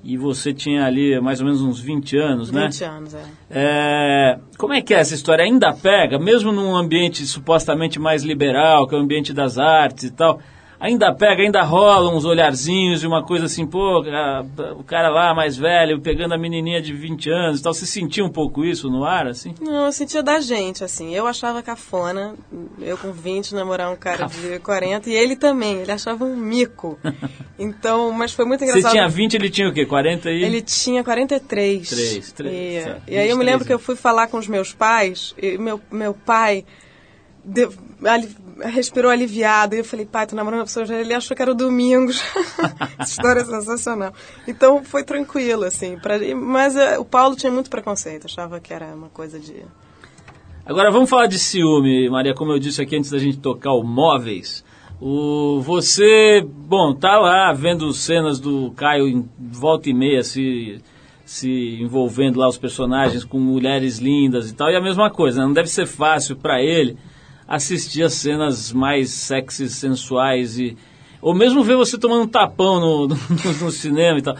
e 0.03 0.16
você 0.16 0.53
tinha 0.55 0.85
ali 0.87 1.20
mais 1.20 1.41
ou 1.41 1.47
menos 1.47 1.61
uns 1.61 1.81
20 1.81 2.16
anos, 2.16 2.51
né? 2.51 2.66
20 2.68 2.85
anos, 2.85 3.14
é. 3.14 3.22
É, 3.51 4.39
como 4.57 4.72
é 4.72 4.81
que 4.81 4.95
é 4.95 4.99
essa 4.99 5.14
história? 5.14 5.45
Ainda 5.45 5.72
pega, 5.72 6.18
mesmo 6.18 6.53
num 6.53 6.76
ambiente 6.76 7.26
supostamente 7.26 7.99
mais 7.99 8.22
liberal, 8.22 8.87
que 8.87 8.95
é 8.95 8.99
o 8.99 9.01
ambiente 9.01 9.33
das 9.33 9.59
artes 9.59 10.05
e 10.05 10.11
tal, 10.12 10.41
ainda 10.81 11.12
pega, 11.14 11.43
ainda 11.43 11.62
rola 11.62 12.11
uns 12.14 12.24
olharzinhos 12.24 13.03
e 13.03 13.07
uma 13.07 13.22
coisa 13.24 13.47
assim, 13.47 13.66
pô, 13.66 14.03
a- 14.09 14.45
o 14.79 14.85
cara 14.85 15.09
lá 15.09 15.35
mais 15.35 15.57
velho 15.57 16.01
pegando 16.01 16.35
a 16.35 16.39
menininha 16.39 16.81
de 16.81 16.93
20 16.93 17.31
anos 17.31 17.61
e 17.61 17.62
tal. 17.62 17.74
Você 17.74 17.87
sentia 17.87 18.24
um 18.24 18.31
pouco 18.31 18.64
isso 18.64 18.89
no 18.89 19.05
ar, 19.05 19.26
assim? 19.26 19.55
Não, 19.61 19.87
eu 19.87 19.93
sentia 19.93 20.22
da 20.22 20.41
gente, 20.41 20.85
assim. 20.85 21.14
Eu 21.14 21.26
achava 21.26 21.62
cafona, 21.62 22.35
eu 22.81 22.97
com 22.97 23.12
20 23.12 23.55
namorar 23.55 23.91
um 23.91 23.97
cara 23.97 24.26
de 24.26 24.59
40, 24.61 25.11
e 25.11 25.14
ele 25.14 25.37
também, 25.37 25.81
ele 25.81 25.93
achava 25.93 26.24
um 26.24 26.37
mico. 26.37 26.99
Então, 27.61 28.12
mas 28.12 28.33
foi 28.33 28.45
muito 28.45 28.61
Você 28.61 28.66
engraçado. 28.70 28.93
tinha 28.93 29.09
20, 29.09 29.35
ele 29.35 29.51
tinha 29.51 29.68
o 29.68 29.72
quê? 29.72 29.85
40 29.85 30.31
e... 30.31 30.45
Ele 30.45 30.62
tinha 30.62 31.03
43. 31.03 31.89
Três, 31.89 32.31
três, 32.33 32.55
E, 32.55 32.83
certo. 32.85 33.03
e 33.09 33.16
aí 33.18 33.29
eu 33.29 33.37
me 33.37 33.45
23 33.45 33.47
lembro 33.51 33.66
que 33.66 33.72
eu 33.72 33.81
fui 33.81 33.97
falar 33.97 34.29
com 34.29 34.39
os 34.39 34.47
meus 34.47 34.72
pais, 34.72 35.35
e 35.37 35.59
meu, 35.59 35.81
meu 35.91 36.14
pai 36.14 36.64
de- 37.49 37.68
ali- 38.05 38.36
respirou 38.61 39.11
aliviado. 39.11 39.74
E 39.74 39.78
eu 39.78 39.84
falei, 39.84 40.07
pai, 40.07 40.26
tô 40.26 40.36
namorando 40.36 40.61
uma 40.61 40.66
pessoa, 40.66 40.86
já 40.86 40.94
ele 40.99 41.14
achou 41.14 41.36
que 41.36 41.42
era 41.42 41.51
o 41.51 41.55
Domingos. 41.55 42.20
Essa 42.99 43.11
história 43.12 43.40
é 43.40 43.44
sensacional. 43.44 44.12
Então 44.46 44.84
foi 44.84 45.05
tranquilo, 45.05 45.64
assim. 45.64 45.99
Pra, 45.99 46.16
mas 46.36 46.76
eh, 46.76 46.99
o 46.99 47.05
Paulo 47.05 47.36
tinha 47.36 47.53
muito 47.53 47.70
preconceito, 47.70 48.26
achava 48.26 48.61
que 48.61 48.72
era 48.72 48.86
uma 48.86 49.09
coisa 49.09 49.38
de. 49.38 49.55
Agora 50.64 50.90
vamos 50.90 51.09
falar 51.09 51.26
de 51.26 51.38
ciúme, 51.38 52.11
Maria, 52.11 52.34
como 52.34 52.53
eu 52.53 52.59
disse 52.59 52.82
aqui 52.82 52.96
antes 52.96 53.11
da 53.11 53.18
gente 53.18 53.38
tocar 53.38 53.72
o 53.72 53.82
Móveis. 53.82 54.64
O, 55.01 55.61
você, 55.61 56.44
bom, 56.44 56.92
tá 56.92 57.18
lá 57.18 57.53
vendo 57.53 57.92
cenas 57.92 58.40
do 58.40 58.72
Caio 58.72 59.09
em 59.09 59.28
volta 59.38 59.88
e 59.88 59.94
meia 59.94 60.24
se, 60.24 60.82
se 61.24 61.78
envolvendo 61.80 62.38
lá 62.38 62.49
os 62.49 62.59
personagens 62.59 63.24
com 63.24 63.38
mulheres 63.38 63.99
lindas 63.99 64.51
e 64.51 64.55
tal, 64.55 64.68
e 64.70 64.76
a 64.76 64.80
mesma 64.82 65.09
coisa, 65.09 65.40
né? 65.40 65.46
não 65.46 65.53
deve 65.55 65.68
ser 65.68 65.86
fácil 65.86 66.36
para 66.36 66.61
ele 66.61 66.99
assistir 67.49 68.03
as 68.03 68.12
cenas 68.12 68.70
mais 68.72 69.11
sexys, 69.11 69.72
sensuais 69.72 70.59
e 70.59 70.76
ou 71.20 71.34
mesmo 71.34 71.64
ver 71.64 71.76
você 71.76 71.99
tomando 71.99 72.22
um 72.24 72.28
tapão 72.28 72.78
no, 72.78 73.09
no, 73.09 73.16
no 73.62 73.70
cinema 73.72 74.18
e 74.18 74.22
tal. 74.22 74.36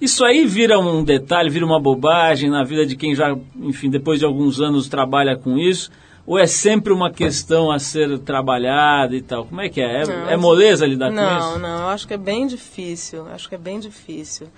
Isso 0.00 0.24
aí 0.24 0.44
vira 0.44 0.78
um 0.78 1.04
detalhe, 1.04 1.48
vira 1.50 1.64
uma 1.64 1.80
bobagem 1.80 2.50
na 2.50 2.64
vida 2.64 2.84
de 2.84 2.96
quem 2.96 3.14
já, 3.14 3.34
enfim, 3.56 3.88
depois 3.88 4.18
de 4.18 4.24
alguns 4.26 4.60
anos 4.60 4.88
trabalha 4.88 5.36
com 5.36 5.56
isso? 5.56 5.90
Ou 6.26 6.38
é 6.38 6.46
sempre 6.46 6.92
uma 6.92 7.10
questão 7.10 7.70
a 7.70 7.78
ser 7.78 8.18
trabalhada 8.18 9.14
e 9.14 9.22
tal? 9.22 9.44
Como 9.46 9.60
é 9.60 9.68
que 9.68 9.80
é? 9.80 10.02
É, 10.02 10.06
Não, 10.06 10.28
é 10.30 10.36
moleza 10.36 10.84
lidar 10.84 11.10
com 11.10 11.14
Não, 11.14 11.38
isso? 11.38 11.58
não, 11.60 11.80
eu 11.82 11.88
acho 11.88 12.06
que 12.08 12.14
é 12.14 12.18
bem 12.18 12.46
difícil. 12.48 13.26
Acho 13.28 13.48
que 13.48 13.54
é 13.54 13.58
bem 13.58 13.78
difícil. 13.78 14.48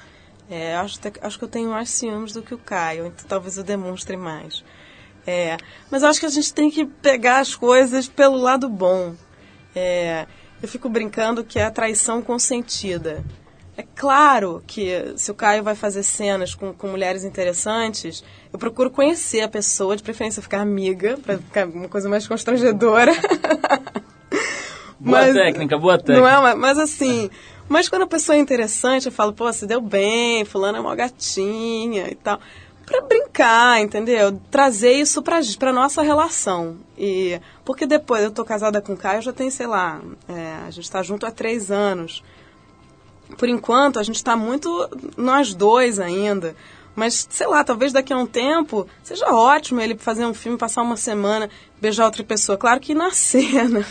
É, 0.51 0.75
acho, 0.77 0.99
acho 1.21 1.39
que 1.39 1.45
eu 1.45 1.49
tenho 1.49 1.71
mais 1.71 1.91
ciúmes 1.91 2.33
do 2.33 2.41
que 2.41 2.55
o 2.55 2.59
Caio, 2.59 3.07
então 3.07 3.27
talvez 3.29 3.59
eu 3.59 3.65
demonstre 3.65 4.17
mais. 4.17 4.65
É, 5.31 5.59
mas 5.91 6.03
eu 6.03 6.09
acho 6.09 6.19
que 6.19 6.25
a 6.25 6.31
gente 6.31 6.55
tem 6.55 6.71
que 6.71 6.87
pegar 6.87 7.41
as 7.41 7.55
coisas 7.55 8.09
pelo 8.09 8.39
lado 8.39 8.67
bom. 8.67 9.15
É, 9.77 10.25
eu 10.63 10.67
fico 10.67 10.89
brincando 10.89 11.45
que 11.45 11.59
é 11.59 11.65
a 11.65 11.71
traição 11.71 12.23
consentida. 12.23 13.23
É 13.77 13.85
claro 13.95 14.63
que 14.67 15.13
se 15.17 15.31
o 15.31 15.35
Caio 15.35 15.63
vai 15.63 15.75
fazer 15.75 16.03
cenas 16.03 16.55
com, 16.55 16.73
com 16.73 16.89
mulheres 16.89 17.25
interessantes, 17.25 18.25
eu 18.51 18.59
procuro 18.59 18.91
conhecer 18.91 19.43
a 19.43 19.49
pessoa, 19.49 19.95
de 19.95 20.03
preferência 20.03 20.41
ficar 20.41 20.63
amiga, 20.63 21.19
para 21.19 21.37
ficar 21.37 21.67
uma 21.67 21.91
coisa 21.91 22.09
mais 22.09 22.27
constrangedora. 22.27 23.13
Boa 25.01 25.33
técnica, 25.33 25.79
boa 25.79 25.97
técnica. 25.97 26.21
Não 26.21 26.27
é, 26.27 26.41
mas, 26.41 26.59
mas 26.59 26.79
assim, 26.79 27.31
mas 27.69 27.89
quando 27.89 28.03
a 28.03 28.07
pessoa 28.09 28.35
é 28.35 28.41
interessante, 28.41 29.07
eu 29.07 29.13
falo, 29.13 29.33
pô, 29.33 29.53
se 29.53 29.65
deu 29.65 29.81
bem, 29.81 30.45
fulano 30.45 30.79
é 30.79 30.81
uma 30.81 30.97
gatinha 30.97 32.09
e 32.11 32.17
tal. 32.17 32.41
Pra 32.89 33.03
brincar, 33.03 33.81
entendeu? 33.81 34.41
Trazer 34.51 34.93
isso 34.93 35.23
pra, 35.23 35.41
pra 35.59 35.73
nossa 35.73 36.03
relação. 36.03 36.79
E, 36.97 37.41
porque 37.65 37.87
depois, 37.87 38.23
eu 38.23 38.31
tô 38.31 38.45
casada 38.45 38.81
com 38.81 38.95
o 38.95 38.97
Caio, 38.97 39.21
já 39.21 39.33
tem, 39.33 39.51
sei 39.51 39.67
lá, 39.67 40.01
é, 40.29 40.67
a 40.67 40.71
gente 40.71 40.91
tá 40.91 41.03
junto 41.03 41.27
há 41.27 41.31
três 41.31 41.71
anos. 41.71 42.23
Por 43.37 43.49
enquanto, 43.49 43.99
a 43.99 44.03
gente 44.03 44.25
tá 44.25 44.35
muito 44.37 44.89
nós 45.17 45.53
dois 45.53 46.01
ainda. 46.01 46.57
Mas, 46.97 47.29
sei 47.31 47.47
lá, 47.47 47.63
talvez 47.63 47.93
daqui 47.93 48.13
a 48.13 48.17
um 48.17 48.27
tempo 48.27 48.89
seja 49.05 49.33
ótimo 49.33 49.81
ele 49.81 49.97
fazer 49.97 50.25
um 50.25 50.35
filme, 50.35 50.59
passar 50.59 50.83
uma 50.83 50.97
semana, 50.97 51.49
beijar 51.81 52.07
outra 52.07 52.25
pessoa. 52.25 52.59
Claro 52.59 52.81
que 52.81 52.95
na 52.95 53.11
cena. 53.15 53.87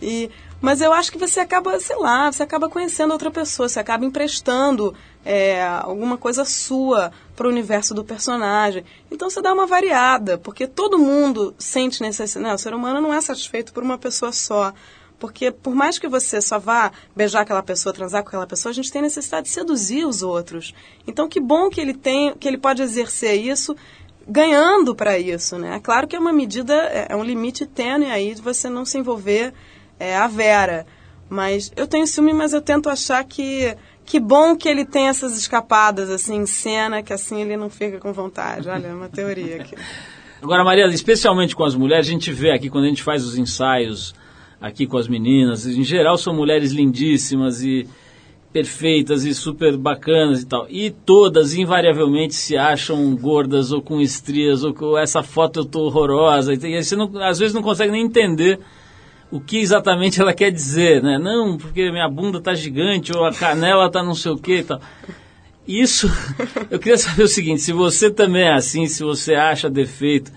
E, 0.00 0.30
mas 0.60 0.80
eu 0.80 0.92
acho 0.92 1.12
que 1.12 1.18
você 1.18 1.40
acaba, 1.40 1.78
sei 1.78 1.96
lá, 1.96 2.30
você 2.30 2.42
acaba 2.42 2.68
conhecendo 2.68 3.12
outra 3.12 3.30
pessoa, 3.30 3.68
você 3.68 3.78
acaba 3.78 4.04
emprestando 4.04 4.94
é, 5.24 5.64
alguma 5.64 6.16
coisa 6.16 6.44
sua 6.44 7.12
para 7.36 7.46
o 7.46 7.50
universo 7.50 7.94
do 7.94 8.04
personagem. 8.04 8.84
Então 9.10 9.30
você 9.30 9.40
dá 9.40 9.52
uma 9.52 9.66
variada, 9.66 10.36
porque 10.36 10.66
todo 10.66 10.98
mundo 10.98 11.54
sente 11.58 12.02
necessidade. 12.02 12.48
Não, 12.48 12.54
o 12.56 12.58
ser 12.58 12.74
humano 12.74 13.00
não 13.00 13.14
é 13.14 13.20
satisfeito 13.20 13.72
por 13.72 13.84
uma 13.84 13.96
pessoa 13.96 14.32
só. 14.32 14.72
Porque 15.18 15.50
por 15.50 15.74
mais 15.74 15.98
que 15.98 16.08
você 16.08 16.40
só 16.40 16.58
vá 16.58 16.92
beijar 17.14 17.42
aquela 17.42 17.62
pessoa, 17.62 17.92
transar 17.92 18.22
com 18.22 18.28
aquela 18.28 18.46
pessoa, 18.46 18.70
a 18.70 18.74
gente 18.74 18.90
tem 18.90 19.02
necessidade 19.02 19.48
de 19.48 19.52
seduzir 19.52 20.06
os 20.06 20.22
outros. 20.22 20.74
Então 21.06 21.28
que 21.28 21.40
bom 21.40 21.68
que 21.70 21.80
ele 21.80 21.94
tem, 21.94 22.34
que 22.34 22.46
ele 22.48 22.58
pode 22.58 22.82
exercer 22.82 23.34
isso 23.34 23.76
ganhando 24.28 24.94
para 24.94 25.18
isso, 25.18 25.58
né? 25.58 25.76
É 25.76 25.80
claro 25.80 26.06
que 26.06 26.14
é 26.14 26.18
uma 26.18 26.32
medida, 26.32 26.74
é, 26.74 27.06
é 27.10 27.16
um 27.16 27.24
limite 27.24 27.64
tênue 27.64 28.10
aí 28.10 28.34
de 28.34 28.42
você 28.42 28.68
não 28.68 28.84
se 28.84 28.98
envolver 28.98 29.54
é, 29.98 30.16
a 30.16 30.26
Vera. 30.26 30.86
Mas 31.28 31.72
eu 31.76 31.86
tenho 31.86 32.06
ciúme, 32.06 32.32
mas 32.32 32.52
eu 32.52 32.60
tento 32.60 32.88
achar 32.88 33.22
que 33.24 33.76
que 34.04 34.18
bom 34.18 34.56
que 34.56 34.66
ele 34.66 34.86
tem 34.86 35.08
essas 35.08 35.36
escapadas 35.36 36.08
assim 36.08 36.36
em 36.36 36.46
cena, 36.46 37.02
que 37.02 37.12
assim 37.12 37.42
ele 37.42 37.58
não 37.58 37.68
fica 37.68 37.98
com 37.98 38.10
vontade. 38.10 38.66
Olha, 38.66 38.86
é 38.86 38.94
uma 38.94 39.08
teoria 39.08 39.56
aqui. 39.56 39.74
Agora, 40.40 40.64
Maria, 40.64 40.86
especialmente 40.86 41.54
com 41.54 41.64
as 41.64 41.74
mulheres, 41.74 42.06
a 42.06 42.10
gente 42.10 42.32
vê 42.32 42.52
aqui 42.52 42.70
quando 42.70 42.84
a 42.84 42.88
gente 42.88 43.02
faz 43.02 43.24
os 43.24 43.36
ensaios 43.36 44.14
aqui 44.60 44.86
com 44.86 44.96
as 44.96 45.08
meninas. 45.08 45.66
Em 45.66 45.84
geral 45.84 46.16
são 46.16 46.34
mulheres 46.34 46.72
lindíssimas 46.72 47.62
e 47.62 47.86
perfeitas 48.52 49.24
e 49.24 49.34
super 49.34 49.76
bacanas 49.76 50.42
e 50.42 50.46
tal. 50.46 50.66
E 50.70 50.90
todas 50.90 51.54
invariavelmente 51.54 52.34
se 52.34 52.56
acham 52.56 53.14
gordas 53.14 53.72
ou 53.72 53.82
com 53.82 54.00
estrias 54.00 54.64
ou 54.64 54.72
com 54.72 54.96
essa 54.96 55.22
foto 55.22 55.60
eu 55.60 55.64
tô 55.64 55.80
horrorosa. 55.82 56.54
E 56.54 56.82
você 56.82 56.96
não, 56.96 57.10
às 57.22 57.38
vezes 57.38 57.52
não 57.52 57.62
consegue 57.62 57.92
nem 57.92 58.04
entender 58.04 58.58
o 59.30 59.40
que 59.40 59.58
exatamente 59.58 60.20
ela 60.20 60.32
quer 60.32 60.50
dizer, 60.50 61.02
né? 61.02 61.18
Não, 61.18 61.56
porque 61.56 61.90
minha 61.90 62.08
bunda 62.08 62.40
tá 62.40 62.54
gigante 62.54 63.16
ou 63.16 63.24
a 63.24 63.32
canela 63.32 63.90
tá 63.90 64.02
não 64.02 64.14
sei 64.14 64.32
o 64.32 64.38
que 64.38 64.56
e 64.56 64.64
tal. 64.64 64.80
Isso, 65.66 66.10
eu 66.70 66.78
queria 66.78 66.96
saber 66.96 67.24
o 67.24 67.28
seguinte, 67.28 67.60
se 67.60 67.72
você 67.72 68.10
também 68.10 68.44
é 68.44 68.52
assim, 68.52 68.86
se 68.86 69.02
você 69.02 69.34
acha 69.34 69.68
defeito, 69.68 70.32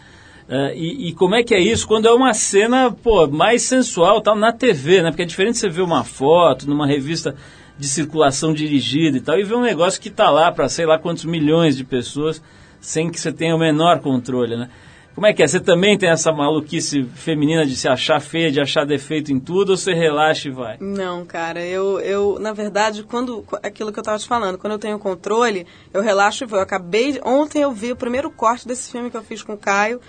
Uh, 0.52 0.76
e, 0.76 1.08
e, 1.08 1.14
como 1.14 1.34
é 1.34 1.44
que 1.44 1.56
é 1.56 1.62
isso 1.62 1.88
quando 1.88 2.10
é 2.10 2.12
uma 2.12 2.34
cena 2.34 2.92
pô, 2.92 3.26
mais 3.26 3.62
sensual 3.62 4.20
tal, 4.20 4.36
na 4.36 4.52
TV, 4.52 5.02
né? 5.02 5.10
Porque 5.10 5.22
é 5.22 5.26
diferente 5.26 5.58
você 5.58 5.70
ver 5.70 5.82
uma 5.82 6.04
foto 6.04 6.68
numa 6.68 6.86
revista 6.86 7.34
de 7.80 7.88
circulação 7.88 8.54
dirigida 8.54 9.18
e 9.18 9.22
tal, 9.22 9.40
e 9.40 9.44
ver 9.44 9.56
um 9.56 9.62
negócio 9.62 10.02
que 10.02 10.10
está 10.10 10.30
lá 10.30 10.52
para 10.52 10.68
sei 10.68 10.86
lá 10.86 11.00
quantos 11.00 11.24
milhões 11.24 11.78
de 11.78 11.86
pessoas 11.86 12.42
sem 12.82 13.10
que 13.10 13.18
você 13.18 13.32
tenha 13.32 13.56
o 13.56 13.60
menor 13.60 14.00
controle, 14.00 14.58
né? 14.58 14.70
Como 15.14 15.28
é 15.28 15.34
que 15.34 15.44
é? 15.44 15.48
Você 15.48 15.60
também 15.60 15.98
tem 15.98 16.10
essa 16.10 16.32
maluquice 16.32 17.04
feminina 17.16 17.66
de 17.66 17.76
se 17.76 17.88
achar 17.88 18.20
feia, 18.22 18.52
de 18.52 18.62
achar 18.62 18.86
defeito 18.86 19.32
em 19.32 19.40
tudo, 19.40 19.72
ou 19.72 19.78
você 19.78 19.94
relaxa 19.94 20.48
e 20.48 20.52
vai? 20.52 20.78
Não, 20.80 21.26
cara, 21.26 21.64
eu, 21.66 22.00
eu 22.00 22.40
na 22.40 22.54
verdade, 22.54 23.04
quando 23.04 23.46
aquilo 23.62 23.92
que 23.92 24.00
eu 24.00 24.02
estava 24.02 24.18
te 24.18 24.28
falando, 24.28 24.58
quando 24.58 24.74
eu 24.74 24.80
tenho 24.80 24.98
controle, 24.98 25.68
eu 25.94 26.02
relaxo 26.02 26.44
e 26.44 26.48
vou. 26.48 26.60
Eu 26.60 26.64
acabei, 26.64 27.20
ontem 27.26 27.62
eu 27.62 27.72
vi 27.72 27.92
o 27.92 27.96
primeiro 27.96 28.32
corte 28.32 28.68
desse 28.68 28.92
filme 28.92 29.12
que 29.12 29.18
eu 29.18 29.24
fiz 29.24 29.44
com 29.44 29.54
o 29.54 29.58
Caio, 29.58 30.00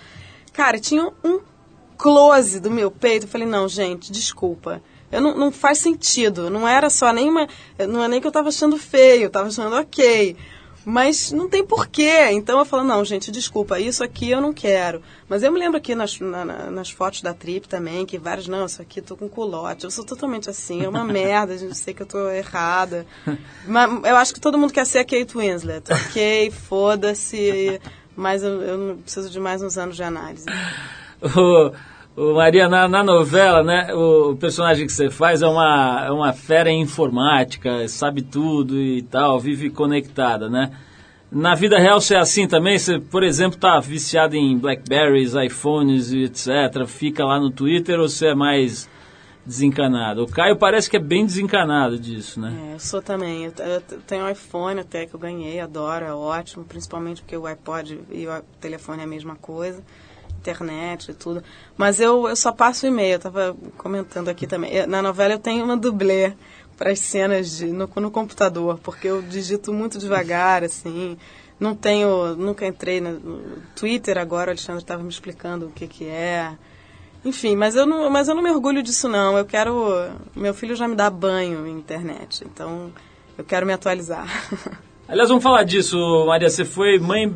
Cara, 0.53 0.79
tinha 0.79 1.11
um 1.23 1.41
close 1.97 2.59
do 2.59 2.69
meu 2.69 2.91
peito. 2.91 3.25
Eu 3.25 3.29
falei, 3.29 3.47
não, 3.47 3.67
gente, 3.67 4.11
desculpa. 4.11 4.81
Eu 5.11 5.19
não, 5.19 5.35
não 5.35 5.51
faz 5.51 5.79
sentido. 5.79 6.49
Não 6.49 6.67
era 6.67 6.89
só 6.91 7.11
nem 7.11 7.27
uma. 7.27 7.47
Não 7.89 8.03
é 8.03 8.07
nem 8.07 8.21
que 8.21 8.27
eu 8.27 8.31
tava 8.31 8.49
achando 8.49 8.77
feio, 8.77 9.23
eu 9.23 9.29
tava 9.31 9.47
achando 9.47 9.75
ok. 9.75 10.37
Mas 10.85 11.31
não 11.31 11.49
tem 11.49 11.65
porquê. 11.65 12.29
Então 12.31 12.59
eu 12.59 12.65
falo, 12.65 12.83
não, 12.83 13.03
gente, 13.05 13.31
desculpa, 13.31 13.79
isso 13.79 14.03
aqui 14.03 14.29
eu 14.29 14.41
não 14.41 14.53
quero. 14.53 15.01
Mas 15.29 15.43
eu 15.43 15.51
me 15.51 15.59
lembro 15.59 15.77
aqui 15.77 15.95
nas, 15.95 16.19
na, 16.19 16.45
nas 16.45 16.89
fotos 16.91 17.21
da 17.21 17.33
trip 17.33 17.67
também, 17.67 18.05
que 18.05 18.17
vários, 18.17 18.47
não, 18.47 18.65
isso 18.65 18.81
aqui 18.81 19.01
tô 19.01 19.15
com 19.15 19.29
culote. 19.29 19.85
Eu 19.85 19.91
sou 19.91 20.03
totalmente 20.03 20.49
assim, 20.49 20.83
é 20.83 20.89
uma 20.89 21.03
merda, 21.05 21.53
a 21.53 21.57
gente 21.57 21.77
sei 21.77 21.93
que 21.93 22.01
eu 22.01 22.07
tô 22.07 22.29
errada. 22.29 23.05
Mas 23.65 23.91
eu 24.03 24.15
acho 24.17 24.33
que 24.33 24.39
todo 24.39 24.57
mundo 24.57 24.73
quer 24.73 24.85
ser 24.85 24.99
a 24.99 25.05
Kate 25.05 25.37
Winslet. 25.37 25.91
Ok, 25.91 26.51
foda-se 26.67 27.79
mas 28.15 28.43
eu, 28.43 28.61
eu 28.61 28.97
preciso 28.97 29.29
de 29.29 29.39
mais 29.39 29.61
uns 29.61 29.77
anos 29.77 29.95
de 29.95 30.03
análise. 30.03 30.45
O, 32.15 32.35
Maria, 32.35 32.69
na, 32.69 32.87
na, 32.87 33.03
novela, 33.03 33.63
né, 33.63 33.93
o 33.93 34.35
personagem 34.35 34.85
que 34.85 34.93
você 34.93 35.09
faz 35.09 35.41
é 35.41 35.47
uma, 35.47 36.05
é 36.05 36.11
uma 36.11 36.33
fera 36.33 36.69
em 36.69 36.81
informática, 36.81 37.87
sabe 37.87 38.21
tudo 38.21 38.79
e 38.79 39.01
tal, 39.01 39.39
vive 39.39 39.69
conectada, 39.69 40.49
né? 40.49 40.71
Na 41.31 41.55
vida 41.55 41.79
real 41.79 41.99
você 41.99 42.13
é 42.13 42.19
assim 42.19 42.47
também? 42.47 42.77
Você, 42.77 42.99
por 42.99 43.23
exemplo, 43.23 43.55
está 43.55 43.79
viciado 43.79 44.35
em 44.35 44.55
Blackberries, 44.55 45.33
iPhones 45.33 46.11
e 46.11 46.25
etc. 46.25 46.85
Fica 46.85 47.25
lá 47.25 47.39
no 47.39 47.49
Twitter 47.49 47.99
ou 47.99 48.07
você 48.07 48.27
é 48.27 48.35
mais 48.35 48.87
desencanado. 49.43 50.23
O 50.23 50.27
Caio 50.27 50.55
parece 50.55 50.89
que 50.89 50.95
é 50.95 50.99
bem 50.99 51.25
desencanado 51.25 51.97
disso, 51.97 52.39
né? 52.39 52.69
É, 52.69 52.75
eu 52.75 52.79
sou 52.79 53.01
também. 53.01 53.45
Eu, 53.45 53.53
eu 53.65 53.81
tenho 54.05 54.25
um 54.25 54.29
iPhone 54.29 54.79
até 54.79 55.07
que 55.07 55.13
eu 55.15 55.19
ganhei, 55.19 55.59
adoro, 55.59 56.05
é 56.05 56.13
ótimo, 56.13 56.63
principalmente 56.63 57.23
porque 57.23 57.35
o 57.35 57.47
iPod 57.47 57.99
e 58.11 58.27
o 58.27 58.41
telefone 58.61 59.01
é 59.01 59.03
a 59.03 59.07
mesma 59.07 59.35
coisa, 59.35 59.81
internet 60.43 61.11
e 61.11 61.13
tudo. 61.13 61.43
Mas 61.77 61.99
eu, 61.99 62.27
eu 62.27 62.35
só 62.35 62.51
passo 62.51 62.85
e-mail, 62.85 63.13
eu 63.13 63.17
estava 63.17 63.55
comentando 63.77 64.29
aqui 64.29 64.45
também. 64.45 64.85
Na 64.87 65.01
novela 65.01 65.33
eu 65.33 65.39
tenho 65.39 65.63
uma 65.63 65.77
dublê 65.77 66.33
para 66.77 66.91
as 66.91 66.99
cenas 66.99 67.57
de, 67.57 67.67
no, 67.67 67.89
no 67.95 68.11
computador, 68.11 68.79
porque 68.83 69.07
eu 69.07 69.21
digito 69.21 69.73
muito 69.73 69.97
devagar, 69.97 70.63
assim. 70.63 71.17
Não 71.59 71.75
tenho, 71.75 72.35
nunca 72.35 72.65
entrei 72.65 72.99
no 72.99 73.61
Twitter 73.75 74.17
agora, 74.17 74.49
o 74.49 74.51
Alexandre 74.51 74.81
estava 74.81 75.01
me 75.01 75.09
explicando 75.09 75.67
o 75.67 75.71
que, 75.71 75.87
que 75.87 76.05
é. 76.05 76.51
Enfim, 77.23 77.55
mas 77.55 77.75
eu 77.75 77.85
não, 77.85 78.09
mas 78.09 78.27
eu 78.27 78.35
não 78.35 78.43
me 78.43 78.51
orgulho 78.51 78.83
disso 78.83 79.07
não. 79.07 79.37
Eu 79.37 79.45
quero, 79.45 79.87
meu 80.35 80.53
filho 80.53 80.75
já 80.75 80.87
me 80.87 80.95
dá 80.95 81.09
banho 81.09 81.65
em 81.65 81.77
internet, 81.77 82.43
então 82.43 82.91
eu 83.37 83.45
quero 83.45 83.65
me 83.65 83.71
atualizar. 83.71 84.27
Aliás, 85.07 85.29
vamos 85.29 85.43
falar 85.43 85.63
disso, 85.63 85.97
Maria. 86.25 86.49
Você 86.49 86.65
foi 86.65 86.97
mãe 86.99 87.33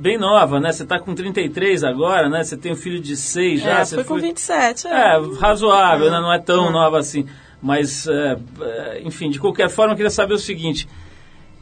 bem 0.00 0.18
nova, 0.18 0.60
né? 0.60 0.72
Você 0.72 0.82
está 0.82 0.98
com 0.98 1.14
33 1.14 1.84
agora, 1.84 2.28
né? 2.28 2.42
Você 2.42 2.56
tem 2.56 2.72
um 2.72 2.76
filho 2.76 3.00
de 3.00 3.16
6 3.16 3.60
já. 3.60 3.80
É, 3.80 3.84
você 3.84 3.94
foi 3.96 4.04
com 4.04 4.16
27. 4.16 4.86
É, 4.86 4.90
é 4.90 5.20
razoável, 5.38 6.10
né? 6.10 6.20
Não 6.20 6.32
é 6.32 6.38
tão 6.38 6.70
nova 6.70 6.98
assim. 6.98 7.26
Mas, 7.60 8.06
é, 8.06 8.38
é, 8.60 9.02
enfim, 9.04 9.30
de 9.30 9.40
qualquer 9.40 9.68
forma, 9.68 9.92
eu 9.92 9.96
queria 9.96 10.10
saber 10.10 10.34
o 10.34 10.38
seguinte. 10.38 10.88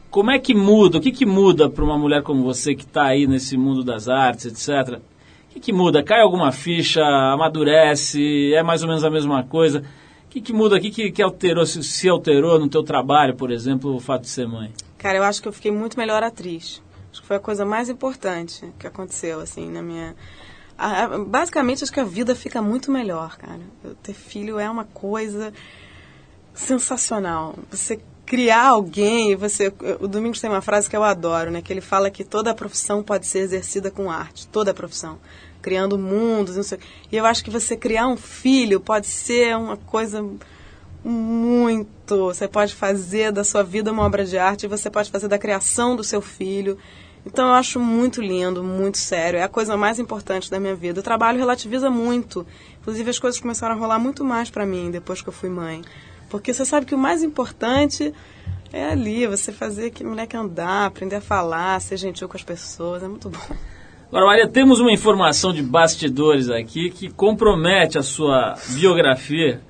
Como 0.09 0.31
é 0.31 0.39
que 0.39 0.53
muda? 0.53 0.97
O 0.97 1.01
que, 1.01 1.11
que 1.11 1.25
muda 1.25 1.69
para 1.69 1.83
uma 1.83 1.97
mulher 1.97 2.21
como 2.21 2.43
você 2.43 2.73
que 2.73 2.83
está 2.83 3.05
aí 3.05 3.27
nesse 3.27 3.57
mundo 3.57 3.83
das 3.83 4.07
artes, 4.07 4.45
etc 4.45 5.01
que, 5.55 5.59
que 5.59 5.73
muda? 5.73 6.03
Cai 6.03 6.21
alguma 6.21 6.51
ficha, 6.51 7.01
amadurece, 7.01 8.53
é 8.53 8.61
mais 8.61 8.81
ou 8.81 8.89
menos 8.89 9.03
a 9.03 9.09
mesma 9.09 9.43
coisa? 9.43 9.83
O 10.25 10.29
que, 10.29 10.41
que 10.41 10.51
muda? 10.51 10.75
O 10.75 10.79
que, 10.81 10.91
que, 10.91 11.11
que 11.11 11.21
alterou, 11.21 11.65
se, 11.65 11.81
se 11.81 12.09
alterou 12.09 12.59
no 12.59 12.67
teu 12.67 12.83
trabalho, 12.83 13.35
por 13.35 13.51
exemplo, 13.51 13.95
o 13.95 13.99
fato 13.99 14.23
de 14.23 14.29
ser 14.29 14.47
mãe? 14.47 14.71
Cara, 14.97 15.17
eu 15.17 15.23
acho 15.23 15.41
que 15.41 15.47
eu 15.47 15.53
fiquei 15.53 15.71
muito 15.71 15.97
melhor 15.97 16.21
atriz. 16.23 16.83
Acho 17.15 17.21
que 17.21 17.27
foi 17.29 17.37
a 17.37 17.39
coisa 17.39 17.63
mais 17.63 17.87
importante 17.87 18.73
que 18.77 18.85
aconteceu, 18.85 19.39
assim, 19.39 19.71
na 19.71 19.81
minha... 19.81 20.13
basicamente, 21.27 21.81
acho 21.81 21.93
que 21.93 21.99
a 22.01 22.03
vida 22.03 22.35
fica 22.35 22.61
muito 22.61 22.91
melhor, 22.91 23.37
cara. 23.37 23.61
Ter 24.03 24.13
filho 24.13 24.59
é 24.59 24.69
uma 24.69 24.83
coisa 24.83 25.53
sensacional. 26.53 27.55
Você 27.71 28.01
criar 28.25 28.67
alguém, 28.67 29.33
você, 29.33 29.71
o 30.01 30.09
Domingos 30.09 30.41
tem 30.41 30.49
uma 30.49 30.59
frase 30.59 30.89
que 30.89 30.97
eu 30.97 31.05
adoro, 31.05 31.51
né, 31.51 31.61
que 31.61 31.71
ele 31.71 31.79
fala 31.79 32.11
que 32.11 32.25
toda 32.25 32.51
a 32.51 32.53
profissão 32.53 33.01
pode 33.01 33.27
ser 33.27 33.39
exercida 33.39 33.89
com 33.89 34.11
arte, 34.11 34.45
toda 34.47 34.71
a 34.71 34.73
profissão 34.73 35.17
criando 35.61 35.97
mundos, 35.97 36.57
não 36.57 36.63
sei. 36.63 36.79
E 37.09 37.15
eu 37.15 37.25
acho 37.25 37.43
que 37.43 37.49
você 37.49 37.77
criar 37.77 38.07
um 38.07 38.17
filho 38.17 38.81
pode 38.81 39.07
ser 39.07 39.55
uma 39.55 39.77
coisa 39.77 40.23
muito. 41.03 42.25
Você 42.25 42.47
pode 42.47 42.73
fazer 42.73 43.31
da 43.31 43.43
sua 43.43 43.63
vida 43.63 43.91
uma 43.91 44.03
obra 44.03 44.25
de 44.25 44.37
arte, 44.37 44.67
você 44.67 44.89
pode 44.89 45.11
fazer 45.11 45.27
da 45.27 45.37
criação 45.37 45.95
do 45.95 46.03
seu 46.03 46.21
filho. 46.21 46.77
Então 47.25 47.47
eu 47.47 47.53
acho 47.53 47.79
muito 47.79 48.21
lindo, 48.21 48.63
muito 48.63 48.97
sério. 48.97 49.39
É 49.39 49.43
a 49.43 49.49
coisa 49.49 49.75
mais 49.75 49.97
importante 49.97 50.49
da 50.51 50.59
minha 50.59 50.75
vida. 50.75 50.99
O 50.99 51.03
trabalho 51.03 51.39
relativiza 51.39 51.89
muito. 51.89 52.45
Inclusive 52.81 53.09
as 53.09 53.17
coisas 53.17 53.41
começaram 53.41 53.75
a 53.75 53.77
rolar 53.77 53.97
muito 53.97 54.23
mais 54.23 54.49
para 54.49 54.65
mim 54.65 54.91
depois 54.91 55.21
que 55.21 55.29
eu 55.29 55.33
fui 55.33 55.49
mãe. 55.49 55.81
Porque 56.29 56.53
você 56.53 56.63
sabe 56.63 56.85
que 56.85 56.93
o 56.93 56.97
mais 56.97 57.23
importante 57.23 58.13
é 58.71 58.89
ali, 58.89 59.25
você 59.25 59.51
fazer 59.51 59.87
aquele 59.87 60.09
moleque 60.09 60.37
andar, 60.37 60.85
aprender 60.85 61.15
a 61.15 61.21
falar, 61.21 61.79
ser 61.81 61.97
gentil 61.97 62.27
com 62.27 62.37
as 62.37 62.43
pessoas. 62.43 63.01
É 63.01 63.07
muito 63.07 63.29
bom. 63.29 63.55
Agora, 64.07 64.25
Maria, 64.27 64.47
temos 64.47 64.79
uma 64.79 64.91
informação 64.91 65.51
de 65.51 65.63
bastidores 65.63 66.49
aqui 66.49 66.89
que 66.91 67.09
compromete 67.09 67.97
a 67.97 68.03
sua 68.03 68.53
biografia, 68.69 69.61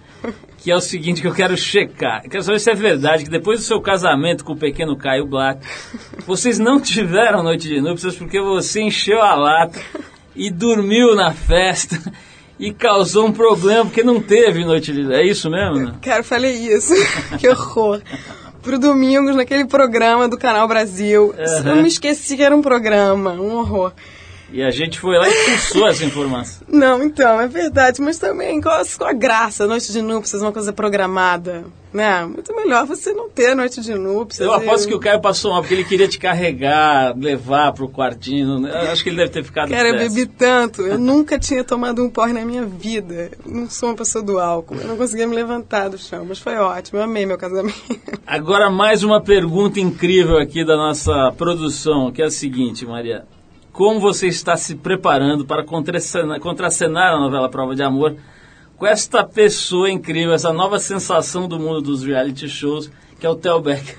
que 0.57 0.71
é 0.71 0.76
o 0.76 0.82
seguinte 0.82 1.21
que 1.21 1.28
eu 1.28 1.34
quero 1.34 1.55
checar. 1.57 2.21
Eu 2.23 2.30
quero 2.30 2.43
saber 2.43 2.59
se 2.59 2.71
é 2.71 2.76
verdade 2.76 3.23
que 3.23 3.30
depois 3.30 3.59
do 3.59 3.65
seu 3.65 3.82
casamento 3.82 4.43
com 4.43 4.53
o 4.53 4.57
pequeno 4.57 4.97
Caio 4.97 5.26
Black, 5.26 5.65
vocês 6.26 6.57
não 6.57 6.80
tiveram 6.80 7.43
noite 7.43 7.67
de 7.67 7.80
núpcias 7.82 8.15
porque 8.15 8.41
você 8.41 8.82
encheu 8.82 9.21
a 9.21 9.36
lata 9.36 9.80
e 10.36 10.49
dormiu 10.49 11.15
na 11.15 11.34
festa 11.34 11.99
e 12.59 12.73
causou 12.73 13.28
um 13.28 13.32
problema 13.32 13.86
porque 13.86 14.03
não 14.03 14.21
teve 14.21 14.63
noite 14.65 14.91
de 14.91 15.13
É 15.13 15.23
isso 15.23 15.49
mesmo? 15.49 15.76
Né? 15.76 15.93
Cara, 16.01 16.23
falei 16.23 16.53
isso. 16.53 16.93
que 17.38 17.47
horror. 17.47 18.01
Pro 18.61 18.80
Domingos, 18.80 19.36
naquele 19.36 19.65
programa 19.65 20.28
do 20.28 20.38
Canal 20.38 20.67
Brasil. 20.67 21.36
Uhum. 21.38 21.69
Eu 21.69 21.76
me 21.78 21.88
esqueci 21.88 22.36
que 22.36 22.41
era 22.41 22.55
um 22.55 22.61
programa. 22.61 23.34
Um 23.34 23.57
horror. 23.57 23.93
E 24.52 24.62
a 24.62 24.70
gente 24.70 25.00
foi 25.00 25.18
lá 25.18 25.28
e 25.28 25.32
expulsou 25.32 25.88
essa 25.88 26.06
informação. 26.06 26.66
Não, 26.70 27.04
então, 27.04 27.41
é 27.41 27.48
verdade. 27.48 28.02
Mas 28.02 28.18
também, 28.18 28.62
qual, 28.62 28.80
a- 28.82 28.86
qual 28.98 29.10
a 29.10 29.14
graça? 29.14 29.66
Noite 29.68 29.91
de 29.91 30.02
núpcias, 30.02 30.41
uma 30.41 30.52
coisa 30.52 30.72
programada. 30.72 31.66
Né? 31.91 32.26
Muito 32.26 32.54
melhor 32.54 32.86
você 32.86 33.14
não 33.14 33.30
ter 33.30 33.56
noite 33.56 33.80
de 33.80 33.93
núpcias. 33.96 34.46
Eu 34.46 34.54
aposto 34.54 34.86
que 34.86 34.93
o 34.93 35.00
Caio 35.00 35.22
passou 35.22 35.52
mal 35.52 35.62
porque 35.62 35.76
ele 35.76 35.86
queria 35.86 36.10
te 36.10 36.20
carregar, 36.20 37.16
levar 37.18 37.72
pro 37.72 37.88
quartinho. 37.88 38.68
Eu 38.68 38.91
acho 38.91 39.02
que 39.02 39.08
ele 39.10 39.16
deve 39.16 39.30
ter 39.32 39.46
ficado 39.46 39.70
Cara, 39.70 39.88
eu 39.88 39.98
bebi 39.98 40.26
tanto. 40.26 40.82
Eu 40.82 41.00
nunca 41.00 41.39
tinha 41.39 41.64
tomado 41.64 42.04
um 42.04 42.10
porre 42.10 42.34
na 42.34 42.43
minha 42.43 42.66
vida. 42.66 43.32
Eu 43.46 43.50
não 43.52 43.70
sou 43.70 43.88
uma 43.89 43.96
pessoa 43.96 44.22
do 44.22 44.38
álcool. 44.39 44.76
Eu 44.76 44.89
não 44.89 44.98
conseguia 44.98 45.26
me 45.26 45.34
levantar 45.36 45.88
do 45.89 45.98
chão. 45.98 46.26
Mas 46.28 46.38
foi 46.38 46.58
ótimo. 46.58 47.00
Eu 47.00 47.04
amei 47.04 47.26
meu 47.26 47.38
casamento. 47.38 47.82
Agora 48.28 48.70
mais 48.70 49.02
uma 49.02 49.22
pergunta 49.22 49.80
incrível 49.80 50.38
aqui 50.38 50.66
da 50.66 50.76
nossa 50.76 51.32
produção, 51.38 52.12
que 52.12 52.22
é 52.22 52.26
a 52.26 52.30
seguinte, 52.30 52.86
Maria. 52.86 53.26
Como 53.76 53.99
você 53.99 54.28
está 54.28 54.55
se 54.55 54.73
preparando 54.73 55.43
para 55.43 55.61
contracenar, 55.61 56.39
contracenar 56.39 57.13
a 57.13 57.19
novela 57.19 57.49
Prova 57.49 57.76
de 57.76 57.84
Amor 57.84 58.15
com 58.78 58.88
esta 58.88 59.21
pessoa 59.21 59.91
incrível, 59.91 60.34
essa 60.34 60.53
nova 60.53 60.80
sensação 60.80 61.45
do 61.45 61.59
mundo 61.59 61.82
dos 61.82 62.01
reality 62.01 62.47
shows, 62.47 62.89
que 63.19 63.26
é 63.26 63.30
o 63.30 63.36
Theo 63.36 63.59
Becker? 63.59 63.97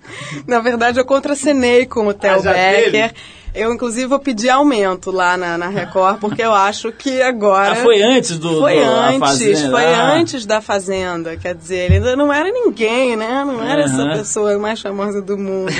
Na 0.48 0.60
verdade, 0.60 0.98
eu 0.98 1.04
contracenei 1.04 1.84
com 1.84 2.06
o 2.06 2.14
Theo 2.14 2.38
Ah, 2.38 2.52
Becker. 2.54 3.12
Eu, 3.54 3.70
inclusive, 3.74 4.06
vou 4.06 4.18
pedir 4.18 4.48
aumento 4.48 5.10
lá 5.10 5.36
na, 5.36 5.58
na 5.58 5.68
Record, 5.68 6.20
porque 6.20 6.40
eu 6.40 6.54
acho 6.54 6.90
que 6.90 7.20
agora... 7.20 7.72
Ah, 7.72 7.76
foi 7.76 8.00
antes 8.00 8.38
do, 8.38 8.60
Foi 8.60 8.76
do 8.76 8.80
antes, 8.80 9.60
foi 9.68 9.84
Ah, 9.84 10.14
antes 10.14 10.46
da 10.46 10.62
Fazenda. 10.62 11.36
Quer 11.36 11.54
dizer, 11.54 11.86
ele 11.86 11.94
ainda 11.96 12.16
não 12.16 12.32
era 12.32 12.50
ninguém, 12.50 13.14
né? 13.14 13.44
Não 13.44 13.62
era 13.62 13.82
essa 13.82 14.02
Aham. 14.02 14.16
pessoa 14.16 14.58
mais 14.58 14.80
famosa 14.80 15.20
do 15.20 15.36
mundo. 15.36 15.70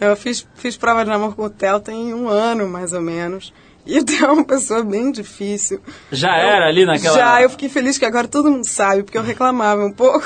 Eu 0.00 0.16
fiz, 0.16 0.46
fiz 0.54 0.76
prova 0.76 1.04
de 1.04 1.10
namoro 1.10 1.34
com 1.34 1.44
o 1.44 1.50
Theo 1.50 1.80
tem 1.80 2.12
um 2.12 2.28
ano, 2.28 2.68
mais 2.68 2.92
ou 2.92 3.00
menos. 3.00 3.52
E 3.86 3.98
o 3.98 4.04
Theo 4.04 4.26
é 4.26 4.32
uma 4.32 4.44
pessoa 4.44 4.82
bem 4.82 5.10
difícil. 5.12 5.80
Já 6.10 6.36
era 6.36 6.66
ali 6.66 6.84
naquela... 6.84 7.16
Já, 7.16 7.42
eu 7.42 7.48
fiquei 7.50 7.68
feliz 7.68 7.96
que 7.96 8.04
agora 8.04 8.28
todo 8.28 8.50
mundo 8.50 8.66
sabe, 8.66 9.02
porque 9.02 9.16
eu 9.16 9.22
reclamava 9.22 9.84
um 9.84 9.92
pouco. 9.92 10.24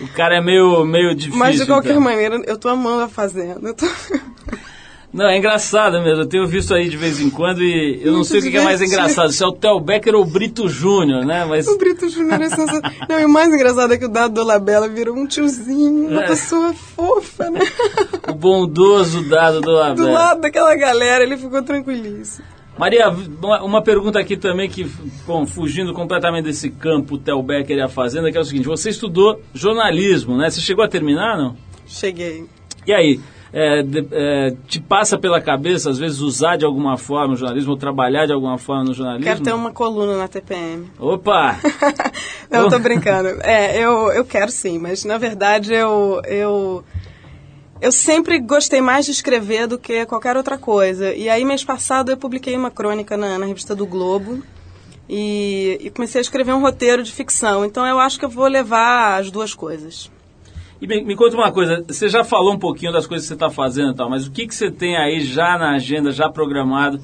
O 0.00 0.08
cara 0.08 0.38
é 0.38 0.40
meio, 0.40 0.84
meio 0.84 1.14
difícil. 1.14 1.38
Mas 1.38 1.56
de 1.56 1.66
qualquer 1.66 1.90
então. 1.90 2.02
maneira, 2.02 2.42
eu 2.46 2.58
tô 2.58 2.68
amando 2.68 3.02
a 3.02 3.08
Fazenda. 3.08 3.68
Eu 3.68 3.74
tô... 3.74 3.86
Não, 5.14 5.26
é 5.28 5.38
engraçado 5.38 6.02
mesmo. 6.02 6.22
Eu 6.22 6.26
tenho 6.26 6.44
visto 6.44 6.74
aí 6.74 6.88
de 6.88 6.96
vez 6.96 7.20
em 7.20 7.30
quando 7.30 7.62
e 7.62 8.00
eu 8.00 8.06
não 8.08 8.14
Muito 8.14 8.26
sei 8.26 8.40
o 8.40 8.50
que 8.50 8.56
é 8.56 8.64
mais 8.64 8.82
engraçado, 8.82 9.30
se 9.30 9.44
é 9.44 9.46
o 9.46 9.52
Theo 9.52 9.78
Becker 9.78 10.12
ou 10.16 10.22
o 10.22 10.24
Brito 10.24 10.68
Júnior, 10.68 11.24
né? 11.24 11.44
Mas 11.44 11.68
O 11.68 11.78
Brito 11.78 12.08
Júnior 12.08 12.42
é 12.42 12.48
sensacional. 12.48 12.90
Não, 13.08 13.20
e 13.20 13.24
o 13.24 13.28
mais 13.28 13.48
engraçado 13.54 13.94
é 13.94 13.96
que 13.96 14.06
o 14.06 14.08
Dado 14.08 14.34
Dolabella 14.34 14.88
virou 14.88 15.16
um 15.16 15.24
tiozinho, 15.24 16.08
uma 16.08 16.24
É. 16.24 16.26
pessoa 16.26 16.74
fofa, 16.74 17.48
né? 17.48 17.60
o 18.28 18.34
bondoso 18.34 19.22
dado 19.28 19.60
do 19.60 19.94
Do 19.94 20.10
lado 20.10 20.40
daquela 20.40 20.74
galera, 20.74 21.22
ele 21.22 21.36
ficou 21.36 21.62
tranquilíssimo. 21.62 22.44
Maria, 22.76 23.08
uma, 23.62 23.80
pergunta 23.82 24.18
aqui 24.18 24.36
também 24.36 24.68
que, 24.68 24.84
bom, 25.24 25.46
fugindo 25.46 25.94
completamente 25.94 26.46
desse 26.46 26.70
campo, 26.70 27.14
o 27.14 27.18
Theo 27.18 27.40
Becker 27.40 27.76
e 27.76 27.80
a 27.80 27.88
Fazenda, 27.88 28.32
que 28.32 28.36
é 28.36 28.40
o 28.40 28.44
seguinte, 28.44 28.66
você 28.66 28.90
estudou 28.90 29.40
jornalismo, 29.54 30.36
né? 30.36 30.50
Você 30.50 30.60
chegou 30.60 30.84
a 30.84 30.88
terminar, 30.88 31.38
não? 31.38 31.56
Cheguei. 31.86 32.46
E 32.84 32.92
aí, 32.92 33.20
é, 33.56 33.82
de- 33.84 34.08
é, 34.10 34.56
te 34.66 34.80
passa 34.80 35.16
pela 35.16 35.40
cabeça, 35.40 35.88
às 35.88 35.96
vezes, 35.96 36.18
usar 36.20 36.56
de 36.56 36.64
alguma 36.64 36.98
forma 36.98 37.34
o 37.34 37.36
jornalismo 37.36 37.70
ou 37.70 37.76
trabalhar 37.76 38.26
de 38.26 38.32
alguma 38.32 38.58
forma 38.58 38.82
no 38.84 38.92
jornalismo? 38.92 39.24
Quero 39.24 39.42
ter 39.44 39.54
uma 39.54 39.70
coluna 39.72 40.16
na 40.16 40.26
TPM. 40.26 40.90
Opa! 40.98 41.56
Não, 42.50 42.62
eu 42.62 42.68
tô 42.68 42.78
brincando. 42.80 43.28
É, 43.42 43.78
eu, 43.78 44.08
eu 44.12 44.24
quero 44.24 44.50
sim, 44.50 44.76
mas 44.78 45.04
na 45.04 45.18
verdade 45.18 45.72
eu, 45.72 46.20
eu, 46.26 46.84
eu 47.80 47.92
sempre 47.92 48.40
gostei 48.40 48.80
mais 48.80 49.04
de 49.06 49.12
escrever 49.12 49.68
do 49.68 49.78
que 49.78 50.04
qualquer 50.06 50.36
outra 50.36 50.58
coisa. 50.58 51.14
E 51.14 51.28
aí, 51.28 51.44
mês 51.44 51.62
passado, 51.64 52.10
eu 52.10 52.16
publiquei 52.16 52.56
uma 52.56 52.72
crônica 52.72 53.16
na, 53.16 53.38
na 53.38 53.46
revista 53.46 53.72
do 53.74 53.86
Globo 53.86 54.42
e, 55.08 55.78
e 55.80 55.90
comecei 55.90 56.18
a 56.18 56.22
escrever 56.22 56.52
um 56.54 56.60
roteiro 56.60 57.02
de 57.04 57.12
ficção. 57.12 57.64
Então 57.64 57.86
eu 57.86 58.00
acho 58.00 58.18
que 58.18 58.24
eu 58.24 58.28
vou 58.30 58.46
levar 58.48 59.20
as 59.20 59.30
duas 59.30 59.54
coisas. 59.54 60.10
E 60.84 60.86
me, 60.86 61.02
me 61.02 61.16
conta 61.16 61.34
uma 61.34 61.50
coisa, 61.50 61.82
você 61.88 62.10
já 62.10 62.22
falou 62.22 62.52
um 62.52 62.58
pouquinho 62.58 62.92
das 62.92 63.06
coisas 63.06 63.26
que 63.26 63.28
você 63.28 63.32
está 63.34 63.48
fazendo 63.48 63.92
e 63.92 63.94
tal, 63.94 64.10
mas 64.10 64.26
o 64.26 64.30
que, 64.30 64.46
que 64.46 64.54
você 64.54 64.70
tem 64.70 64.98
aí 64.98 65.22
já 65.22 65.56
na 65.56 65.76
agenda, 65.76 66.12
já 66.12 66.28
programado, 66.28 67.00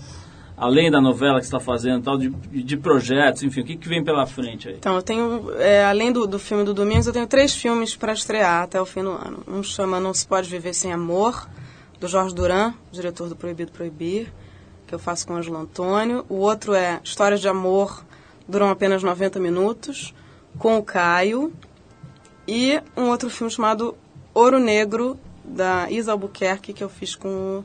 além 0.55 0.91
da 0.91 1.01
novela 1.01 1.41
que 1.41 1.47
você 1.47 1.57
está 1.57 1.61
fazendo 1.61 2.01
e 2.01 2.03
tal, 2.03 2.18
de, 2.18 2.28
de 2.28 2.76
projetos, 2.76 3.43
enfim, 3.43 3.62
o 3.62 3.64
que, 3.64 3.76
que 3.76 3.89
vem 3.89 4.05
pela 4.05 4.26
frente 4.26 4.68
aí? 4.68 4.74
Então, 4.74 4.97
eu 4.97 5.01
tenho, 5.01 5.51
é, 5.59 5.83
além 5.83 6.12
do, 6.12 6.26
do 6.26 6.39
filme 6.39 6.62
do 6.62 6.74
Domingos, 6.74 7.07
eu 7.07 7.12
tenho 7.14 7.26
três 7.26 7.55
filmes 7.55 7.97
para 7.97 8.12
estrear 8.12 8.64
até 8.64 8.78
o 8.78 8.85
fim 8.85 9.03
do 9.03 9.12
ano. 9.12 9.43
Um 9.49 9.62
chama 9.62 9.99
Não 9.99 10.12
Se 10.12 10.26
Pode 10.26 10.51
Viver 10.51 10.74
Sem 10.74 10.93
Amor, 10.93 11.49
do 11.99 12.07
Jorge 12.07 12.35
Duran, 12.35 12.74
diretor 12.93 13.31
do 13.31 13.35
Proibido 13.35 13.72
Proibir, 13.72 14.31
que 14.87 14.95
eu 14.95 14.99
faço 14.99 15.26
com 15.26 15.33
o 15.33 15.37
Ângelo 15.39 15.57
Antônio. 15.57 16.26
O 16.28 16.35
outro 16.35 16.74
é 16.74 17.01
Histórias 17.03 17.41
de 17.41 17.49
Amor, 17.49 18.05
duram 18.47 18.68
apenas 18.68 19.03
90 19.03 19.41
minutos, 19.41 20.12
com 20.59 20.76
o 20.76 20.83
Caio. 20.83 21.51
E 22.53 22.82
um 22.96 23.11
outro 23.11 23.30
filme 23.30 23.48
chamado 23.48 23.94
Ouro 24.34 24.59
Negro, 24.59 25.16
da 25.44 25.88
Isa 25.88 26.11
Albuquerque, 26.11 26.72
que 26.72 26.82
eu 26.82 26.88
fiz 26.88 27.14
com 27.14 27.28
o 27.28 27.64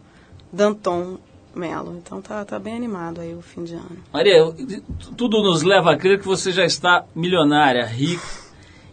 Danton 0.53 1.17
Mello. 1.55 1.97
Então 1.97 2.21
tá, 2.21 2.45
tá 2.45 2.59
bem 2.59 2.75
animado 2.75 3.19
aí 3.19 3.33
o 3.33 3.41
fim 3.41 3.63
de 3.63 3.73
ano. 3.73 3.97
Maria, 4.13 4.43
tudo 5.17 5.41
nos 5.41 5.63
leva 5.63 5.93
a 5.93 5.97
crer 5.97 6.19
que 6.19 6.27
você 6.27 6.51
já 6.51 6.63
está 6.63 7.03
milionária, 7.15 7.83
rica 7.83 8.44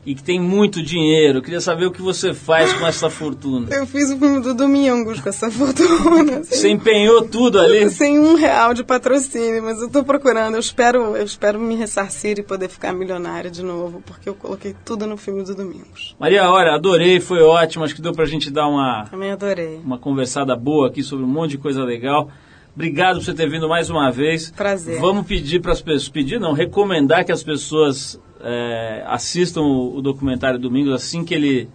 e 0.05 0.15
que 0.15 0.23
tem 0.23 0.41
muito 0.41 0.83
dinheiro. 0.83 1.39
Eu 1.39 1.43
queria 1.43 1.61
saber 1.61 1.87
o 1.87 1.93
que 1.93 2.03
você 2.03 2.35
faz 2.35 2.73
com 2.73 2.87
essa 2.87 3.09
fortuna. 3.09 3.69
Eu 3.71 3.87
fiz 3.87 4.11
o 4.11 4.19
filme 4.19 4.41
do 4.41 4.53
Domingos 4.53 5.21
com 5.21 5.29
essa 5.29 5.49
fortuna. 5.51 6.43
Você 6.43 6.69
empenhou 6.69 7.23
tudo 7.23 7.61
ali? 7.61 7.89
Sem 7.91 8.19
um 8.19 8.35
real 8.35 8.75
de 8.75 8.83
patrocínio, 8.83 9.63
mas 9.63 9.81
eu 9.81 9.89
tô 9.89 10.03
procurando. 10.03 10.55
Eu 10.55 10.61
espero, 10.61 11.17
eu 11.17 11.25
espero 11.25 11.61
me 11.61 11.77
ressarcir 11.77 12.39
e 12.39 12.43
poder 12.43 12.69
ficar 12.69 12.93
milionária 12.93 13.51
de 13.51 13.63
novo, 13.63 14.03
porque 14.05 14.29
eu 14.29 14.35
coloquei 14.35 14.75
tudo 14.85 15.07
no 15.07 15.17
filme 15.17 15.45
do 15.45 15.55
Domingos. 15.55 16.17
Maria, 16.19 16.51
olha, 16.51 16.73
adorei, 16.75 17.21
foi 17.21 17.41
ótimo. 17.43 17.85
Acho 17.85 17.95
que 17.95 18.03
deu 18.03 18.13
pra 18.13 18.25
gente 18.25 18.51
dar 18.51 18.67
uma, 18.67 19.07
Também 19.09 19.31
adorei. 19.31 19.81
uma 19.85 19.99
conversada 19.99 20.57
boa 20.57 20.89
aqui 20.89 21.03
sobre 21.03 21.25
um 21.25 21.29
monte 21.29 21.53
de 21.53 21.59
coisa 21.59 21.85
legal. 21.85 22.29
Obrigado 22.75 23.17
por 23.17 23.25
você 23.25 23.35
ter 23.35 23.49
vindo 23.49 23.69
mais 23.69 23.91
uma 23.91 24.11
vez. 24.11 24.51
Prazer. 24.51 24.99
Vamos 24.99 25.27
pedir 25.27 25.61
para 25.61 25.73
as 25.73 25.83
pessoas, 25.83 26.09
pedir 26.09 26.41
não, 26.41 26.55
recomendar 26.55 27.25
que 27.25 27.31
as 27.31 27.43
pessoas 27.43 28.19
é, 28.43 29.03
assistam 29.07 29.61
o, 29.63 29.97
o 29.97 30.03
documentário 30.03 30.59
Domingos 30.59 30.93
assim 30.95 31.25
que 31.25 31.35
ele 31.35 31.69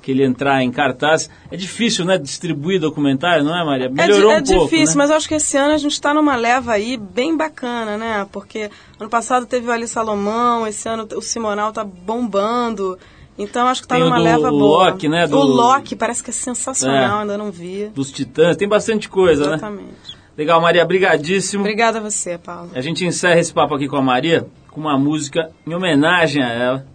que 0.00 0.10
ele 0.10 0.24
entrar 0.24 0.60
em 0.64 0.70
cartaz. 0.72 1.30
É 1.48 1.56
difícil, 1.56 2.04
né, 2.04 2.18
distribuir 2.18 2.80
documentário, 2.80 3.44
não 3.44 3.56
é, 3.56 3.64
Maria? 3.64 3.86
É, 3.86 3.88
Melhorou 3.88 4.32
é 4.32 4.38
um 4.38 4.42
pouco, 4.42 4.64
difícil, 4.64 4.96
né? 4.96 4.98
mas 4.98 5.10
eu 5.10 5.16
acho 5.16 5.28
que 5.28 5.34
esse 5.36 5.56
ano 5.56 5.74
a 5.74 5.78
gente 5.78 5.92
está 5.92 6.12
numa 6.12 6.34
leva 6.34 6.72
aí 6.72 6.96
bem 6.96 7.36
bacana, 7.36 7.96
né? 7.96 8.26
Porque 8.32 8.68
ano 8.98 9.08
passado 9.08 9.46
teve 9.46 9.68
o 9.68 9.70
Ali 9.70 9.86
Salomão, 9.86 10.66
esse 10.66 10.88
ano 10.88 11.06
o 11.14 11.22
Simonal 11.22 11.72
tá 11.72 11.84
bombando. 11.84 12.98
Então 13.38 13.68
acho 13.68 13.82
que 13.82 13.86
tá 13.88 13.94
Tem 13.94 14.02
o 14.02 14.06
numa 14.06 14.18
do 14.18 14.24
leva 14.24 14.50
boa. 14.50 14.90
Loki, 14.90 15.08
né, 15.08 15.26
do- 15.28 15.38
O 15.38 15.44
Loki 15.44 15.94
parece 15.94 16.20
que 16.22 16.30
é 16.30 16.32
sensacional, 16.32 17.18
É. 17.18 17.20
ainda 17.22 17.38
não 17.38 17.52
vi. 17.52 17.86
Dos 17.94 18.10
Titãs, 18.10 18.56
tem 18.56 18.66
bastante 18.68 19.08
coisa, 19.08 19.50
né? 19.50 19.54
Exatamente. 19.54 20.21
Legal, 20.36 20.60
Maria, 20.60 20.84
brigadíssimo. 20.84 21.62
Obrigada 21.62 21.98
a 21.98 22.00
você, 22.00 22.38
Paulo. 22.38 22.70
A 22.74 22.80
gente 22.80 23.04
encerra 23.04 23.38
esse 23.38 23.52
papo 23.52 23.74
aqui 23.74 23.86
com 23.86 23.96
a 23.96 24.02
Maria 24.02 24.46
com 24.70 24.80
uma 24.80 24.98
música 24.98 25.50
em 25.66 25.74
homenagem 25.74 26.42
a 26.42 26.48
ela. 26.50 26.86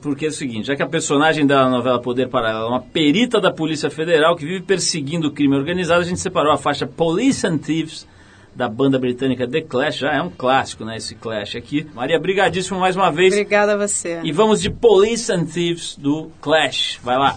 Porque 0.00 0.26
é 0.26 0.28
o 0.28 0.32
seguinte, 0.32 0.68
já 0.68 0.76
que 0.76 0.82
a 0.82 0.86
personagem 0.86 1.44
da 1.44 1.68
novela 1.68 2.00
Poder 2.00 2.28
Paralelo 2.28 2.66
é 2.66 2.68
uma 2.68 2.80
perita 2.80 3.40
da 3.40 3.50
Polícia 3.50 3.90
Federal 3.90 4.36
que 4.36 4.44
vive 4.44 4.62
perseguindo 4.62 5.26
o 5.26 5.32
crime 5.32 5.56
organizado, 5.56 6.00
a 6.00 6.04
gente 6.04 6.20
separou 6.20 6.52
a 6.52 6.56
faixa 6.56 6.86
Police 6.86 7.44
and 7.44 7.58
Thieves 7.58 8.06
da 8.54 8.68
banda 8.68 8.96
britânica 8.96 9.48
The 9.48 9.62
Clash. 9.62 9.98
Já 9.98 10.12
é 10.12 10.22
um 10.22 10.30
clássico, 10.30 10.84
né, 10.84 10.98
esse 10.98 11.16
Clash 11.16 11.56
aqui. 11.56 11.86
Maria, 11.94 12.20
brigadíssimo 12.20 12.78
mais 12.78 12.94
uma 12.94 13.10
vez. 13.10 13.32
Obrigada 13.32 13.74
a 13.74 13.76
você. 13.76 14.20
E 14.22 14.30
vamos 14.30 14.60
de 14.60 14.70
Police 14.70 15.32
and 15.32 15.46
Thieves 15.46 15.96
do 15.96 16.30
Clash. 16.40 17.00
Vai 17.02 17.18
lá. 17.18 17.34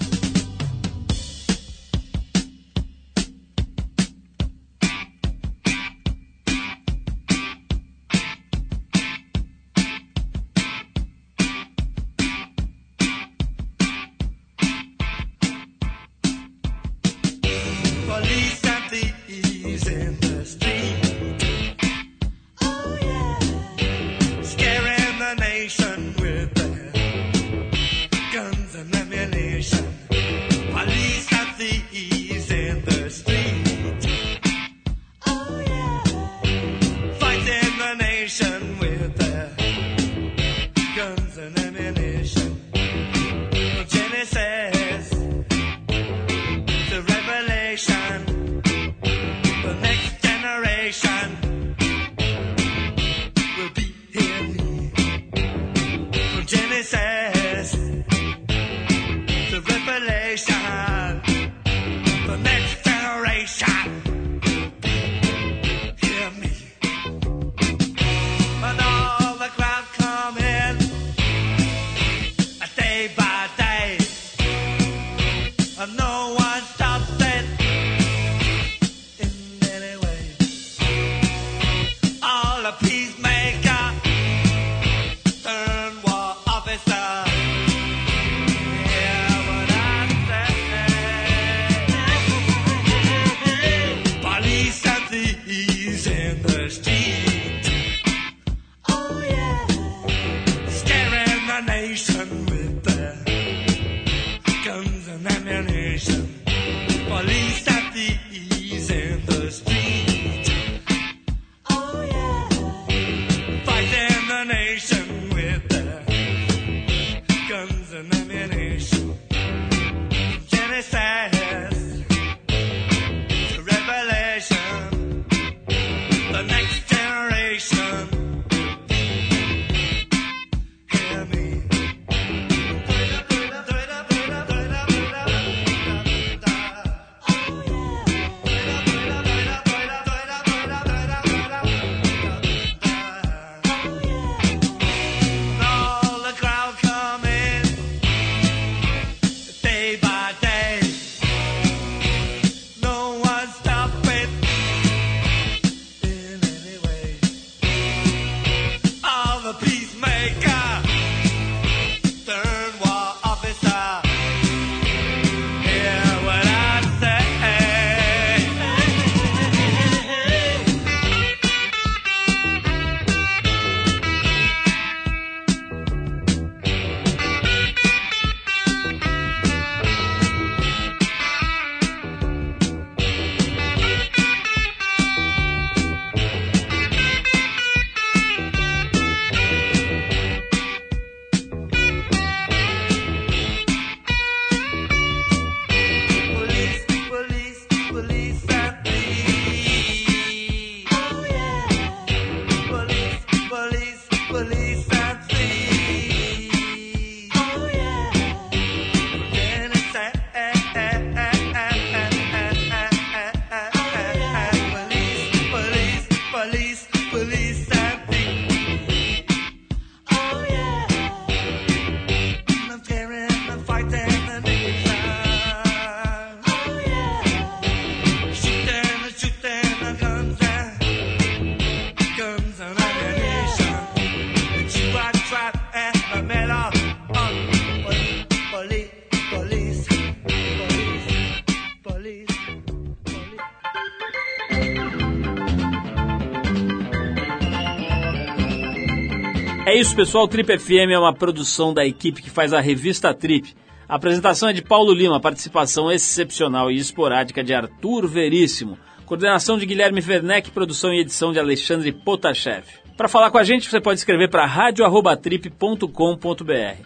Isso, 249.95 249.95
pessoal. 249.95 250.27
Trip 250.27 250.59
FM 250.59 250.91
é 250.91 250.99
uma 250.99 251.13
produção 251.13 251.73
da 251.73 251.85
equipe 251.85 252.21
que 252.21 252.29
faz 252.29 252.51
a 252.51 252.59
revista 252.59 253.13
Trip. 253.13 253.55
A 253.87 253.95
apresentação 253.95 254.49
é 254.49 254.53
de 254.53 254.61
Paulo 254.61 254.93
Lima, 254.93 255.21
participação 255.21 255.89
excepcional 255.91 256.69
e 256.69 256.77
esporádica 256.77 257.41
de 257.43 257.53
Arthur 257.53 258.07
Veríssimo, 258.07 258.77
coordenação 259.05 259.57
de 259.57 259.65
Guilherme 259.65 260.03
Werneck, 260.05 260.51
produção 260.51 260.93
e 260.93 260.99
edição 260.99 261.31
de 261.31 261.39
Alexandre 261.39 261.93
Potashev. 261.93 262.65
Para 262.97 263.07
falar 263.07 263.31
com 263.31 263.37
a 263.37 263.43
gente, 263.43 263.69
você 263.69 263.79
pode 263.79 263.99
escrever 263.99 264.29
para 264.29 264.45
radio@trip.com.br 264.45 266.81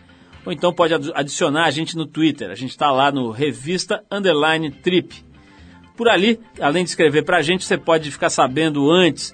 ou 0.46 0.52
então 0.52 0.72
pode 0.72 0.94
adicionar 1.16 1.66
a 1.66 1.72
gente 1.72 1.98
no 1.98 2.06
Twitter. 2.06 2.52
A 2.52 2.56
gente 2.56 2.72
está 2.72 2.92
lá 2.92 3.12
no 3.12 3.32
Revista 3.32 4.04
Underline 4.12 4.70
Trip. 4.72 5.26
Por 5.98 6.08
ali, 6.08 6.40
além 6.62 6.84
de 6.84 6.92
escrever 6.92 7.24
para 7.24 7.38
a 7.38 7.42
gente, 7.42 7.66
você 7.66 7.78
pode 7.78 8.12
ficar 8.12 8.30
sabendo 8.30 8.92
antes 8.92 9.34